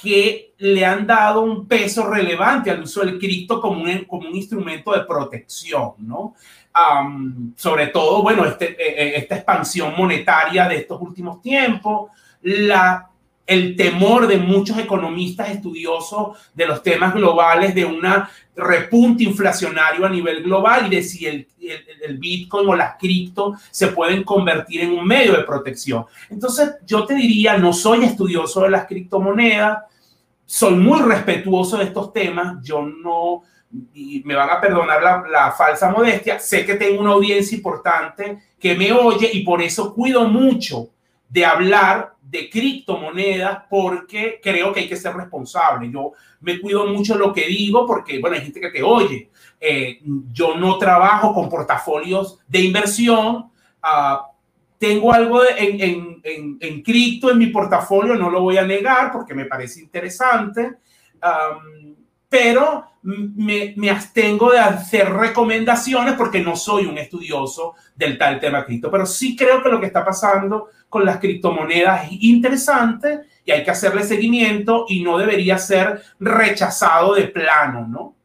que 0.00 0.54
le 0.58 0.84
han 0.84 1.06
dado 1.06 1.42
un 1.42 1.66
peso 1.66 2.08
relevante 2.08 2.70
al 2.70 2.82
uso 2.82 3.00
del 3.00 3.18
cripto 3.18 3.60
como 3.60 3.82
un, 3.82 4.04
como 4.04 4.28
un 4.28 4.34
instrumento 4.34 4.92
de 4.92 5.04
protección, 5.04 5.92
¿no? 5.98 6.34
Sobre 7.56 7.88
todo, 7.88 8.22
bueno, 8.22 8.44
este, 8.44 8.70
eh, 8.70 8.76
eh, 8.78 9.12
esta 9.16 9.36
expansión 9.36 9.94
monetaria 9.96 10.68
de 10.68 10.76
estos 10.78 11.00
últimos 11.00 11.40
tiempos, 11.40 12.10
la, 12.42 13.08
el 13.46 13.76
temor 13.76 14.26
de 14.26 14.38
muchos 14.38 14.76
economistas 14.78 15.50
estudiosos 15.50 16.36
de 16.52 16.66
los 16.66 16.82
temas 16.82 17.14
globales 17.14 17.74
de 17.74 17.84
una 17.84 18.28
repunte 18.56 19.22
inflacionario 19.22 20.04
a 20.04 20.08
nivel 20.08 20.42
global 20.42 20.86
y 20.86 20.96
de 20.96 21.02
si 21.02 21.26
el, 21.26 21.46
el, 21.60 21.84
el, 22.02 22.18
Bitcoin 22.18 22.68
o 22.68 22.74
las 22.74 22.96
cripto 22.98 23.54
se 23.70 23.88
pueden 23.88 24.24
convertir 24.24 24.80
en 24.82 24.92
un 24.92 25.06
medio 25.06 25.36
de 25.36 25.44
protección. 25.44 26.06
Entonces, 26.28 26.74
yo 26.86 27.04
te 27.04 27.14
diría, 27.14 27.56
no 27.56 27.72
soy 27.72 28.04
estudioso 28.04 28.62
de 28.62 28.70
las 28.70 28.86
criptomonedas, 28.86 29.84
soy 30.44 30.74
muy 30.74 31.00
respetuoso 31.00 31.78
de 31.78 31.84
estos 31.84 32.12
temas, 32.12 32.56
yo 32.62 32.82
no 32.82 33.42
y 33.92 34.22
me 34.24 34.34
van 34.34 34.50
a 34.50 34.60
perdonar 34.60 35.02
la, 35.28 35.52
falsa 35.52 35.90
modestia, 35.90 36.38
sé 36.38 36.64
que 36.64 36.74
tengo 36.74 37.00
una 37.00 37.12
audiencia 37.12 37.56
importante 37.56 38.38
que 38.58 38.74
me 38.74 38.92
oye 38.92 39.30
y 39.32 39.42
por 39.42 39.62
eso 39.62 39.94
cuido 39.94 40.26
mucho 40.26 40.90
de 41.28 41.44
hablar 41.44 42.14
de 42.22 42.48
criptomonedas 42.48 43.64
porque 43.68 44.40
creo 44.42 44.72
que 44.72 44.80
hay 44.80 44.88
que 44.88 44.96
ser 44.96 45.14
responsable. 45.14 45.90
Yo 45.90 46.12
me 46.40 46.60
cuido 46.60 46.86
mucho 46.86 47.16
lo 47.16 47.32
que 47.32 47.46
digo 47.46 47.86
porque, 47.86 48.18
bueno, 48.18 48.36
hay 48.36 48.42
gente 48.42 48.60
que 48.60 48.70
te 48.70 48.82
oye. 48.82 49.30
Eh, 49.60 50.00
yo 50.32 50.56
no 50.56 50.78
trabajo 50.78 51.32
con 51.32 51.48
portafolios 51.48 52.38
de 52.46 52.60
inversión. 52.60 53.50
Uh, 53.82 54.34
tengo 54.78 55.12
algo 55.12 55.42
en, 55.44 55.80
en, 55.80 56.20
en, 56.22 56.58
en, 56.60 56.82
cripto 56.82 57.30
en 57.30 57.38
mi 57.38 57.46
portafolio, 57.46 58.14
no 58.14 58.30
lo 58.30 58.42
voy 58.42 58.58
a 58.58 58.66
negar 58.66 59.12
porque 59.12 59.34
me 59.34 59.46
parece 59.46 59.80
interesante. 59.80 60.74
Um, 61.22 61.94
pero 62.34 62.84
me, 63.02 63.74
me, 63.76 63.90
abstengo 63.90 64.50
de 64.50 64.58
hacer 64.58 65.08
recomendaciones 65.08 66.14
porque 66.14 66.40
no 66.40 66.56
soy 66.56 66.84
un 66.84 66.98
estudioso 66.98 67.76
del 67.94 68.18
tal 68.18 68.40
tema 68.40 68.64
cripto. 68.64 68.90
Pero 68.90 69.06
sí 69.06 69.36
creo 69.36 69.62
que 69.62 69.68
lo 69.68 69.78
que 69.78 69.86
está 69.86 70.04
pasando 70.04 70.70
con 70.88 71.04
las 71.04 71.18
criptomonedas 71.18 72.06
es 72.06 72.22
interesante 72.22 73.20
y 73.44 73.52
hay 73.52 73.62
que 73.62 73.70
hacerle 73.70 74.02
seguimiento 74.02 74.84
y 74.88 75.04
no 75.04 75.16
debería 75.16 75.58
ser 75.58 76.02
rechazado 76.18 77.14
de 77.14 77.28
plano, 77.28 77.86
¿no? 77.86 78.16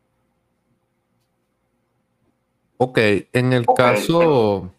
Ok, 2.78 2.97
en 3.32 3.53
el 3.53 3.68
caso, 3.68 4.74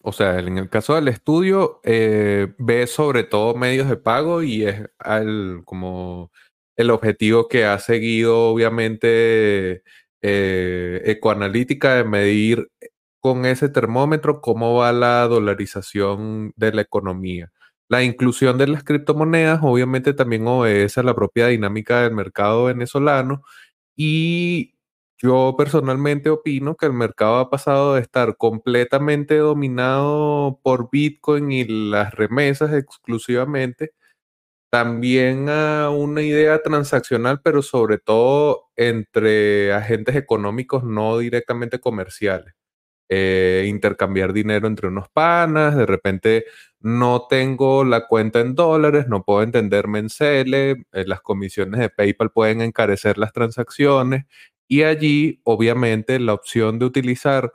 o 0.00 0.12
sea, 0.12 0.38
en 0.38 0.58
el 0.58 0.68
caso 0.68 0.94
del 0.94 1.08
estudio, 1.08 1.80
eh, 1.82 2.54
ve 2.58 2.86
sobre 2.86 3.24
todo 3.24 3.56
medios 3.56 3.88
de 3.88 3.96
pago 3.96 4.44
y 4.44 4.64
es 4.64 4.80
al, 5.00 5.62
como 5.64 6.30
el 6.76 6.90
objetivo 6.90 7.48
que 7.48 7.64
ha 7.64 7.78
seguido, 7.78 8.48
obviamente, 8.50 9.82
eh, 10.22 11.02
Ecoanalítica 11.04 11.94
de 11.96 12.04
medir 12.04 12.68
con 13.20 13.46
ese 13.46 13.68
termómetro 13.68 14.40
cómo 14.40 14.74
va 14.76 14.92
la 14.92 15.26
dolarización 15.28 16.52
de 16.56 16.72
la 16.72 16.82
economía. 16.82 17.52
La 17.88 18.02
inclusión 18.02 18.58
de 18.58 18.66
las 18.66 18.84
criptomonedas 18.84 19.60
obviamente 19.62 20.14
también 20.14 20.46
obedece 20.46 21.00
a 21.00 21.02
la 21.04 21.14
propia 21.14 21.48
dinámica 21.48 22.02
del 22.02 22.14
mercado 22.14 22.64
venezolano 22.64 23.42
y 23.96 24.74
yo 25.18 25.54
personalmente 25.56 26.30
opino 26.30 26.76
que 26.76 26.86
el 26.86 26.92
mercado 26.92 27.36
ha 27.38 27.50
pasado 27.50 27.94
de 27.94 28.02
estar 28.02 28.36
completamente 28.36 29.38
dominado 29.38 30.60
por 30.62 30.90
Bitcoin 30.90 31.52
y 31.52 31.64
las 31.64 32.14
remesas 32.14 32.72
exclusivamente 32.74 33.92
también 34.74 35.48
a 35.50 35.88
una 35.90 36.20
idea 36.20 36.60
transaccional, 36.60 37.40
pero 37.44 37.62
sobre 37.62 37.98
todo 37.98 38.72
entre 38.74 39.72
agentes 39.72 40.16
económicos 40.16 40.82
no 40.82 41.16
directamente 41.18 41.78
comerciales. 41.78 42.54
Eh, 43.08 43.66
intercambiar 43.68 44.32
dinero 44.32 44.66
entre 44.66 44.88
unos 44.88 45.08
panas, 45.10 45.76
de 45.76 45.86
repente 45.86 46.46
no 46.80 47.28
tengo 47.30 47.84
la 47.84 48.08
cuenta 48.08 48.40
en 48.40 48.56
dólares, 48.56 49.06
no 49.06 49.22
puedo 49.22 49.44
entenderme 49.44 50.00
en 50.00 50.10
CELE, 50.10 50.70
eh, 50.90 51.04
las 51.06 51.20
comisiones 51.20 51.78
de 51.78 51.90
PayPal 51.90 52.32
pueden 52.32 52.60
encarecer 52.60 53.16
las 53.16 53.32
transacciones 53.32 54.24
y 54.66 54.82
allí 54.82 55.40
obviamente 55.44 56.18
la 56.18 56.34
opción 56.34 56.80
de 56.80 56.86
utilizar 56.86 57.52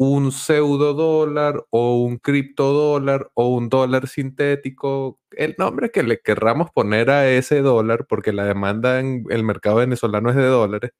un 0.00 0.32
pseudo 0.32 0.94
dólar 0.94 1.66
o 1.68 2.02
un 2.02 2.16
criptodólar 2.16 3.30
o 3.34 3.48
un 3.48 3.68
dólar 3.68 4.08
sintético, 4.08 5.20
el 5.32 5.54
nombre 5.58 5.90
que 5.90 6.02
le 6.02 6.20
querramos 6.22 6.70
poner 6.70 7.10
a 7.10 7.28
ese 7.30 7.60
dólar, 7.60 8.06
porque 8.08 8.32
la 8.32 8.44
demanda 8.46 8.98
en 9.00 9.26
el 9.28 9.44
mercado 9.44 9.76
venezolano 9.76 10.30
es 10.30 10.36
de 10.36 10.46
dólares, 10.46 10.92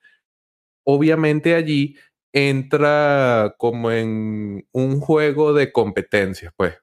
obviamente 0.85 1.55
allí 1.55 1.97
entra 2.35 3.55
como 3.59 3.91
en 3.93 4.67
un 4.73 5.01
juego 5.01 5.55
de 5.55 5.73
competencias, 5.73 6.53
pues. 6.57 6.75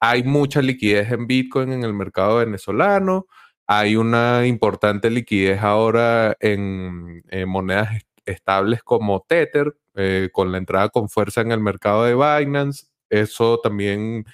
Hay 0.00 0.24
mucha 0.24 0.62
liquidez 0.62 1.12
en 1.12 1.26
Bitcoin 1.26 1.72
en 1.72 1.84
el 1.84 1.94
mercado 1.94 2.38
venezolano, 2.38 3.26
hay 3.66 3.96
una 3.96 4.46
importante 4.46 5.10
liquidez 5.10 5.60
ahora 5.62 6.36
en, 6.40 7.22
monedas 7.48 7.90
estables 8.28 8.82
como 8.82 9.24
Tether, 9.28 9.74
eh, 9.94 10.30
con 10.32 10.52
la 10.52 10.58
entrada 10.58 10.88
con 10.90 11.08
fuerza 11.08 11.40
en 11.40 11.52
el 11.52 11.60
mercado 11.60 12.04
de 12.04 12.14
Binance. 12.14 12.86
Eso 13.10 13.60
también 13.60 14.24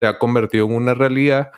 se 0.00 0.06
ha 0.06 0.18
convertido 0.18 0.66
en 0.66 0.74
una 0.74 0.94
realidad. 0.94 1.52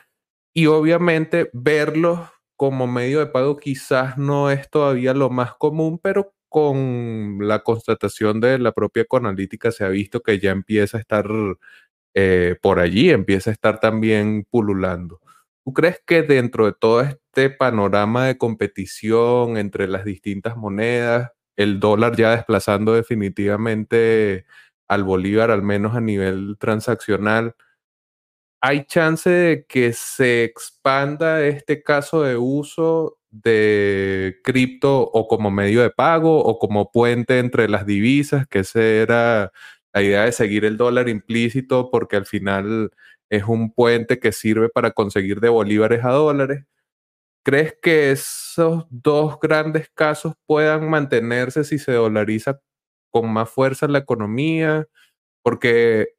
Y 0.53 0.67
obviamente 0.67 1.49
verlos 1.53 2.19
como 2.57 2.87
medio 2.87 3.19
de 3.19 3.27
pago 3.27 3.57
quizás 3.57 4.17
no 4.17 4.49
es 4.51 4.69
todavía 4.69 5.13
lo 5.13 5.29
más 5.29 5.55
común, 5.55 5.99
pero 6.01 6.33
con 6.49 7.39
la 7.41 7.63
constatación 7.63 8.39
de 8.41 8.59
la 8.59 8.71
propia 8.71 9.03
ecoanalítica 9.03 9.71
se 9.71 9.83
ha 9.85 9.89
visto 9.89 10.21
que 10.21 10.39
ya 10.39 10.51
empieza 10.51 10.97
a 10.97 11.01
estar 11.01 11.27
eh, 12.13 12.55
por 12.61 12.79
allí, 12.79 13.09
empieza 13.11 13.49
a 13.49 13.53
estar 13.53 13.79
también 13.79 14.45
pululando. 14.49 15.19
¿Tú 15.65 15.73
crees 15.73 16.01
que 16.05 16.21
dentro 16.23 16.65
de 16.65 16.73
todo 16.73 17.01
este 17.01 17.49
panorama 17.49 18.27
de 18.27 18.37
competición 18.37 19.57
entre 19.57 19.87
las 19.87 20.05
distintas 20.05 20.55
monedas, 20.57 21.31
el 21.57 21.79
dólar 21.79 22.15
ya 22.15 22.31
desplazando 22.31 22.93
definitivamente 22.93 24.45
al 24.87 25.03
bolívar, 25.03 25.51
al 25.51 25.63
menos 25.63 25.95
a 25.95 26.01
nivel 26.01 26.57
transaccional, 26.59 27.55
hay 28.61 28.85
chance 28.85 29.29
de 29.29 29.65
que 29.67 29.93
se 29.93 30.43
expanda 30.43 31.45
este 31.45 31.83
caso 31.83 32.23
de 32.23 32.37
uso 32.37 33.17
de 33.29 34.37
cripto 34.43 35.01
o 35.01 35.27
como 35.27 35.51
medio 35.51 35.81
de 35.81 35.89
pago 35.91 36.39
o 36.43 36.57
como 36.57 36.91
puente 36.91 37.39
entre 37.39 37.67
las 37.69 37.85
divisas, 37.85 38.47
que 38.47 38.59
esa 38.59 38.81
era 38.81 39.51
la 39.93 40.01
idea 40.01 40.23
de 40.25 40.31
seguir 40.31 40.65
el 40.65 40.77
dólar 40.77 41.09
implícito 41.09 41.89
porque 41.91 42.15
al 42.15 42.25
final 42.25 42.91
es 43.29 43.43
un 43.43 43.71
puente 43.73 44.19
que 44.19 44.31
sirve 44.31 44.69
para 44.69 44.91
conseguir 44.91 45.41
de 45.41 45.49
bolívares 45.49 46.03
a 46.05 46.09
dólares. 46.11 46.63
¿Crees 47.45 47.77
que 47.79 48.11
esos 48.11 48.87
dos 48.89 49.39
grandes 49.39 49.89
casos 49.93 50.33
puedan 50.47 50.89
mantenerse 50.89 51.63
si 51.63 51.77
se 51.77 51.91
dolariza 51.91 52.59
con 53.11 53.31
más 53.31 53.49
fuerza 53.51 53.87
la 53.87 53.99
economía? 53.99 54.87
Porque 55.43 56.15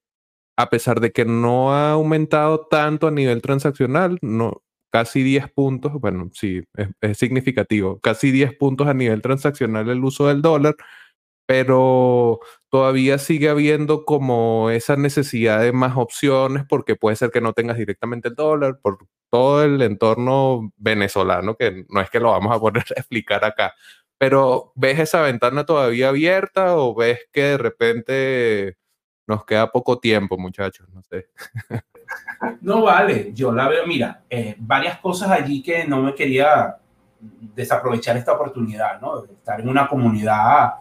a 0.56 0.70
pesar 0.70 1.00
de 1.00 1.12
que 1.12 1.24
no 1.24 1.74
ha 1.74 1.92
aumentado 1.92 2.66
tanto 2.68 3.08
a 3.08 3.10
nivel 3.10 3.42
transaccional, 3.42 4.18
no, 4.22 4.62
casi 4.92 5.22
10 5.24 5.52
puntos, 5.52 5.94
bueno, 5.94 6.30
sí, 6.32 6.62
es, 7.00 7.18
significativo, 7.18 8.00
casi 8.00 8.30
10 8.30 8.56
puntos 8.56 8.86
a 8.86 8.94
nivel 8.94 9.20
transaccional 9.22 9.90
el 9.90 10.04
uso 10.04 10.28
del 10.28 10.42
dólar, 10.42 10.76
pero 11.46 12.40
todavía 12.70 13.18
sigue 13.18 13.48
habiendo 13.48 14.04
como 14.04 14.70
esa 14.70 14.96
necesidad 14.96 15.60
de 15.60 15.72
más 15.72 15.96
opciones 15.96 16.64
porque 16.68 16.96
puede 16.96 17.16
ser 17.16 17.30
que 17.30 17.40
no 17.40 17.52
tengas 17.52 17.78
directamente 17.78 18.28
el 18.28 18.34
dólar 18.34 18.78
por 18.80 18.98
todo 19.30 19.64
el 19.64 19.80
entorno 19.82 20.72
venezolano, 20.76 21.56
que 21.56 21.84
no 21.88 22.00
es 22.00 22.10
que 22.10 22.20
lo 22.20 22.30
vamos 22.32 22.54
a 22.54 22.60
poner 22.60 22.84
a 22.96 23.00
explicar 23.00 23.44
acá, 23.44 23.74
pero 24.18 24.72
¿ves 24.74 24.98
esa 24.98 25.22
ventana 25.22 25.64
todavía 25.66 26.08
abierta 26.08 26.76
o 26.76 26.94
ves 26.94 27.20
que 27.32 27.42
de 27.42 27.58
repente 27.58 28.76
nos 29.26 29.44
queda 29.44 29.70
poco 29.70 29.98
tiempo, 29.98 30.38
muchachos? 30.38 30.88
No 30.90 31.02
sé. 31.02 31.28
No 32.60 32.82
vale, 32.82 33.32
yo 33.34 33.50
la 33.50 33.66
veo, 33.68 33.84
mira, 33.84 34.22
eh, 34.30 34.54
varias 34.58 34.98
cosas 35.00 35.28
allí 35.30 35.60
que 35.60 35.84
no 35.86 36.02
me 36.02 36.14
quería 36.14 36.76
desaprovechar 37.20 38.16
esta 38.16 38.32
oportunidad, 38.32 39.00
¿no? 39.00 39.24
Estar 39.24 39.60
en 39.60 39.68
una 39.68 39.88
comunidad 39.88 40.74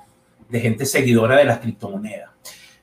de 0.50 0.60
gente 0.60 0.86
seguidora 0.86 1.38
de 1.38 1.46
las 1.46 1.60
criptomonedas. 1.60 2.30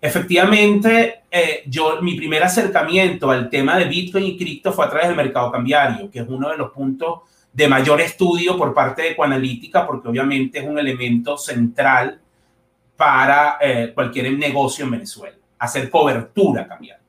Efectivamente, 0.00 1.22
eh, 1.30 1.62
yo 1.66 2.02
mi 2.02 2.16
primer 2.16 2.42
acercamiento 2.42 3.30
al 3.30 3.48
tema 3.48 3.78
de 3.78 3.84
Bitcoin 3.84 4.24
y 4.24 4.36
cripto 4.36 4.72
fue 4.72 4.86
a 4.86 4.90
través 4.90 5.06
del 5.06 5.16
mercado 5.16 5.52
cambiario, 5.52 6.10
que 6.10 6.18
es 6.18 6.28
uno 6.28 6.50
de 6.50 6.56
los 6.56 6.72
puntos 6.72 7.20
de 7.52 7.68
mayor 7.68 8.00
estudio 8.00 8.56
por 8.56 8.74
parte 8.74 9.02
de 9.02 9.10
Ecoanalítica, 9.10 9.86
porque 9.86 10.08
obviamente 10.08 10.58
es 10.58 10.66
un 10.66 10.78
elemento 10.78 11.36
central 11.36 12.20
para 12.96 13.58
eh, 13.60 13.92
cualquier 13.94 14.32
negocio 14.36 14.84
en 14.84 14.90
Venezuela, 14.90 15.36
hacer 15.58 15.88
cobertura 15.88 16.66
cambiaria. 16.66 17.02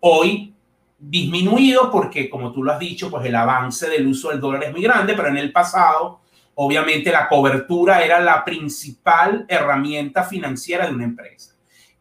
Hoy 0.00 0.54
disminuido 0.98 1.90
porque, 1.90 2.28
como 2.28 2.52
tú 2.52 2.62
lo 2.62 2.72
has 2.72 2.78
dicho, 2.78 3.10
pues 3.10 3.24
el 3.24 3.34
avance 3.34 3.88
del 3.88 4.06
uso 4.06 4.30
del 4.30 4.40
dólar 4.40 4.64
es 4.64 4.72
muy 4.72 4.82
grande, 4.82 5.14
pero 5.14 5.28
en 5.28 5.38
el 5.38 5.52
pasado, 5.52 6.20
obviamente, 6.60 7.12
la 7.12 7.28
cobertura 7.28 8.02
era 8.04 8.18
la 8.18 8.44
principal 8.44 9.44
herramienta 9.48 10.24
financiera 10.24 10.86
de 10.86 10.94
una 10.94 11.04
empresa. 11.04 11.54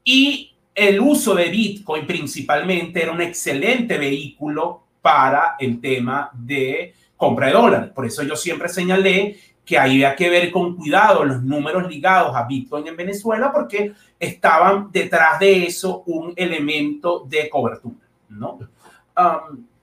Y 0.03 0.55
el 0.74 0.99
uso 0.99 1.36
de 1.36 1.49
Bitcoin 1.49 2.08
principalmente 2.08 3.03
era 3.03 3.12
un 3.12 3.22
excelente 3.22 3.99
vehículo 3.99 4.84
para 4.99 5.55
el 5.60 5.80
tema 5.80 6.32
de 6.34 6.93
compra 7.16 7.47
de 7.47 7.53
dólares. 7.53 7.91
Por 7.93 8.08
eso 8.08 8.24
yo 8.24 8.36
siempre 8.36 8.68
señalé 8.68 9.38
que 9.64 9.78
había 9.78 10.16
que 10.16 10.30
ver 10.30 10.49
con 10.49 10.76
cuidado 10.76 11.24
los 11.24 11.43
números 11.43 11.88
ligados 11.88 12.36
a 12.36 12.47
Bitcoin 12.47 12.88
en 12.88 12.97
Venezuela 12.97 13.51
porque 13.51 13.93
estaban 14.20 14.91
detrás 14.91 15.39
de 15.39 15.68
eso 15.68 16.01
un 16.08 16.34
elemento 16.36 17.26
de 17.30 17.47
cobertura, 17.47 18.08
¿no? 18.30 18.60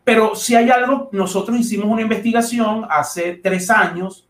pero 0.05 0.37
si 0.37 0.55
hay 0.55 0.71
algo, 0.71 1.09
nosotros 1.13 1.59
hicimos 1.59 1.87
una 1.87 2.03
investigación 2.03 2.87
hace 2.89 3.41
tres 3.43 3.71
años, 3.71 4.24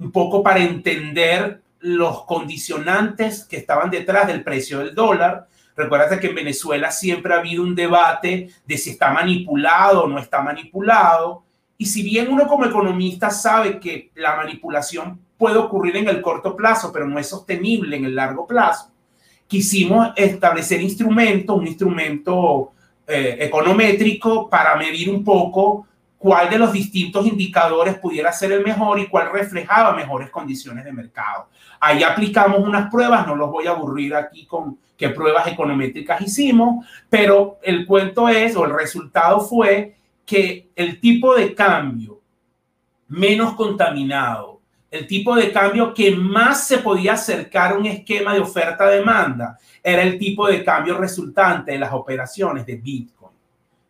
un 0.00 0.10
poco 0.10 0.42
para 0.42 0.60
entender 0.60 1.60
los 1.80 2.24
condicionantes 2.24 3.44
que 3.44 3.58
estaban 3.58 3.90
detrás 3.90 4.26
del 4.26 4.42
precio 4.42 4.80
del 4.80 4.94
dólar. 4.94 5.46
Recuerda 5.76 6.18
que 6.18 6.28
en 6.28 6.34
Venezuela 6.34 6.90
siempre 6.90 7.32
ha 7.32 7.38
habido 7.38 7.62
un 7.62 7.74
debate 7.74 8.48
de 8.66 8.78
si 8.78 8.90
está 8.90 9.12
manipulado 9.12 10.04
o 10.04 10.08
no 10.08 10.18
está 10.18 10.42
manipulado. 10.42 11.44
Y 11.78 11.86
si 11.86 12.02
bien 12.02 12.30
uno 12.30 12.46
como 12.46 12.66
economista 12.66 13.30
sabe 13.30 13.78
que 13.78 14.10
la 14.14 14.36
manipulación 14.36 15.20
puede 15.38 15.56
ocurrir 15.56 15.96
en 15.96 16.08
el 16.08 16.20
corto 16.20 16.56
plazo, 16.56 16.92
pero 16.92 17.06
no 17.06 17.18
es 17.18 17.28
sostenible 17.28 17.96
en 17.96 18.04
el 18.04 18.14
largo 18.14 18.46
plazo, 18.46 18.90
quisimos 19.46 20.12
establecer 20.16 20.82
instrumentos, 20.82 21.56
un 21.56 21.66
instrumento 21.66 22.72
eh, 23.06 23.38
econométrico 23.40 24.48
para 24.50 24.76
medir 24.76 25.08
un 25.10 25.24
poco 25.24 25.86
cuál 26.20 26.50
de 26.50 26.58
los 26.58 26.70
distintos 26.70 27.26
indicadores 27.26 27.98
pudiera 27.98 28.30
ser 28.30 28.52
el 28.52 28.62
mejor 28.62 28.98
y 28.98 29.06
cuál 29.06 29.32
reflejaba 29.32 29.96
mejores 29.96 30.28
condiciones 30.28 30.84
de 30.84 30.92
mercado. 30.92 31.48
Ahí 31.80 32.02
aplicamos 32.02 32.58
unas 32.58 32.90
pruebas, 32.90 33.26
no 33.26 33.34
los 33.34 33.50
voy 33.50 33.66
a 33.66 33.70
aburrir 33.70 34.14
aquí 34.14 34.44
con 34.44 34.78
qué 34.98 35.08
pruebas 35.08 35.46
econométricas 35.46 36.20
hicimos, 36.20 36.84
pero 37.08 37.58
el 37.62 37.86
cuento 37.86 38.28
es, 38.28 38.54
o 38.54 38.66
el 38.66 38.74
resultado 38.74 39.40
fue 39.40 39.96
que 40.26 40.68
el 40.76 41.00
tipo 41.00 41.34
de 41.34 41.54
cambio 41.54 42.20
menos 43.08 43.54
contaminado, 43.54 44.60
el 44.90 45.06
tipo 45.06 45.34
de 45.34 45.50
cambio 45.50 45.94
que 45.94 46.14
más 46.14 46.66
se 46.66 46.78
podía 46.78 47.14
acercar 47.14 47.72
a 47.72 47.78
un 47.78 47.86
esquema 47.86 48.34
de 48.34 48.40
oferta-demanda 48.40 49.56
era 49.82 50.02
el 50.02 50.18
tipo 50.18 50.46
de 50.46 50.62
cambio 50.62 50.98
resultante 50.98 51.72
de 51.72 51.78
las 51.78 51.94
operaciones 51.94 52.66
de 52.66 52.76
Bitcoin, 52.76 53.32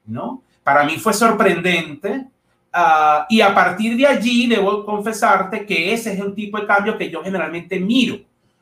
¿no? 0.06 0.44
Para 0.62 0.84
mí 0.84 0.96
fue 0.98 1.12
sorprendente 1.12 2.26
ah, 2.72 3.26
y 3.28 3.40
a 3.40 3.54
partir 3.54 3.96
de 3.96 4.06
allí 4.06 4.46
debo 4.46 4.84
confesarte 4.84 5.66
que 5.66 5.92
ese 5.92 6.12
es 6.12 6.20
el 6.20 6.34
tipo 6.34 6.58
de 6.58 6.66
cambio 6.66 6.96
que 6.96 7.10
yo 7.10 7.22
generalmente 7.22 7.78
miro. 7.80 8.18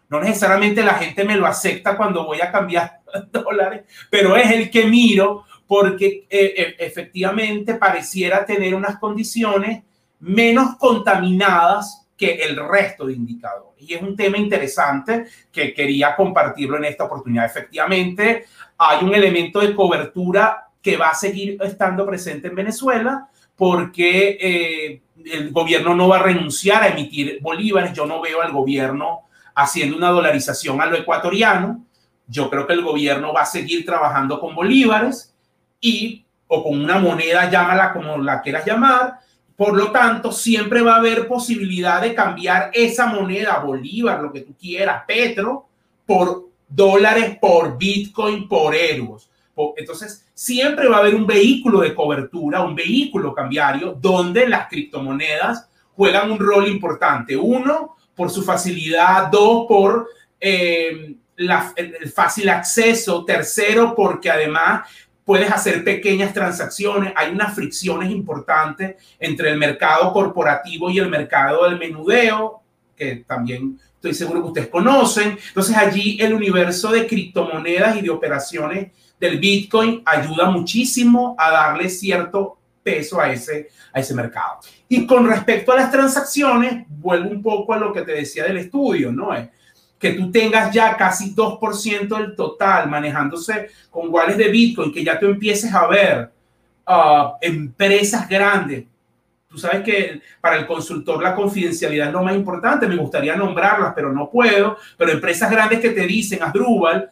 No 0.08 0.20
necesariamente 0.20 0.82
la 0.82 0.94
gente 0.94 1.24
me 1.24 1.36
lo 1.36 1.46
acepta 1.46 1.96
cuando 1.96 2.24
voy 2.24 2.40
a 2.40 2.50
cambiar 2.50 3.00
dólares, 3.32 3.84
pero 4.10 4.36
es 4.36 4.50
el 4.50 4.70
que 4.70 4.86
miro 4.86 5.44
porque 5.66 6.26
eh, 6.30 6.54
eh, 6.56 6.76
efectivamente 6.78 7.74
pareciera 7.74 8.44
tener 8.46 8.74
unas 8.74 8.98
condiciones 8.98 9.82
menos 10.20 10.76
contaminadas 10.76 12.06
que 12.16 12.34
el 12.36 12.56
resto 12.56 13.06
de 13.06 13.12
indicadores. 13.12 13.68
Y 13.78 13.94
es 13.94 14.02
un 14.02 14.16
tema 14.16 14.38
interesante 14.38 15.26
que 15.52 15.72
quería 15.72 16.16
compartirlo 16.16 16.78
en 16.78 16.86
esta 16.86 17.04
oportunidad. 17.04 17.44
Efectivamente, 17.44 18.46
hay 18.76 19.04
un 19.04 19.14
elemento 19.14 19.60
de 19.60 19.74
cobertura 19.74 20.67
que 20.88 20.96
va 20.96 21.08
a 21.08 21.14
seguir 21.14 21.58
estando 21.60 22.06
presente 22.06 22.48
en 22.48 22.54
Venezuela 22.54 23.28
porque 23.54 24.38
eh, 24.40 25.02
el 25.26 25.50
gobierno 25.50 25.94
no 25.94 26.08
va 26.08 26.16
a 26.16 26.22
renunciar 26.22 26.82
a 26.82 26.88
emitir 26.88 27.40
bolívares. 27.42 27.92
Yo 27.92 28.06
no 28.06 28.22
veo 28.22 28.40
al 28.40 28.52
gobierno 28.52 29.24
haciendo 29.54 29.98
una 29.98 30.08
dolarización 30.08 30.80
a 30.80 30.86
lo 30.86 30.96
ecuatoriano. 30.96 31.84
Yo 32.26 32.48
creo 32.48 32.66
que 32.66 32.72
el 32.72 32.82
gobierno 32.82 33.34
va 33.34 33.42
a 33.42 33.46
seguir 33.46 33.84
trabajando 33.84 34.40
con 34.40 34.54
bolívares 34.54 35.34
y 35.78 36.24
o 36.46 36.64
con 36.64 36.82
una 36.82 36.98
moneda, 36.98 37.50
llámala 37.50 37.92
como 37.92 38.16
la 38.16 38.40
quieras 38.40 38.64
llamar, 38.64 39.18
por 39.54 39.76
lo 39.76 39.90
tanto, 39.90 40.32
siempre 40.32 40.80
va 40.80 40.94
a 40.94 40.98
haber 41.00 41.28
posibilidad 41.28 42.00
de 42.00 42.14
cambiar 42.14 42.70
esa 42.72 43.08
moneda, 43.08 43.58
bolívar, 43.58 44.22
lo 44.22 44.32
que 44.32 44.40
tú 44.40 44.54
quieras, 44.58 45.02
petro, 45.06 45.66
por 46.06 46.48
dólares, 46.66 47.36
por 47.38 47.76
bitcoin, 47.76 48.48
por 48.48 48.74
euros. 48.74 49.28
Entonces, 49.76 50.27
siempre 50.38 50.86
va 50.86 50.98
a 50.98 51.00
haber 51.00 51.16
un 51.16 51.26
vehículo 51.26 51.80
de 51.80 51.92
cobertura, 51.92 52.62
un 52.62 52.76
vehículo 52.76 53.34
cambiario, 53.34 53.98
donde 54.00 54.48
las 54.48 54.68
criptomonedas 54.68 55.68
juegan 55.96 56.30
un 56.30 56.38
rol 56.38 56.68
importante. 56.68 57.36
Uno, 57.36 57.96
por 58.14 58.30
su 58.30 58.44
facilidad. 58.44 59.32
Dos, 59.32 59.66
por 59.66 60.08
eh, 60.38 61.16
el 61.36 62.12
fácil 62.14 62.50
acceso. 62.50 63.24
Tercero, 63.24 63.96
porque 63.96 64.30
además 64.30 64.88
puedes 65.24 65.50
hacer 65.50 65.82
pequeñas 65.82 66.32
transacciones, 66.32 67.12
hay 67.16 67.32
unas 67.32 67.52
fricciones 67.56 68.08
importantes 68.08 68.94
entre 69.18 69.50
el 69.50 69.58
mercado 69.58 70.12
corporativo 70.12 70.88
y 70.88 71.00
el 71.00 71.10
mercado 71.10 71.64
del 71.64 71.80
menudeo, 71.80 72.62
que 72.96 73.24
también 73.26 73.76
estoy 73.96 74.14
seguro 74.14 74.40
que 74.42 74.48
ustedes 74.48 74.68
conocen. 74.68 75.36
Entonces 75.48 75.76
allí 75.76 76.16
el 76.20 76.32
universo 76.32 76.92
de 76.92 77.08
criptomonedas 77.08 77.96
y 77.96 78.02
de 78.02 78.10
operaciones 78.10 78.92
del 79.20 79.38
Bitcoin 79.38 80.02
ayuda 80.04 80.50
muchísimo 80.50 81.34
a 81.38 81.50
darle 81.50 81.88
cierto 81.88 82.58
peso 82.82 83.20
a 83.20 83.32
ese, 83.32 83.68
a 83.92 84.00
ese 84.00 84.14
mercado. 84.14 84.60
Y 84.88 85.06
con 85.06 85.28
respecto 85.28 85.72
a 85.72 85.76
las 85.76 85.90
transacciones, 85.90 86.84
vuelvo 86.88 87.30
un 87.30 87.42
poco 87.42 87.72
a 87.72 87.78
lo 87.78 87.92
que 87.92 88.02
te 88.02 88.12
decía 88.12 88.44
del 88.44 88.58
estudio, 88.58 89.12
¿no? 89.12 89.34
Es 89.34 89.48
que 89.98 90.12
tú 90.12 90.30
tengas 90.30 90.72
ya 90.72 90.96
casi 90.96 91.34
2% 91.34 92.08
del 92.08 92.36
total 92.36 92.88
manejándose 92.88 93.68
con 93.90 94.12
wallets 94.12 94.38
de 94.38 94.48
Bitcoin, 94.48 94.92
que 94.92 95.04
ya 95.04 95.18
tú 95.18 95.26
empieces 95.26 95.74
a 95.74 95.86
ver 95.86 96.30
uh, 96.86 97.32
empresas 97.40 98.28
grandes. 98.28 98.84
Tú 99.48 99.58
sabes 99.58 99.82
que 99.82 100.20
para 100.40 100.56
el 100.56 100.66
consultor 100.66 101.22
la 101.22 101.34
confidencialidad 101.34 102.08
es 102.08 102.12
lo 102.12 102.22
más 102.22 102.36
importante. 102.36 102.86
Me 102.86 102.96
gustaría 102.96 103.34
nombrarlas, 103.34 103.92
pero 103.94 104.12
no 104.12 104.30
puedo. 104.30 104.76
Pero 104.96 105.10
empresas 105.10 105.50
grandes 105.50 105.80
que 105.80 105.90
te 105.90 106.06
dicen, 106.06 106.42
Asdrúbal, 106.42 107.10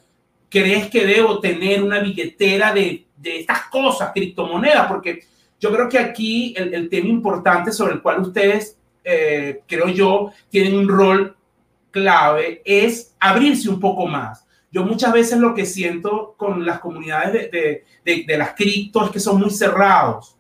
¿crees 0.49 0.89
que 0.89 1.07
debo 1.07 1.41
tener 1.41 1.83
una 1.83 2.01
billetera 2.01 2.73
de, 2.73 3.07
de 3.17 3.41
estas 3.41 3.65
cosas, 3.65 4.13
criptomonedas? 4.13 4.87
Porque 4.87 5.25
yo 5.61 5.73
creo 5.73 5.89
que 5.89 5.99
aquí 5.99 6.55
el, 6.57 6.75
el 6.75 6.89
tema 6.89 7.09
importante 7.09 7.73
sobre 7.73 7.95
el 7.95 8.03
cual 8.03 8.21
ustedes, 8.21 8.79
eh, 9.05 9.63
creo 9.67 9.89
yo, 9.89 10.33
tienen 10.51 10.77
un 10.77 10.89
rol 10.89 11.37
clave 11.91 12.61
es 12.65 13.15
abrirse 13.19 13.71
un 13.71 13.81
poco 13.81 14.07
más. 14.07 14.45
Yo 14.71 14.85
muchas 14.85 15.13
veces 15.13 15.39
lo 15.39 15.55
que 15.55 15.65
siento 15.65 16.35
con 16.37 16.67
las 16.67 16.81
comunidades 16.81 17.51
de, 17.51 17.85
de, 18.05 18.25
de, 18.27 18.39
las 18.39 18.53
cripto 18.53 19.05
es 19.05 19.11
que 19.11 19.21
son 19.21 19.41
muy 19.41 19.51
cerrados. 19.51 20.37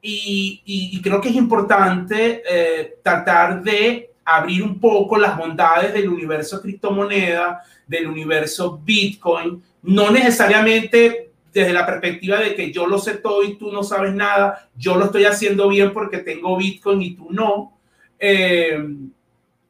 Y, 0.00 0.62
y, 0.64 0.96
y 0.96 1.02
creo 1.02 1.20
que 1.20 1.28
es 1.28 1.34
importante 1.34 2.42
eh, 2.48 2.98
tratar 3.02 3.62
de 3.62 4.13
abrir 4.24 4.62
un 4.62 4.80
poco 4.80 5.16
las 5.18 5.36
bondades 5.36 5.92
del 5.92 6.08
universo 6.08 6.60
criptomoneda, 6.60 7.62
del 7.86 8.06
universo 8.06 8.80
Bitcoin, 8.82 9.62
no 9.82 10.10
necesariamente 10.10 11.30
desde 11.52 11.72
la 11.72 11.86
perspectiva 11.86 12.40
de 12.40 12.54
que 12.56 12.72
yo 12.72 12.86
lo 12.86 12.98
sé 12.98 13.14
todo 13.14 13.44
y 13.44 13.54
tú 13.54 13.70
no 13.70 13.84
sabes 13.84 14.12
nada, 14.12 14.68
yo 14.76 14.96
lo 14.96 15.04
estoy 15.04 15.24
haciendo 15.24 15.68
bien 15.68 15.92
porque 15.92 16.18
tengo 16.18 16.56
Bitcoin 16.56 17.00
y 17.00 17.14
tú 17.14 17.28
no, 17.30 17.78
eh, 18.18 18.84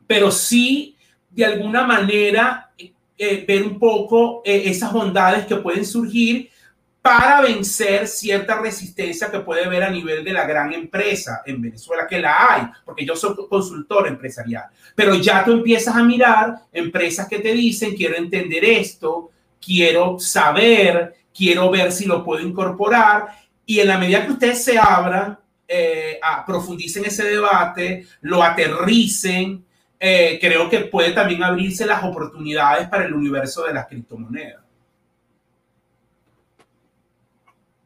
pero 0.07 0.31
sí 0.31 0.97
de 1.31 1.45
alguna 1.45 1.85
manera 1.85 2.71
eh, 3.19 3.45
ver 3.47 3.65
un 3.65 3.79
poco 3.79 4.43
eh, 4.45 4.63
esas 4.67 4.93
bondades 4.93 5.47
que 5.47 5.57
pueden 5.57 5.85
surgir 5.85 6.49
para 7.05 7.43
vencer 7.43 8.09
cierta 8.09 8.59
resistencia 8.63 9.31
que 9.31 9.41
puede 9.41 9.67
haber 9.67 9.83
a 9.83 9.91
nivel 9.91 10.25
de 10.25 10.33
la 10.33 10.47
gran 10.47 10.73
empresa 10.73 11.43
en 11.45 11.61
Venezuela, 11.61 12.07
que 12.09 12.19
la 12.19 12.55
hay, 12.55 12.63
porque 12.83 13.05
yo 13.05 13.15
soy 13.15 13.37
consultor 13.47 14.09
empresarial. 14.09 14.65
Pero 14.95 15.15
ya 15.17 15.45
tú 15.45 15.53
empiezas 15.53 15.95
a 15.95 16.03
mirar 16.03 16.55
empresas 16.73 17.29
que 17.29 17.41
te 17.41 17.53
dicen, 17.53 17.95
quiero 17.95 18.17
entender 18.17 18.65
esto, 18.65 19.33
quiero 19.61 20.19
saber, 20.19 21.15
quiero 21.37 21.71
ver 21.71 21.93
si 21.93 22.07
lo 22.07 22.25
puedo 22.25 22.43
incorporar. 22.43 23.27
Y 23.67 23.81
en 23.81 23.89
la 23.89 23.99
medida 23.99 24.25
que 24.25 24.33
ustedes 24.33 24.65
se 24.65 24.79
abran, 24.79 25.39
eh, 25.69 26.19
profundicen 26.47 27.05
ese 27.05 27.25
debate, 27.25 28.07
lo 28.23 28.43
aterricen, 28.43 29.63
eh, 30.01 30.39
creo 30.41 30.71
que 30.71 30.81
puede 30.87 31.13
también 31.13 31.43
abrirse 31.43 31.85
las 31.85 32.03
oportunidades 32.03 32.89
para 32.89 33.05
el 33.05 33.13
universo 33.13 33.65
de 33.65 33.75
las 33.75 33.87
criptomonedas. 33.89 34.64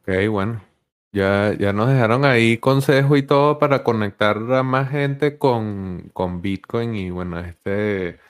Ok, 0.09 0.29
bueno. 0.31 0.63
Ya, 1.13 1.55
ya 1.59 1.73
nos 1.73 1.89
dejaron 1.89 2.25
ahí 2.25 2.59
consejo 2.59 3.17
y 3.17 3.23
todo 3.27 3.59
para 3.59 3.83
conectar 3.85 4.37
a 4.53 4.63
más 4.63 4.91
gente 4.91 5.39
con, 5.39 6.11
con 6.15 6.41
Bitcoin 6.43 6.95
y 6.95 7.11
bueno, 7.11 7.39
este, 7.41 8.21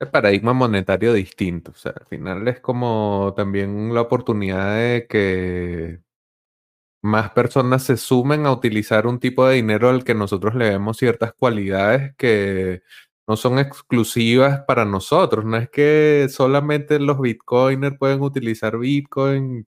este 0.00 0.06
paradigma 0.12 0.52
monetario 0.52 1.12
distinto. 1.12 1.72
O 1.72 1.74
sea, 1.74 1.92
al 1.92 2.06
final 2.06 2.46
es 2.48 2.60
como 2.60 3.32
también 3.36 3.94
la 3.94 4.02
oportunidad 4.02 4.76
de 4.76 5.06
que 5.08 6.00
más 7.02 7.30
personas 7.30 7.82
se 7.84 7.96
sumen 7.96 8.46
a 8.46 8.52
utilizar 8.52 9.06
un 9.06 9.18
tipo 9.20 9.46
de 9.46 9.56
dinero 9.56 9.90
al 9.90 10.04
que 10.04 10.14
nosotros 10.14 10.54
le 10.54 10.70
vemos 10.70 10.96
ciertas 10.96 11.34
cualidades 11.34 12.14
que 12.16 12.82
no 13.28 13.36
son 13.36 13.58
exclusivas 13.58 14.62
para 14.66 14.84
nosotros. 14.86 15.44
No 15.44 15.56
es 15.58 15.68
que 15.70 16.28
solamente 16.30 16.98
los 17.00 17.20
bitcoiners 17.20 17.98
pueden 17.98 18.22
utilizar 18.22 18.78
bitcoin. 18.78 19.66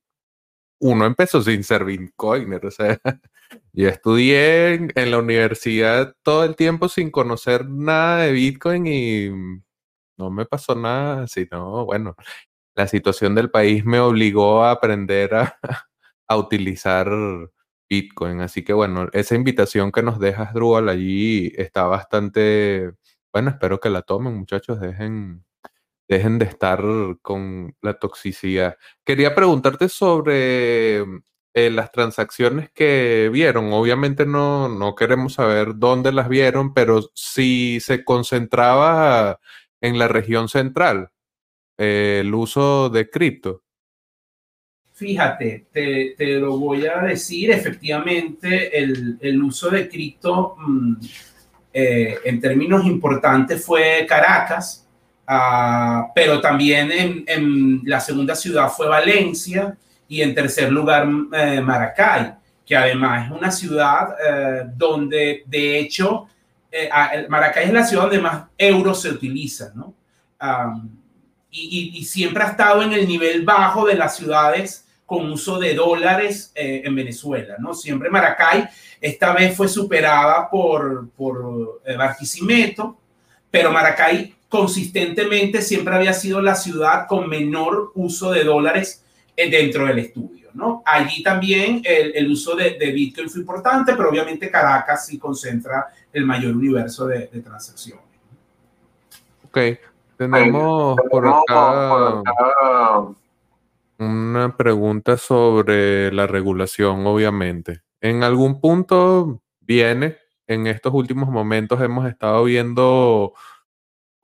Uno 0.80 1.06
empezó 1.06 1.42
sin 1.42 1.64
ser 1.64 1.86
bitcoiner. 1.86 2.66
O 2.66 2.72
sea, 2.72 3.00
yo 3.74 3.90
estudié 3.90 4.74
en, 4.74 5.12
la 5.12 5.20
universidad 5.20 6.16
todo 6.24 6.44
el 6.44 6.56
tiempo 6.56 6.90
sin 6.90 7.12
conocer 7.12 7.68
nada 7.70 8.24
de 8.24 8.32
bitcoin 8.32 8.88
y 8.88 9.30
no 10.18 10.32
me 10.32 10.46
pasó 10.46 10.76
nada, 10.76 11.28
sino, 11.28 11.86
bueno, 11.86 12.16
la 12.76 12.88
situación 12.88 13.36
del 13.36 13.52
país 13.52 13.86
me 13.86 14.00
obligó 14.00 14.64
a 14.64 14.72
aprender 14.72 15.36
a, 15.36 15.60
a 16.28 16.38
utilizar 16.38 17.10
Bitcoin. 17.90 18.42
Así 18.42 18.64
que 18.64 18.74
bueno, 18.74 19.10
esa 19.14 19.36
invitación 19.36 19.92
que 19.92 20.04
nos 20.04 20.20
dejas, 20.20 20.54
Drupal, 20.54 20.90
allí 20.90 21.54
está 21.58 21.86
bastante, 21.86 22.94
bueno, 23.34 23.52
espero 23.52 23.80
que 23.80 23.90
la 23.90 24.02
tomen, 24.02 24.36
muchachos, 24.38 24.80
dejen, 24.80 25.46
dejen 26.08 26.40
de 26.40 26.46
estar 26.46 26.82
con 27.22 27.76
la 27.82 27.94
toxicidad. 27.96 28.78
Quería 29.04 29.36
preguntarte 29.36 29.90
sobre 29.90 31.02
eh, 31.54 31.70
las 31.72 31.92
transacciones 31.92 32.70
que 32.72 33.30
vieron. 33.32 33.74
Obviamente 33.74 34.26
no, 34.26 34.70
no 34.70 34.96
queremos 34.96 35.34
saber 35.34 35.76
dónde 35.76 36.12
las 36.12 36.30
vieron, 36.30 36.74
pero 36.74 37.02
si 37.14 37.80
se 37.80 38.04
concentraba 38.04 39.40
en 39.82 40.00
la 40.00 40.08
región 40.08 40.50
central 40.50 41.12
eh, 41.78 42.20
el 42.22 42.34
uso 42.34 42.90
de 42.90 43.10
cripto. 43.10 43.64
Fíjate, 44.94 45.68
te, 45.72 46.16
te, 46.18 46.40
lo 46.40 46.58
voy 46.58 46.88
a 46.88 47.02
decir, 47.02 47.52
efectivamente 47.52 48.76
el, 48.80 49.20
el 49.22 49.44
uso 49.44 49.70
de 49.70 49.88
cripto 49.88 50.56
mmm, 50.58 50.96
eh, 51.72 52.18
en 52.26 52.42
términos 52.42 52.84
importantes 52.86 53.64
fue 53.64 54.08
Caracas, 54.10 54.87
uh, 55.28 56.12
pero 56.14 56.42
también 56.42 56.92
en, 56.92 57.24
en, 57.28 57.82
la 57.86 58.00
segunda 58.00 58.36
ciudad 58.36 58.70
fue 58.70 58.88
Valencia 58.88 59.78
y 60.08 60.22
en 60.22 60.34
tercer 60.34 60.72
lugar 60.72 61.08
eh, 61.34 61.62
Maracay, 61.62 62.34
que 62.66 62.76
además 62.76 63.26
es 63.26 63.32
una 63.32 63.52
ciudad 63.52 64.16
eh, 64.26 64.64
donde 64.76 65.44
de 65.46 65.80
hecho 65.80 66.28
Maracay 67.30 67.66
es 67.66 67.74
la 67.74 67.86
ciudad 67.86 68.04
donde 68.04 68.20
más 68.20 68.44
euros 68.58 69.02
se 69.02 69.10
utilizan, 69.10 69.72
¿no? 69.76 69.96
Um, 70.40 70.90
y, 71.50 71.96
y, 71.96 72.00
y, 72.00 72.06
siempre 72.06 72.44
ha 72.44 72.50
estado 72.50 72.84
en 72.84 72.94
el 72.94 73.08
nivel 73.08 73.44
bajo 73.44 73.88
de 73.88 73.96
las 73.96 74.16
ciudades 74.16 74.88
con 75.08 75.32
uso 75.32 75.58
de 75.58 75.74
dólares 75.74 76.52
eh, 76.54 76.82
en 76.84 76.94
Venezuela, 76.94 77.56
¿no? 77.60 77.74
Siempre 77.74 78.10
Maracay, 78.10 78.68
esta 79.00 79.32
vez 79.32 79.56
fue 79.56 79.70
superada 79.70 80.50
por, 80.50 81.10
por 81.12 81.82
eh, 81.86 81.96
Barquisimeto, 81.96 83.00
pero 83.50 83.72
Maracay 83.72 84.36
consistentemente 84.50 85.62
siempre 85.62 85.96
había 85.96 86.14
sido 86.14 86.42
la 86.42 86.56
ciudad 86.56 87.08
con 87.08 87.30
menor 87.30 87.92
uso 87.96 88.32
de 88.32 88.44
dólares 88.44 89.04
eh, 89.36 89.50
dentro 89.50 89.86
del 89.86 90.00
estudio, 90.00 90.50
¿no? 90.54 90.82
Allí 90.86 91.22
también 91.22 91.82
el, 91.84 92.16
el 92.16 92.32
uso 92.32 92.56
de, 92.56 92.78
de, 92.78 92.92
Bitcoin 92.92 93.30
fue 93.30 93.42
importante, 93.42 93.94
pero 93.96 94.10
obviamente 94.10 94.50
Caracas 94.50 95.06
sí 95.06 95.18
concentra 95.18 95.88
el 96.12 96.26
mayor 96.26 96.56
universo 96.56 97.08
de, 97.08 97.28
de 97.28 97.42
transacciones. 97.42 98.04
Ok, 99.44 99.58
tenemos. 100.18 100.98
Por 101.10 101.28
acá 101.28 102.24
una 104.00 104.56
pregunta 104.56 105.18
sobre 105.18 106.12
la 106.12 106.28
regulación, 106.28 107.06
obviamente. 107.08 107.82
En 108.02 108.24
algún 108.24 108.62
punto 108.62 109.42
viene, 109.62 110.18
en 110.46 110.68
estos 110.68 110.94
últimos 110.94 111.30
momentos 111.30 111.82
hemos 111.82 112.08
estado 112.08 112.44
viendo 112.44 113.34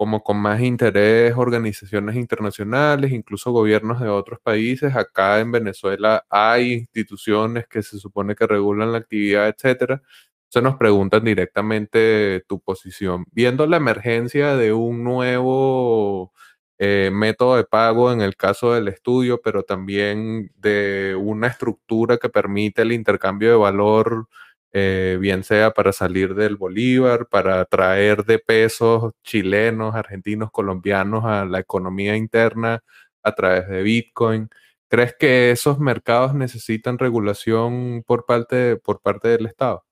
como 0.03 0.21
con 0.21 0.35
más 0.35 0.59
interés 0.59 1.33
organizaciones 1.37 2.17
internacionales, 2.17 3.13
incluso 3.13 3.53
gobiernos 3.53 4.01
de 4.01 4.09
otros 4.09 4.37
países. 4.41 4.93
Acá 4.97 5.39
en 5.39 5.53
Venezuela 5.53 6.25
hay 6.29 6.73
instituciones 6.73 7.67
que 7.69 7.81
se 7.81 7.97
supone 7.99 8.35
que 8.35 8.45
regulan 8.45 8.91
la 8.91 8.97
actividad, 8.97 9.47
etcétera. 9.47 10.01
Se 10.49 10.61
nos 10.61 10.75
preguntan 10.75 11.23
directamente 11.23 12.43
tu 12.49 12.59
posición. 12.59 13.23
Viendo 13.31 13.65
la 13.65 13.77
emergencia 13.77 14.57
de 14.57 14.73
un 14.73 15.05
nuevo 15.05 16.33
eh, 16.79 17.09
método 17.13 17.55
de 17.55 17.63
pago 17.63 18.11
en 18.11 18.19
el 18.19 18.35
caso 18.35 18.73
del 18.73 18.89
estudio, 18.89 19.39
pero 19.41 19.63
también 19.63 20.51
de 20.57 21.15
una 21.17 21.47
estructura 21.47 22.17
que 22.17 22.27
permite 22.27 22.81
el 22.81 22.91
intercambio 22.91 23.51
de 23.51 23.55
valor, 23.55 24.27
eh, 24.75 25.17
bien 25.21 25.43
sea 25.43 25.71
para 25.71 25.93
salir 25.93 26.33
del 26.33 26.55
bolívar, 26.55 27.27
para 27.27 27.63
traer 27.65 28.25
de 28.25 28.39
pesos 28.39 29.13
chilenos, 29.23 29.93
argentinos, 29.93 30.49
colombianos 30.51 31.23
a 31.25 31.45
la 31.45 31.59
economía 31.59 32.17
interna 32.17 32.83
a 33.21 33.35
través 33.35 33.67
de 33.67 33.83
Bitcoin. 33.83 34.49
¿Crees 34.87 35.15
que 35.17 35.51
esos 35.51 35.79
mercados 35.79 36.33
necesitan 36.33 36.97
regulación 36.97 38.03
por 38.05 38.25
parte, 38.25 38.75
por 38.77 38.99
parte 38.99 39.27
del 39.27 39.45
Estado? 39.45 39.83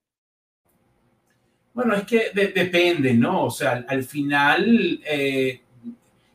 Bueno, 1.73 1.93
es 1.95 2.03
que 2.03 2.31
depende, 2.33 3.13
¿no? 3.13 3.45
O 3.45 3.51
sea, 3.51 3.85
al, 3.87 4.03
final, 4.03 4.99
eh, 5.05 5.61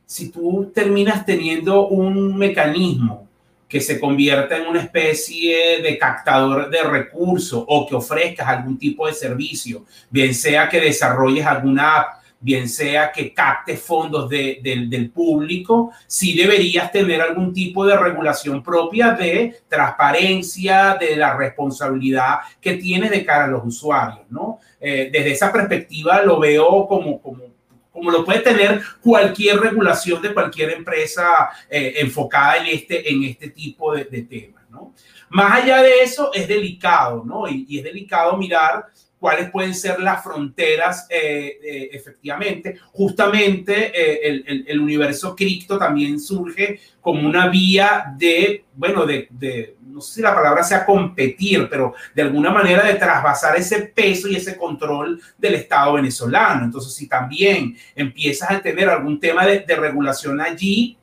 si 0.05 0.31
tú 0.31 0.71
terminas 0.73 1.27
teniendo 1.27 1.89
un 1.89 2.39
mecanismo 2.39 3.29
que 3.69 3.81
se 3.81 3.99
convierta 3.99 4.57
en 4.57 4.67
una 4.67 4.83
especie 4.83 5.83
de 5.83 5.99
captador 5.99 6.71
de 6.71 6.83
recursos 6.83 7.65
o 7.67 7.87
que 7.87 7.95
ofrezcas 7.95 8.47
algún 8.47 8.79
tipo 8.79 9.07
de 9.07 9.13
servicio, 9.13 9.85
bien 10.11 10.35
sea 10.35 10.69
que 10.69 10.81
desarrolles 10.81 11.45
alguna 11.45 11.97
app, 11.97 12.23
bien 12.39 12.69
sea 12.69 13.11
que 13.11 13.33
capte 13.33 13.77
fondos 13.77 14.29
del 14.31 15.11
público, 15.13 15.91
sí 16.07 16.37
deberías 16.37 16.93
tener 16.93 17.21
algún 17.21 17.53
tipo 17.53 17.85
de 17.85 17.97
regulación 17.97 18.63
propia 18.63 19.13
de 19.13 19.57
transparencia, 19.69 20.97
de 21.01 21.17
la 21.17 21.37
responsabilidad 21.37 22.37
que 22.61 22.75
tienes 22.75 23.11
de 23.11 23.25
cara 23.25 23.47
a 23.47 23.49
los 23.49 23.65
usuarios, 23.65 24.27
¿no? 24.31 24.61
Eh, 24.81 25.09
desde 25.13 25.33
esa 25.33 25.53
perspectiva 25.53 26.23
lo 26.23 26.39
veo 26.39 26.87
como, 26.87 27.21
como, 27.21 27.56
como 27.97 28.11
lo 28.11 28.27
puede 28.27 28.41
tener 28.41 28.83
cualquier 29.01 29.59
regulación 29.59 30.21
de 30.21 30.35
cualquier 30.35 30.73
empresa 30.73 31.49
eh, 31.71 31.95
enfocada 31.97 32.59
en 32.59 32.67
este, 32.67 33.11
en 33.11 33.25
este 33.25 33.49
tipo 33.49 33.95
de, 33.95 34.05
temas, 34.05 34.69
¿no? 34.69 34.93
Más 35.31 35.63
allá 35.63 35.83
de 35.83 36.03
eso, 36.03 36.31
es 36.35 36.47
delicado, 36.47 37.25
¿no? 37.25 37.49
Y, 37.49 37.65
y 37.67 37.79
es 37.79 37.85
delicado 37.85 38.37
mirar 38.37 38.85
cuáles 39.27 39.51
pueden 39.51 39.75
ser 39.75 39.99
las 39.99 40.23
fronteras 40.23 41.05
eh, 41.11 41.59
eh, 41.61 41.89
efectivamente. 41.93 42.79
Justamente 42.93 43.91
eh, 43.93 44.65
el, 44.69 44.81
universo 44.81 45.35
cripto 45.35 45.77
también 45.77 46.21
surge 46.21 46.79
como 47.01 47.29
una 47.29 47.49
vía 47.49 48.15
de, 48.17 48.67
bueno, 48.73 49.05
de, 49.05 49.75
no 49.85 50.01
sé 50.01 50.15
si 50.15 50.23
la 50.23 50.33
palabra 50.33 50.63
sea 50.63 50.87
competir, 50.87 51.67
pero 51.69 51.95
de 52.15 52.23
alguna 52.23 52.53
manera 52.53 52.85
de 52.87 52.95
trasvasar 52.95 53.57
ese 53.57 53.83
peso 53.87 54.29
y 54.29 54.37
ese 54.37 54.57
control 54.57 55.21
del 55.37 55.57
Estado 55.57 55.95
venezolano. 55.95 56.65
Entonces, 56.65 56.95
si 56.95 57.09
también 57.09 57.77
empiezas 57.97 58.49
a 58.53 58.63
tener 58.63 58.89
algún 58.89 59.19
tema 59.19 59.45
de, 59.45 59.65
regulación 59.75 60.41
allí, 60.41 60.97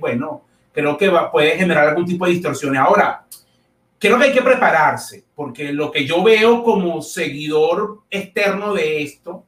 bueno, 0.00 0.42
creo 0.72 0.96
que 0.96 1.10
va, 1.10 1.30
puede 1.30 1.50
generar 1.58 1.88
algún 1.88 2.06
tipo 2.06 2.24
de 2.24 2.32
distorsiones. 2.32 2.80
Ahora, 2.80 3.26
creo 3.98 4.16
que 4.18 4.24
hay 4.24 4.32
que 4.32 4.40
prepararse, 4.40 5.27
porque 5.38 5.72
lo 5.72 5.92
que 5.92 6.04
yo 6.04 6.24
veo 6.24 6.64
como 6.64 7.00
seguidor 7.00 8.00
externo 8.10 8.74
de 8.74 9.04
esto, 9.04 9.44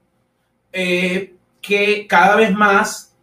eh, 0.72 1.34
que 1.60 2.06
cada 2.06 2.36
vez 2.36 2.54
más 2.54 3.16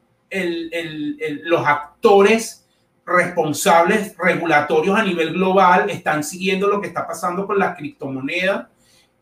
los 1.45 1.65
actores 1.65 2.68
responsables 3.05 4.18
regulatorios 4.18 4.99
a 4.99 5.03
nivel 5.05 5.32
global 5.32 5.89
están 5.89 6.26
siguiendo 6.26 6.68
lo 6.68 6.82
que 6.82 6.88
está 6.88 7.07
pasando 7.07 7.47
con 7.47 7.57
la 7.57 7.74
criptomoneda 7.74 8.70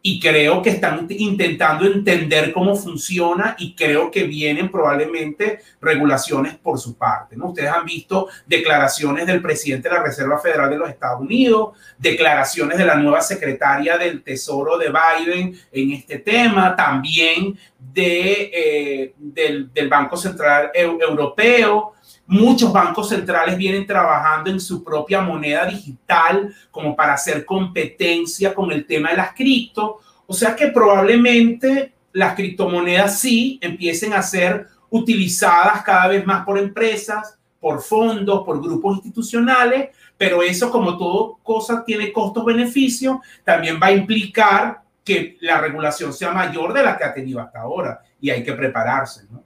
y 0.08 0.20
creo 0.20 0.62
que 0.62 0.70
están 0.70 1.08
intentando 1.10 1.84
entender 1.84 2.54
cómo 2.54 2.76
funciona 2.76 3.56
y 3.58 3.74
creo 3.74 4.12
que 4.12 4.26
vienen 4.26 4.70
probablemente 4.70 5.62
regulaciones 5.82 6.54
por 6.54 6.78
su 6.78 6.96
parte. 6.96 7.36
Ustedes 7.36 7.72
han 7.72 7.86
visto 7.86 8.28
declaraciones 8.46 9.26
del 9.26 9.42
presidente 9.42 9.90
de 9.90 9.96
la 9.96 10.04
Reserva 10.04 10.38
Federal 10.38 10.70
de 10.70 10.78
los 10.78 10.90
Estados 10.92 11.22
Unidos, 11.22 11.76
declaraciones 11.98 12.78
de 12.78 12.86
la 12.86 12.98
nueva 12.98 13.20
secretaria 13.22 13.98
del 13.98 14.22
Tesoro 14.22 14.78
de 14.78 14.92
Biden 14.92 15.60
en 15.72 15.92
este 15.94 16.20
tema, 16.20 16.76
también 16.76 17.58
de, 17.80 18.52
eh, 18.54 19.14
del, 19.18 19.90
Banco 19.90 20.18
Central 20.18 20.70
Europeo. 20.76 21.94
Muchos 22.28 22.74
bancos 22.74 23.10
centrales 23.10 23.56
vienen 23.56 23.86
trabajando 23.86 24.50
en 24.50 24.60
su 24.60 24.84
propia 24.84 25.22
moneda 25.22 25.66
digital 25.66 26.54
como 26.72 26.96
para 26.96 27.14
hacer 27.14 27.46
competencia 27.46 28.54
con 28.54 28.72
el 28.72 28.86
tema 28.86 29.12
de 29.12 29.18
las 29.18 29.34
cripto. 29.34 30.00
O 30.26 30.34
sea 30.34 30.56
que 30.56 30.68
probablemente 30.68 31.94
las 32.14 32.34
criptomonedas 32.34 33.20
sí 33.20 33.60
empiecen 33.62 34.14
a 34.14 34.24
ser 34.24 34.68
utilizadas 34.90 35.84
cada 35.84 36.08
vez 36.08 36.26
más 36.26 36.44
por 36.46 36.58
empresas, 36.58 37.38
por 37.60 37.82
fondos, 37.82 38.44
por 38.44 38.62
grupos 38.62 38.98
institucionales, 38.98 39.90
pero 40.18 40.42
eso 40.42 40.72
como 40.72 40.98
todo 40.98 41.40
cosa 41.44 41.84
tiene 41.86 42.12
costos-beneficios, 42.12 43.18
también 43.44 43.80
va 43.82 43.88
a 43.88 43.92
implicar 43.92 44.82
que 45.04 45.38
la 45.42 45.62
regulación 45.62 46.12
sea 46.12 46.32
mayor 46.32 46.74
de 46.74 46.84
la 46.84 46.98
que 46.98 47.04
ha 47.04 47.14
tenido 47.14 47.40
hasta 47.40 47.62
ahora 47.62 48.02
y 48.20 48.32
hay 48.32 48.44
que 48.44 48.54
prepararse, 48.54 49.26
¿no? 49.30 49.45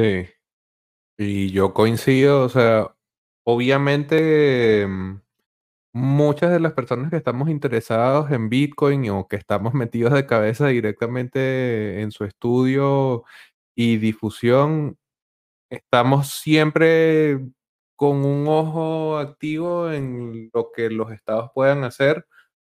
Sí. 0.00 0.28
Y 1.18 1.50
yo 1.52 1.74
coincido, 1.74 2.44
o 2.44 2.48
sea, 2.48 2.96
obviamente 3.44 4.86
mm, 4.86 5.20
muchas 5.94 6.52
de 6.52 6.60
las 6.60 6.72
personas 6.74 7.10
que 7.10 7.16
estamos 7.18 7.50
interesados 7.50 8.30
en 8.30 8.48
Bitcoin 8.48 9.10
o 9.10 9.28
que 9.28 9.36
estamos 9.36 9.74
metidos 9.74 10.14
de 10.14 10.26
cabeza 10.26 10.68
directamente 10.68 12.00
en 12.02 12.12
su 12.12 12.24
estudio 12.24 13.24
y 13.76 13.98
difusión, 13.98 14.98
estamos 15.70 16.30
siempre 16.30 17.40
con 17.96 18.24
un 18.24 18.48
ojo 18.48 19.18
activo 19.18 19.92
en 19.92 20.50
lo 20.54 20.72
que 20.72 20.90
los 20.90 21.12
estados 21.12 21.50
puedan 21.54 21.84
hacer, 21.84 22.26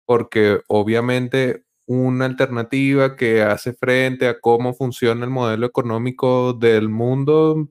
porque 0.05 0.61
obviamente 0.67 1.65
una 1.86 2.25
alternativa 2.25 3.15
que 3.15 3.41
hace 3.43 3.73
frente 3.73 4.27
a 4.27 4.39
cómo 4.39 4.73
funciona 4.73 5.25
el 5.25 5.31
modelo 5.31 5.65
económico 5.65 6.53
del 6.53 6.89
mundo 6.89 7.69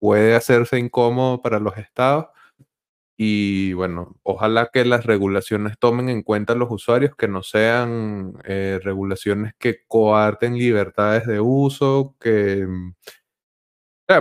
puede 0.00 0.34
hacerse 0.34 0.78
incómodo 0.78 1.42
para 1.42 1.60
los 1.60 1.76
estados. 1.78 2.26
Y 3.16 3.74
bueno, 3.74 4.16
ojalá 4.22 4.70
que 4.72 4.84
las 4.84 5.04
regulaciones 5.04 5.78
tomen 5.78 6.08
en 6.08 6.22
cuenta 6.22 6.54
a 6.54 6.56
los 6.56 6.70
usuarios, 6.70 7.14
que 7.16 7.28
no 7.28 7.42
sean 7.42 8.34
eh, 8.44 8.80
regulaciones 8.82 9.52
que 9.58 9.84
coarten 9.86 10.56
libertades 10.56 11.26
de 11.26 11.40
uso, 11.40 12.16
que... 12.18 12.66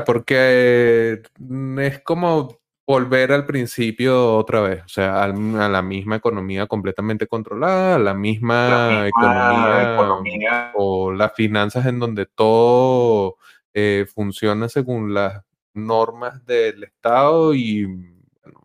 porque 0.05 1.21
mm, 1.39 1.79
es 1.79 2.01
como 2.03 2.58
volver 2.89 3.31
al 3.31 3.45
principio 3.45 4.35
otra 4.35 4.61
vez, 4.61 4.83
o 4.83 4.87
sea, 4.87 5.23
a, 5.23 5.27
la 5.27 5.81
misma 5.83 6.15
economía 6.15 6.65
completamente 6.65 7.27
controlada, 7.27 7.97
a 7.97 7.99
la 7.99 8.15
misma, 8.15 9.07
economía, 9.07 10.71
o 10.73 11.11
las 11.11 11.35
finanzas 11.35 11.85
en 11.85 11.99
donde 11.99 12.25
todo 12.25 13.37
eh, 13.75 14.07
funciona 14.11 14.69
según 14.69 15.13
las 15.13 15.43
normas 15.75 16.43
del 16.47 16.83
Estado 16.83 17.53
y 17.53 17.85
bueno, 17.85 18.59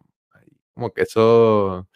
como 0.73 0.91
que 0.95 1.03
eso 1.03 1.87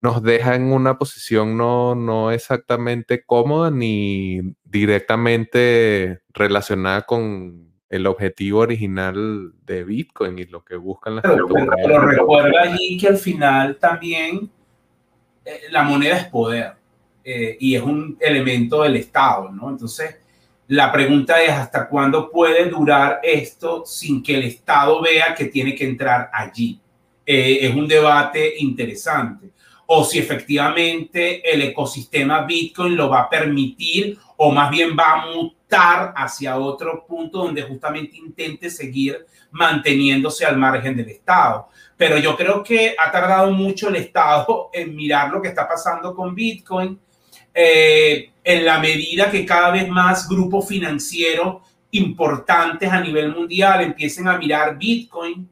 nos 0.00 0.22
deja 0.22 0.54
en 0.54 0.72
una 0.72 0.96
posición 0.96 1.56
no, 1.56 1.96
no 1.96 2.30
exactamente 2.30 3.24
cómoda 3.24 3.72
ni 3.72 4.54
directamente 4.62 6.20
relacionada 6.28 7.02
con 7.02 7.67
el 7.88 8.06
objetivo 8.06 8.60
original 8.60 9.52
de 9.64 9.84
Bitcoin 9.84 10.38
y 10.38 10.44
lo 10.44 10.64
que 10.64 10.76
buscan 10.76 11.16
las 11.16 11.22
pero, 11.22 11.46
pero, 11.48 12.06
recuerda 12.06 12.62
allí 12.62 12.98
que 12.98 13.08
al 13.08 13.16
final 13.16 13.76
también 13.76 14.50
eh, 15.44 15.60
la 15.70 15.82
moneda 15.82 16.18
es 16.18 16.24
poder 16.26 16.74
eh, 17.24 17.56
y 17.60 17.74
es 17.74 17.82
un 17.82 18.16
elemento 18.20 18.82
del 18.82 18.96
Estado, 18.96 19.50
¿no? 19.50 19.70
Entonces, 19.70 20.16
la 20.68 20.92
pregunta 20.92 21.42
es 21.42 21.50
hasta 21.50 21.88
cuándo 21.88 22.30
puede 22.30 22.68
durar 22.68 23.20
esto 23.22 23.84
sin 23.86 24.22
que 24.22 24.34
el 24.34 24.44
Estado 24.44 25.00
vea 25.00 25.34
que 25.34 25.46
tiene 25.46 25.74
que 25.74 25.84
entrar 25.84 26.30
allí. 26.32 26.78
Eh, 27.24 27.58
es 27.62 27.74
un 27.74 27.88
debate 27.88 28.54
interesante. 28.58 29.50
O 29.86 30.04
si 30.04 30.18
efectivamente 30.18 31.42
el 31.50 31.62
ecosistema 31.62 32.42
Bitcoin 32.42 32.96
lo 32.96 33.08
va 33.08 33.20
a 33.20 33.30
permitir 33.30 34.18
o 34.36 34.50
más 34.52 34.70
bien 34.70 34.94
va 34.98 35.12
a 35.12 35.26
hacia 35.70 36.56
otro 36.56 37.04
punto 37.06 37.38
donde 37.38 37.62
justamente 37.62 38.16
intente 38.16 38.70
seguir 38.70 39.26
manteniéndose 39.50 40.44
al 40.44 40.56
margen 40.56 40.96
del 40.96 41.08
Estado. 41.10 41.68
Pero 41.96 42.18
yo 42.18 42.36
creo 42.36 42.62
que 42.62 42.94
ha 42.98 43.10
tardado 43.10 43.50
mucho 43.50 43.88
el 43.88 43.96
Estado 43.96 44.70
en 44.72 44.94
mirar 44.94 45.30
lo 45.30 45.42
que 45.42 45.48
está 45.48 45.68
pasando 45.68 46.14
con 46.14 46.34
Bitcoin, 46.34 46.98
eh, 47.52 48.30
en 48.44 48.64
la 48.64 48.78
medida 48.78 49.30
que 49.30 49.44
cada 49.44 49.70
vez 49.70 49.88
más 49.88 50.28
grupos 50.28 50.68
financieros 50.68 51.56
importantes 51.90 52.90
a 52.90 53.00
nivel 53.00 53.34
mundial 53.34 53.82
empiecen 53.82 54.28
a 54.28 54.38
mirar 54.38 54.78
Bitcoin, 54.78 55.48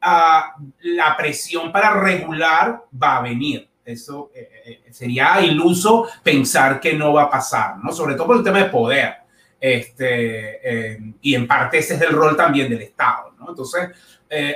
ah, 0.00 0.54
la 0.80 1.16
presión 1.16 1.72
para 1.72 1.98
regular 2.00 2.84
va 3.02 3.16
a 3.16 3.22
venir. 3.22 3.68
Eso 3.84 4.32
eh, 4.34 4.50
eh, 4.66 4.92
sería 4.92 5.40
iluso 5.40 6.08
pensar 6.22 6.80
que 6.80 6.92
no 6.94 7.12
va 7.12 7.22
a 7.22 7.30
pasar, 7.30 7.76
¿no? 7.78 7.92
Sobre 7.92 8.16
todo 8.16 8.26
por 8.26 8.36
el 8.36 8.42
tema 8.42 8.58
de 8.58 8.64
poder. 8.64 9.25
Este, 9.60 10.94
eh, 10.94 10.98
y 11.22 11.34
en 11.34 11.46
parte 11.46 11.78
ese 11.78 11.94
es 11.94 12.00
el 12.02 12.12
rol 12.12 12.36
también 12.36 12.68
del 12.68 12.82
Estado, 12.82 13.34
¿no? 13.38 13.50
Entonces, 13.50 13.90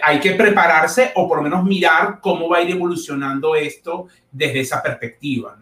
hay 0.03 0.19
que 0.19 0.33
prepararse 0.33 1.13
o 1.15 1.29
por 1.29 1.39
lo 1.39 1.45
menos 1.45 1.65
mirar 1.65 2.19
cómo 2.21 2.49
va 2.49 2.59
a 2.59 2.63
ir 2.63 2.73
evolucionando 2.73 3.55
esto 3.55 4.09
desde 4.33 4.61
esa 4.61 4.83
perspectiva. 4.83 5.57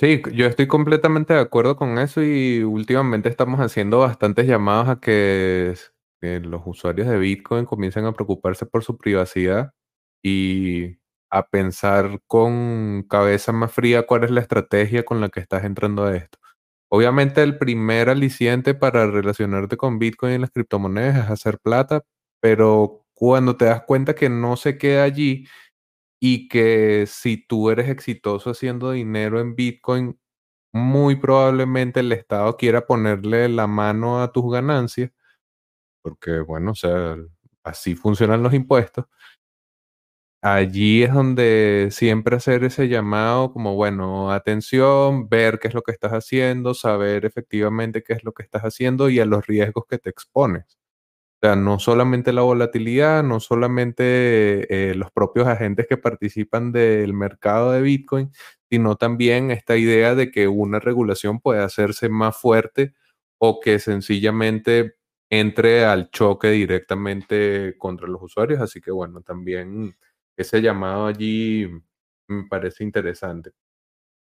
Sí, 0.00 0.22
yo 0.32 0.46
estoy 0.46 0.68
completamente 0.68 1.34
de 1.34 1.40
acuerdo 1.40 1.74
con 1.74 1.98
eso 1.98 2.22
y 2.22 2.62
últimamente 2.62 3.28
estamos 3.28 3.58
haciendo 3.58 3.98
bastantes 3.98 4.46
llamados 4.46 4.88
a 4.88 5.00
que 5.00 5.74
los 6.20 6.62
usuarios 6.64 7.08
de 7.08 7.18
Bitcoin 7.18 7.64
comiencen 7.64 8.04
a 8.04 8.12
preocuparse 8.12 8.64
por 8.64 8.84
su 8.84 8.96
privacidad 8.96 9.72
y 10.22 10.98
a 11.30 11.48
pensar 11.48 12.20
con 12.26 13.04
cabeza 13.08 13.52
más 13.52 13.72
fría 13.72 14.06
cuál 14.06 14.24
es 14.24 14.30
la 14.30 14.40
estrategia 14.40 15.04
con 15.04 15.20
la 15.20 15.28
que 15.28 15.40
estás 15.40 15.64
entrando 15.64 16.04
a 16.04 16.16
esto. 16.16 16.38
Obviamente 16.90 17.42
el 17.42 17.58
primer 17.58 18.08
aliciente 18.10 18.74
para 18.74 19.06
relacionarte 19.10 19.76
con 19.76 19.98
Bitcoin 19.98 20.34
y 20.34 20.38
las 20.38 20.50
criptomonedas 20.50 21.26
es 21.26 21.30
hacer 21.30 21.58
plata, 21.58 22.02
pero 22.40 23.04
cuando 23.14 23.56
te 23.56 23.66
das 23.66 23.82
cuenta 23.84 24.14
que 24.14 24.30
no 24.30 24.56
se 24.56 24.78
queda 24.78 25.04
allí 25.04 25.46
y 26.20 26.48
que 26.48 27.06
si 27.06 27.36
tú 27.46 27.70
eres 27.70 27.88
exitoso 27.90 28.50
haciendo 28.50 28.92
dinero 28.92 29.40
en 29.40 29.54
Bitcoin, 29.56 30.18
muy 30.72 31.16
probablemente 31.16 32.00
el 32.00 32.12
Estado 32.12 32.56
quiera 32.56 32.86
ponerle 32.86 33.48
la 33.48 33.66
mano 33.66 34.22
a 34.22 34.32
tus 34.32 34.52
ganancias, 34.52 35.12
porque 36.02 36.40
bueno, 36.40 36.72
o 36.72 36.74
sea, 36.74 37.16
así 37.64 37.94
funcionan 37.94 38.42
los 38.42 38.54
impuestos. 38.54 39.06
Allí 40.42 41.02
es 41.02 41.12
donde 41.12 41.88
siempre 41.90 42.36
hacer 42.36 42.62
ese 42.62 42.86
llamado 42.88 43.52
como, 43.52 43.74
bueno, 43.74 44.30
atención, 44.30 45.28
ver 45.28 45.58
qué 45.58 45.66
es 45.66 45.74
lo 45.74 45.82
que 45.82 45.90
estás 45.90 46.12
haciendo, 46.12 46.74
saber 46.74 47.24
efectivamente 47.24 48.04
qué 48.04 48.12
es 48.12 48.22
lo 48.22 48.32
que 48.32 48.44
estás 48.44 48.62
haciendo 48.62 49.10
y 49.10 49.18
a 49.18 49.24
los 49.26 49.44
riesgos 49.48 49.84
que 49.88 49.98
te 49.98 50.10
expones. 50.10 50.78
O 51.42 51.46
sea, 51.46 51.56
no 51.56 51.78
solamente 51.80 52.32
la 52.32 52.42
volatilidad, 52.42 53.22
no 53.24 53.40
solamente 53.40 54.90
eh, 54.90 54.94
los 54.94 55.10
propios 55.12 55.48
agentes 55.48 55.86
que 55.88 55.96
participan 55.98 56.72
del 56.72 57.14
mercado 57.14 57.72
de 57.72 57.82
Bitcoin, 57.82 58.32
sino 58.70 58.96
también 58.96 59.50
esta 59.52 59.76
idea 59.76 60.14
de 60.16 60.30
que 60.30 60.48
una 60.48 60.80
regulación 60.80 61.40
puede 61.40 61.62
hacerse 61.62 62.08
más 62.08 62.36
fuerte 62.36 62.94
o 63.38 63.60
que 63.60 63.78
sencillamente 63.80 64.94
entre 65.30 65.84
al 65.84 66.10
choque 66.10 66.50
directamente 66.50 67.76
contra 67.78 68.08
los 68.08 68.22
usuarios. 68.22 68.60
Así 68.60 68.80
que 68.80 68.90
bueno, 68.92 69.22
también 69.22 69.96
ese 70.42 70.62
llamado 70.62 71.06
allí 71.06 71.68
me 72.28 72.44
parece 72.48 72.84
interesante. 72.84 73.52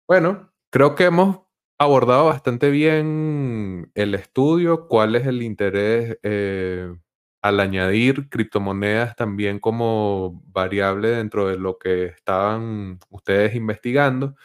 Bueno, 0.08 0.52
creo 0.70 0.94
que 0.94 1.04
hemos 1.04 1.40
abordado 1.78 2.26
bastante 2.26 2.70
bien 2.70 3.90
el 3.94 4.14
estudio, 4.14 4.88
cuál 4.88 5.16
es 5.16 5.26
el 5.26 5.42
interés 5.42 6.18
eh, 6.22 6.92
al 7.42 7.60
añadir 7.60 8.28
criptomonedas 8.28 9.16
también 9.16 9.58
como 9.58 10.42
variable 10.46 11.08
dentro 11.08 11.48
de 11.48 11.58
lo 11.58 11.78
que 11.78 12.06
estaban 12.06 13.00
ustedes 13.10 13.54
investigando. 13.54 14.36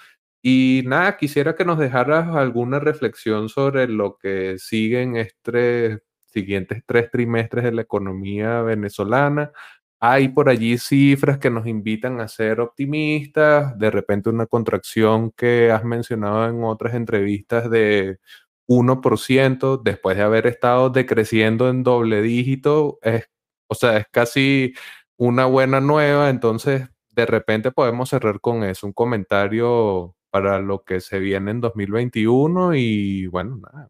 Y 0.41 0.83
nada, 0.85 1.17
quisiera 1.17 1.55
que 1.55 1.65
nos 1.65 1.77
dejaras 1.79 2.35
alguna 2.35 2.79
reflexión 2.79 3.49
sobre 3.49 3.87
lo 3.87 4.17
que 4.17 4.57
siguen 4.59 5.15
estos 5.17 6.01
siguientes 6.25 6.83
tres 6.85 7.11
trimestres 7.11 7.63
de 7.65 7.71
la 7.71 7.81
economía 7.81 8.61
venezolana, 8.61 9.51
hay 9.99 10.29
por 10.29 10.49
allí 10.49 10.77
cifras 10.77 11.39
que 11.39 11.49
nos 11.49 11.65
invitan 11.67 12.19
a 12.21 12.27
ser 12.27 12.59
optimistas, 12.59 13.77
de 13.79 13.89
repente 13.91 14.29
una 14.29 14.45
contracción 14.45 15.31
que 15.31 15.71
has 15.71 15.83
mencionado 15.83 16.47
en 16.47 16.63
otras 16.63 16.93
entrevistas 16.93 17.69
de 17.69 18.19
1%, 18.67 19.81
después 19.81 20.17
de 20.17 20.23
haber 20.23 20.47
estado 20.47 20.89
decreciendo 20.89 21.69
en 21.69 21.83
doble 21.83 22.21
dígito, 22.21 22.99
es, 23.01 23.29
o 23.67 23.75
sea, 23.75 23.97
es 23.97 24.05
casi 24.11 24.73
una 25.17 25.45
buena 25.45 25.81
nueva, 25.81 26.29
entonces 26.29 26.89
de 27.09 27.25
repente 27.25 27.71
podemos 27.71 28.09
cerrar 28.09 28.39
con 28.39 28.63
eso, 28.63 28.85
un 28.85 28.93
comentario 28.93 30.15
para 30.29 30.59
lo 30.59 30.83
que 30.83 30.99
se 30.99 31.19
viene 31.19 31.51
en 31.51 31.61
2021 31.61 32.75
y 32.75 33.27
bueno, 33.27 33.57
nada, 33.57 33.89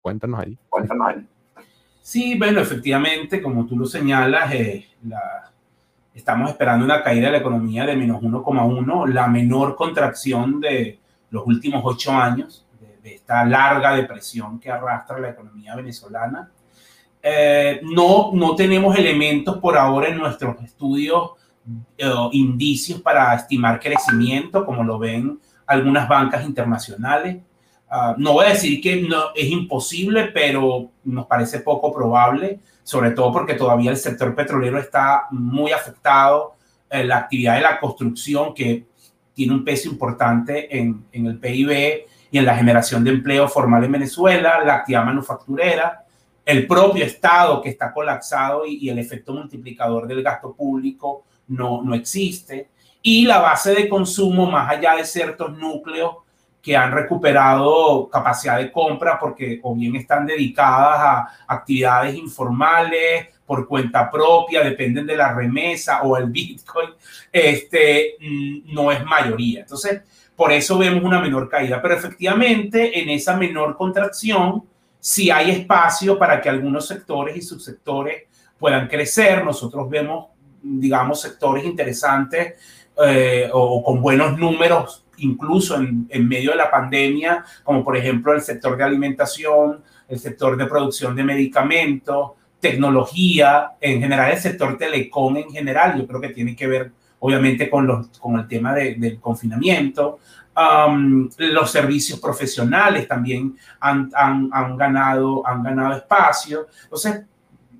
cuéntanos 0.00 0.40
ahí. 0.40 0.58
Cuéntanos 0.68 1.08
ahí. 1.08 1.33
Sí, 2.04 2.36
bueno, 2.36 2.60
efectivamente, 2.60 3.40
como 3.40 3.64
tú 3.64 3.78
lo 3.78 3.86
señalas, 3.86 4.52
eh, 4.52 4.86
estamos 6.12 6.50
esperando 6.50 6.84
una 6.84 7.02
caída 7.02 7.28
de 7.28 7.32
la 7.32 7.38
economía 7.38 7.86
de 7.86 7.96
menos 7.96 8.20
1,1, 8.20 9.06
la 9.06 9.26
menor 9.26 9.74
contracción 9.74 10.60
de 10.60 10.98
los 11.30 11.46
últimos 11.46 11.80
ocho 11.82 12.12
años, 12.12 12.66
de, 13.02 13.14
esta 13.14 13.42
larga 13.46 13.96
depresión 13.96 14.60
que 14.60 14.70
arrastra 14.70 15.18
la 15.18 15.30
economía 15.30 15.74
venezolana. 15.76 16.50
Eh, 17.22 17.80
no, 17.82 18.32
no 18.34 18.54
tenemos 18.54 18.94
elementos 18.98 19.56
por 19.56 19.78
ahora 19.78 20.08
en 20.08 20.18
nuestros 20.18 20.62
estudios, 20.62 21.30
eh, 21.96 22.12
indicios 22.32 23.00
para 23.00 23.34
estimar 23.34 23.80
crecimiento, 23.80 24.66
como 24.66 24.84
lo 24.84 24.98
ven 24.98 25.40
algunas 25.66 26.06
bancas 26.06 26.44
internacionales. 26.44 27.38
Ah, 27.96 28.16
no 28.18 28.32
voy 28.32 28.46
a 28.46 28.48
decir 28.48 28.80
que 28.80 28.96
no, 29.02 29.26
es 29.36 29.48
imposible, 29.48 30.24
pero 30.34 30.90
nos 31.04 31.26
parece 31.26 31.60
poco 31.60 31.94
probable, 31.94 32.58
sobre 32.82 33.12
todo 33.12 33.32
porque 33.32 33.54
todavía 33.54 33.92
el 33.92 33.96
sector 33.96 34.34
petrolero 34.34 34.80
está 34.80 35.28
muy 35.30 35.70
afectado, 35.70 36.56
eh, 36.90 37.04
la 37.04 37.18
actividad 37.18 37.54
de 37.54 37.60
la 37.60 37.78
construcción 37.78 38.52
que 38.52 38.86
tiene 39.32 39.54
un 39.54 39.64
peso 39.64 39.88
importante 39.88 40.76
en, 40.76 41.04
el 41.12 41.38
PIB 41.38 42.04
y 42.32 42.38
en 42.38 42.44
la 42.44 42.56
generación 42.56 43.04
de 43.04 43.10
empleo 43.10 43.46
formal 43.46 43.84
en 43.84 43.92
Venezuela, 43.92 44.64
la 44.64 44.74
actividad 44.74 45.04
manufacturera, 45.04 46.04
el 46.44 46.66
propio 46.66 47.04
Estado 47.04 47.62
que 47.62 47.68
está 47.68 47.92
colapsado 47.92 48.66
y, 48.66 48.74
y 48.78 48.88
el 48.88 48.98
efecto 48.98 49.32
multiplicador 49.32 50.08
del 50.08 50.20
gasto 50.20 50.52
público 50.52 51.26
no, 51.46 51.80
no 51.80 51.94
existe, 51.94 52.70
y 53.02 53.24
la 53.24 53.38
base 53.38 53.72
de 53.72 53.88
consumo 53.88 54.50
más 54.50 54.68
allá 54.68 54.96
de 54.96 55.04
ciertos 55.04 55.56
núcleos 55.56 56.23
que 56.64 56.74
han 56.74 56.92
recuperado 56.92 58.08
capacidad 58.08 58.56
de 58.56 58.72
compra 58.72 59.18
porque 59.20 59.60
o 59.62 59.74
bien 59.74 59.96
están 59.96 60.24
dedicadas 60.24 60.98
a 60.98 61.28
actividades 61.46 62.14
informales 62.14 63.28
por 63.44 63.68
cuenta 63.68 64.10
propia, 64.10 64.64
dependen 64.64 65.06
de 65.06 65.14
la 65.14 65.34
remesa 65.34 66.00
o 66.04 66.16
el 66.16 66.30
Bitcoin, 66.30 66.88
este, 67.30 68.16
mm, 68.18 68.72
no 68.72 68.90
es 68.90 69.04
mayoría. 69.04 69.60
Entonces, 69.60 70.00
por 70.34 70.52
eso 70.52 70.78
vemos 70.78 71.04
una 71.04 71.20
menor 71.20 71.50
caída. 71.50 71.82
Pero 71.82 71.96
efectivamente, 71.96 72.98
en 72.98 73.10
esa 73.10 73.36
menor 73.36 73.76
contracción, 73.76 74.64
sí 74.98 75.30
hay 75.30 75.50
espacio 75.50 76.18
para 76.18 76.40
que 76.40 76.48
algunos 76.48 76.88
sectores 76.88 77.36
y 77.36 77.42
subsectores 77.42 78.22
puedan 78.58 78.88
crecer. 78.88 79.44
Nosotros 79.44 79.90
vemos, 79.90 80.28
digamos, 80.62 81.20
sectores 81.20 81.62
interesantes 81.62 82.54
eh, 83.06 83.50
o 83.52 83.82
con 83.84 84.00
buenos 84.00 84.38
números 84.38 85.03
incluso 85.18 85.76
en, 85.76 86.28
medio 86.28 86.50
de 86.52 86.56
la 86.56 86.70
pandemia, 86.70 87.44
como 87.62 87.84
por 87.84 87.96
ejemplo 87.96 88.32
el 88.32 88.40
sector 88.40 88.76
de 88.76 88.84
alimentación, 88.84 89.82
el 90.08 90.18
sector 90.18 90.56
de 90.56 90.66
producción 90.66 91.14
de 91.14 91.24
medicamentos, 91.24 92.32
tecnología, 92.60 93.72
en 93.80 94.00
general 94.00 94.32
el 94.32 94.38
sector 94.38 94.78
telecom 94.78 95.36
en 95.36 95.50
general, 95.50 95.98
yo 95.98 96.06
creo 96.06 96.20
que 96.20 96.30
tiene 96.30 96.56
que 96.56 96.66
ver 96.66 96.92
obviamente 97.18 97.70
con, 97.70 97.86
los, 97.86 98.18
con 98.18 98.38
el 98.38 98.46
tema 98.46 98.74
del 98.74 99.18
confinamiento. 99.18 100.18
los 101.38 101.70
servicios 101.70 102.20
profesionales 102.20 103.08
también 103.08 103.56
han, 103.80 104.10
han, 104.14 104.76
ganado, 104.76 105.46
han 105.46 105.62
ganado 105.62 105.96
espacio. 105.96 106.66
Entonces, 106.82 107.22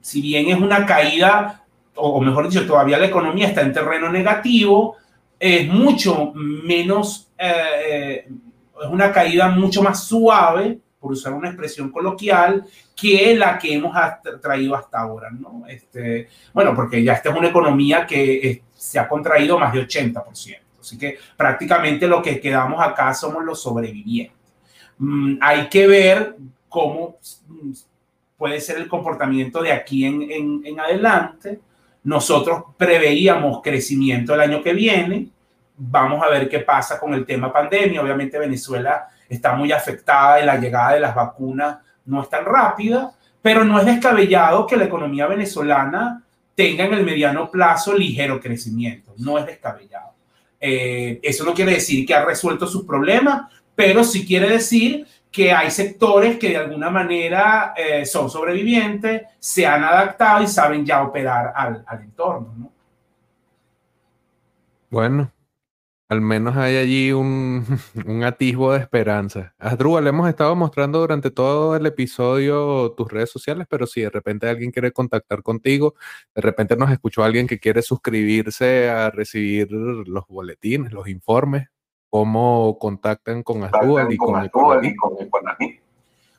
si 0.00 0.22
bien 0.22 0.48
es 0.48 0.58
una 0.58 0.86
caída, 0.86 1.62
o 1.94 2.20
mejor 2.22 2.48
dicho, 2.48 2.66
todavía 2.66 2.98
la 2.98 3.06
economía 3.06 3.48
está 3.48 3.60
en 3.60 3.72
terreno 3.72 4.10
negativo, 4.10 4.96
es 5.38 5.68
mucho 5.68 6.32
menos, 6.34 7.30
eh, 7.38 8.26
es 8.26 8.88
una 8.88 9.12
caída 9.12 9.48
mucho 9.48 9.82
más 9.82 10.04
suave, 10.04 10.78
por 11.04 11.12
usar 11.12 11.34
una 11.34 11.48
expresión 11.48 11.90
coloquial, 11.90 12.64
que 12.96 13.36
la 13.36 13.58
que 13.58 13.74
hemos 13.74 13.94
traído 14.40 14.74
hasta 14.74 15.00
ahora, 15.00 15.30
¿no? 15.30 15.64
Este, 15.68 16.28
bueno, 16.54 16.74
porque 16.74 17.04
ya 17.04 17.12
esta 17.12 17.30
es 17.30 17.36
una 17.36 17.48
economía 17.48 18.06
que 18.06 18.62
se 18.74 18.98
ha 18.98 19.06
contraído 19.06 19.58
más 19.58 19.74
de 19.74 19.86
80%, 19.86 20.58
así 20.80 20.96
que 20.96 21.18
prácticamente 21.36 22.08
lo 22.08 22.22
que 22.22 22.40
quedamos 22.40 22.82
acá 22.82 23.12
somos 23.12 23.44
los 23.44 23.60
sobrevivientes. 23.60 24.36
Mm, 24.96 25.36
hay 25.42 25.68
que 25.68 25.86
ver 25.86 26.36
cómo 26.70 27.18
puede 28.38 28.60
ser 28.60 28.78
el 28.78 28.88
comportamiento 28.88 29.62
de 29.62 29.72
aquí 29.72 30.06
en, 30.06 30.62
en 30.64 30.80
adelante, 30.80 31.60
nosotros 32.04 32.64
preveíamos 32.76 33.60
crecimiento 33.62 34.34
el 34.34 34.40
año 34.40 34.62
que 34.62 34.74
viene. 34.74 35.28
Vamos 35.76 36.22
a 36.22 36.28
ver 36.28 36.48
qué 36.48 36.60
pasa 36.60 37.00
con 37.00 37.14
el 37.14 37.26
tema 37.26 37.52
pandemia. 37.52 38.02
Obviamente 38.02 38.38
Venezuela 38.38 39.08
está 39.28 39.54
muy 39.54 39.72
afectada 39.72 40.40
y 40.40 40.46
la 40.46 40.58
llegada 40.58 40.94
de 40.94 41.00
las 41.00 41.14
vacunas 41.14 41.78
no 42.04 42.22
es 42.22 42.28
tan 42.28 42.44
rápida, 42.44 43.12
pero 43.40 43.64
no 43.64 43.78
es 43.78 43.86
descabellado 43.86 44.66
que 44.66 44.76
la 44.76 44.84
economía 44.84 45.26
venezolana 45.26 46.22
tenga 46.54 46.84
en 46.84 46.94
el 46.94 47.04
mediano 47.04 47.50
plazo 47.50 47.94
ligero 47.94 48.38
crecimiento. 48.38 49.14
No 49.18 49.38
es 49.38 49.46
descabellado. 49.46 50.12
Eh, 50.60 51.20
eso 51.22 51.44
no 51.44 51.54
quiere 51.54 51.72
decir 51.72 52.06
que 52.06 52.14
ha 52.14 52.24
resuelto 52.24 52.66
sus 52.66 52.84
problemas, 52.84 53.50
pero 53.74 54.04
sí 54.04 54.26
quiere 54.26 54.48
decir 54.48 55.06
que 55.34 55.52
hay 55.52 55.68
sectores 55.68 56.38
que 56.38 56.50
de 56.50 56.58
alguna 56.58 56.90
manera 56.90 57.74
eh, 57.76 58.06
son 58.06 58.30
sobrevivientes, 58.30 59.22
se 59.40 59.66
han 59.66 59.82
adaptado 59.82 60.44
y 60.44 60.46
saben 60.46 60.86
ya 60.86 61.02
operar 61.02 61.52
al, 61.56 61.82
al 61.84 62.02
entorno. 62.02 62.54
¿no? 62.56 62.72
Bueno, 64.90 65.32
al 66.08 66.20
menos 66.20 66.56
hay 66.56 66.76
allí 66.76 67.10
un, 67.10 67.66
atisbo 68.24 68.74
de 68.74 68.78
esperanza. 68.78 69.56
Asdrúbal, 69.58 70.06
hemos 70.06 70.28
estado 70.28 70.54
mostrando 70.54 71.00
durante 71.00 71.32
todo 71.32 71.74
el 71.74 71.84
episodio 71.86 72.92
tus 72.96 73.10
redes 73.10 73.30
sociales, 73.32 73.66
pero 73.68 73.88
si 73.88 74.02
de 74.02 74.10
repente 74.10 74.48
alguien 74.48 74.70
quiere 74.70 74.92
contactar 74.92 75.42
contigo, 75.42 75.96
de 76.32 76.42
repente 76.42 76.76
nos 76.76 76.92
escuchó 76.92 77.24
alguien 77.24 77.48
que 77.48 77.58
quiere 77.58 77.82
suscribirse 77.82 78.88
a 78.88 79.10
recibir 79.10 79.72
los 79.72 80.28
boletines, 80.28 80.92
los 80.92 81.08
informes, 81.08 81.66
¿cómo 82.14 82.78
contactan 82.78 83.42
con 83.42 83.64
Asdrúbal 83.64 84.12
y 84.12 84.16
con, 84.16 84.40
el 84.40 84.48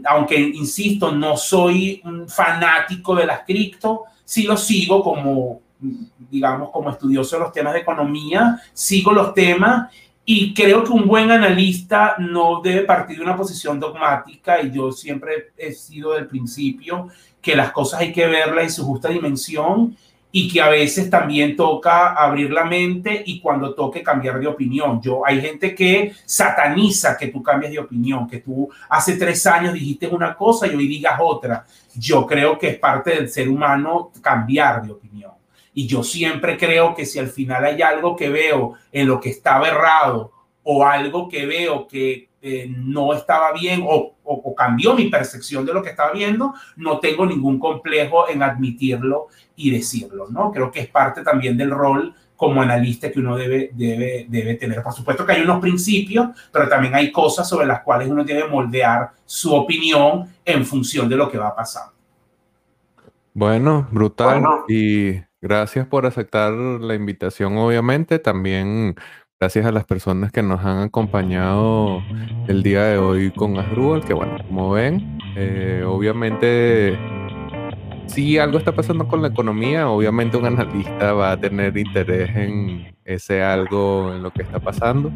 aunque 0.05 0.39
insisto, 0.39 1.11
no 1.11 1.37
soy 1.37 2.01
un 2.03 2.27
fanático 2.27 3.15
de 3.15 3.25
las 3.25 3.41
cripto, 3.45 4.03
sí 4.23 4.43
lo 4.43 4.55
sigo 4.57 5.03
como, 5.03 5.61
digamos, 6.29 6.69
como 6.71 6.89
estudioso 6.89 7.35
de 7.35 7.43
los 7.43 7.51
temas 7.51 7.73
de 7.73 7.79
economía, 7.79 8.61
sigo 8.73 9.11
los 9.11 9.33
temas 9.33 9.91
y 10.23 10.53
creo 10.53 10.83
que 10.83 10.91
un 10.91 11.07
buen 11.07 11.31
analista 11.31 12.15
no 12.19 12.61
debe 12.61 12.81
partir 12.81 13.17
de 13.17 13.23
una 13.23 13.35
posición 13.35 13.79
dogmática 13.79 14.61
y 14.61 14.71
yo 14.71 14.91
siempre 14.91 15.51
he 15.57 15.73
sido 15.73 16.13
del 16.13 16.27
principio 16.27 17.07
que 17.41 17.55
las 17.55 17.71
cosas 17.71 18.01
hay 18.01 18.13
que 18.13 18.27
verlas 18.27 18.65
en 18.65 18.71
su 18.71 18.85
justa 18.85 19.09
dimensión 19.09 19.97
y 20.31 20.47
que 20.47 20.61
a 20.61 20.69
veces 20.69 21.09
también 21.09 21.55
toca 21.55 22.13
abrir 22.13 22.51
la 22.51 22.63
mente 22.63 23.21
y 23.25 23.39
cuando 23.41 23.73
toque 23.73 24.01
cambiar 24.01 24.39
de 24.39 24.47
opinión. 24.47 25.01
Yo 25.01 25.25
hay 25.25 25.41
gente 25.41 25.75
que 25.75 26.13
sataniza 26.25 27.17
que 27.17 27.27
tú 27.27 27.43
cambies 27.43 27.73
de 27.73 27.79
opinión, 27.79 28.27
que 28.27 28.39
tú 28.39 28.69
hace 28.89 29.17
tres 29.17 29.45
años 29.45 29.73
dijiste 29.73 30.07
una 30.07 30.35
cosa 30.35 30.67
y 30.67 30.75
hoy 30.75 30.87
digas 30.87 31.19
otra. 31.19 31.65
Yo 31.95 32.25
creo 32.25 32.57
que 32.57 32.69
es 32.69 32.79
parte 32.79 33.11
del 33.11 33.29
ser 33.29 33.49
humano 33.49 34.11
cambiar 34.21 34.81
de 34.83 34.93
opinión. 34.93 35.31
Y 35.73 35.87
yo 35.87 36.03
siempre 36.03 36.57
creo 36.57 36.95
que 36.95 37.05
si 37.05 37.19
al 37.19 37.27
final 37.27 37.63
hay 37.65 37.81
algo 37.81 38.15
que 38.15 38.29
veo 38.29 38.75
en 38.91 39.07
lo 39.07 39.19
que 39.19 39.29
estaba 39.29 39.67
errado 39.67 40.31
o 40.63 40.85
algo 40.85 41.27
que 41.27 41.45
veo 41.45 41.87
que 41.87 42.30
eh, 42.41 42.67
no 42.69 43.13
estaba 43.13 43.51
bien 43.53 43.83
o, 43.87 44.15
o, 44.23 44.55
cambió 44.55 44.93
mi 44.95 45.09
percepción 45.09 45.65
de 45.65 45.73
lo 45.73 45.83
que 45.83 45.91
estaba 45.91 46.11
viendo, 46.11 46.53
no 46.75 46.99
tengo 46.99 47.25
ningún 47.25 47.59
complejo 47.59 48.27
en 48.29 48.41
admitirlo 48.41 49.27
y 49.55 49.71
decirlo, 49.71 50.27
¿no? 50.29 50.51
Creo 50.51 50.71
que 50.71 50.81
es 50.81 50.87
parte 50.87 51.23
también 51.23 51.55
del 51.57 51.71
rol 51.71 52.15
como 52.35 52.61
analista 52.61 53.11
que 53.11 53.19
uno 53.19 53.37
debe, 53.37 53.69
debe, 53.73 54.25
debe 54.27 54.55
tener. 54.55 54.81
Por 54.81 54.93
supuesto 54.93 55.25
que 55.25 55.33
hay 55.33 55.41
unos 55.41 55.59
principios, 55.59 56.29
pero 56.51 56.67
también 56.67 56.95
hay 56.95 57.11
cosas 57.11 57.47
sobre 57.47 57.67
las 57.67 57.81
cuales 57.81 58.09
uno 58.09 58.23
debe 58.23 58.47
moldear 58.47 59.11
su 59.25 59.53
opinión 59.53 60.27
en 60.43 60.65
función 60.65 61.07
de 61.07 61.17
lo 61.17 61.29
que 61.29 61.37
va 61.37 61.55
pasando. 61.55 61.93
Bueno, 63.33 63.87
brutal. 63.91 64.43
Y 64.67 65.21
Gracias 65.43 65.87
por 65.87 66.05
aceptar 66.05 66.53
la 66.53 66.93
invitación, 66.93 67.57
obviamente. 67.57 68.19
También 68.19 68.95
gracias 69.41 69.65
a 69.65 69.71
las 69.71 69.85
personas 69.85 70.31
que 70.31 70.43
nos 70.43 70.63
han 70.63 70.83
acompañado 70.83 72.03
el 72.47 72.61
día 72.61 72.83
de 72.83 72.99
hoy 72.99 73.31
con 73.31 73.57
Asdrúbal, 73.57 74.05
que 74.05 74.13
bueno, 74.13 74.37
como 74.47 74.69
ven, 74.69 75.17
eh, 75.35 75.83
obviamente 75.83 76.95
si 78.05 78.37
algo 78.37 78.59
está 78.59 78.71
pasando 78.71 79.07
con 79.07 79.23
la 79.23 79.29
economía, 79.29 79.89
obviamente 79.89 80.37
un 80.37 80.45
analista 80.45 81.13
va 81.13 81.31
a 81.31 81.39
tener 81.39 81.75
interés 81.75 82.29
en 82.35 82.93
ese 83.03 83.41
algo, 83.41 84.13
en 84.13 84.21
lo 84.21 84.29
que 84.29 84.43
está 84.43 84.59
pasando. 84.59 85.11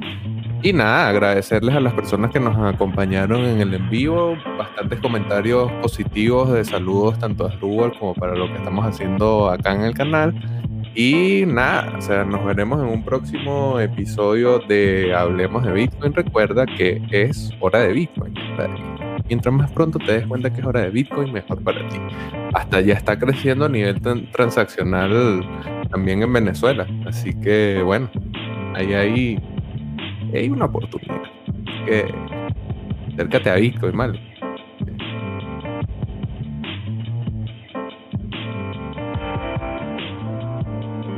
Y 0.64 0.74
nada, 0.74 1.08
agradecerles 1.08 1.76
a 1.76 1.80
las 1.80 1.94
personas 1.94 2.32
que 2.32 2.40
nos 2.40 2.58
acompañaron 2.58 3.42
en 3.42 3.62
el 3.62 3.76
en 3.76 3.90
vivo, 3.92 4.36
bastantes 4.58 5.00
comentarios 5.02 5.72
positivos 5.84 6.52
de 6.52 6.66
saludos 6.66 7.20
tanto 7.20 7.46
a 7.46 7.52
Rubal 7.58 7.94
como 8.00 8.16
para 8.16 8.34
lo 8.34 8.48
que 8.48 8.58
estamos 8.58 8.86
haciendo 8.88 9.52
acá 9.52 9.76
en 9.76 9.82
el 9.82 9.94
canal. 9.94 10.34
Y 10.96 11.44
nada, 11.46 11.98
o 11.98 12.02
sea, 12.02 12.24
nos 12.24 12.46
veremos 12.46 12.82
en 12.82 12.88
un 12.88 13.04
próximo 13.04 13.82
episodio 13.82 14.60
de 14.60 15.14
Hablemos 15.14 15.66
de 15.66 15.74
Bitcoin. 15.74 16.14
Recuerda 16.14 16.66
que 16.66 17.02
es 17.12 17.52
hora 17.60 17.80
de 17.80 17.92
Bitcoin. 17.92 18.34
Mientras 19.28 19.54
más 19.54 19.70
pronto 19.72 20.00
te 20.00 20.14
des 20.14 20.28
cuenta 20.28 20.54
que 20.54 20.62
es 20.62 20.66
hora 20.66 20.84
de 20.84 20.92
Bitcoin, 20.92 21.34
mejor 21.34 21.62
para 21.64 21.86
ti. 21.90 21.98
Hasta 22.54 22.80
ya 22.80 22.94
está 22.94 23.20
creciendo 23.20 23.66
a 23.66 23.70
nivel 23.70 24.02
transaccional 24.32 25.46
también 25.90 26.24
en 26.24 26.32
Venezuela. 26.32 26.88
Así 27.06 27.34
que 27.42 27.82
bueno, 27.84 28.10
ahí 28.74 28.94
hay 28.94 29.44
hay 30.34 30.50
una 30.50 30.66
oportunidad. 30.66 31.24
Que 31.86 32.06
acércate 33.14 33.50
a 33.50 33.56
Bitcoin, 33.56 33.96
mal. 33.96 34.20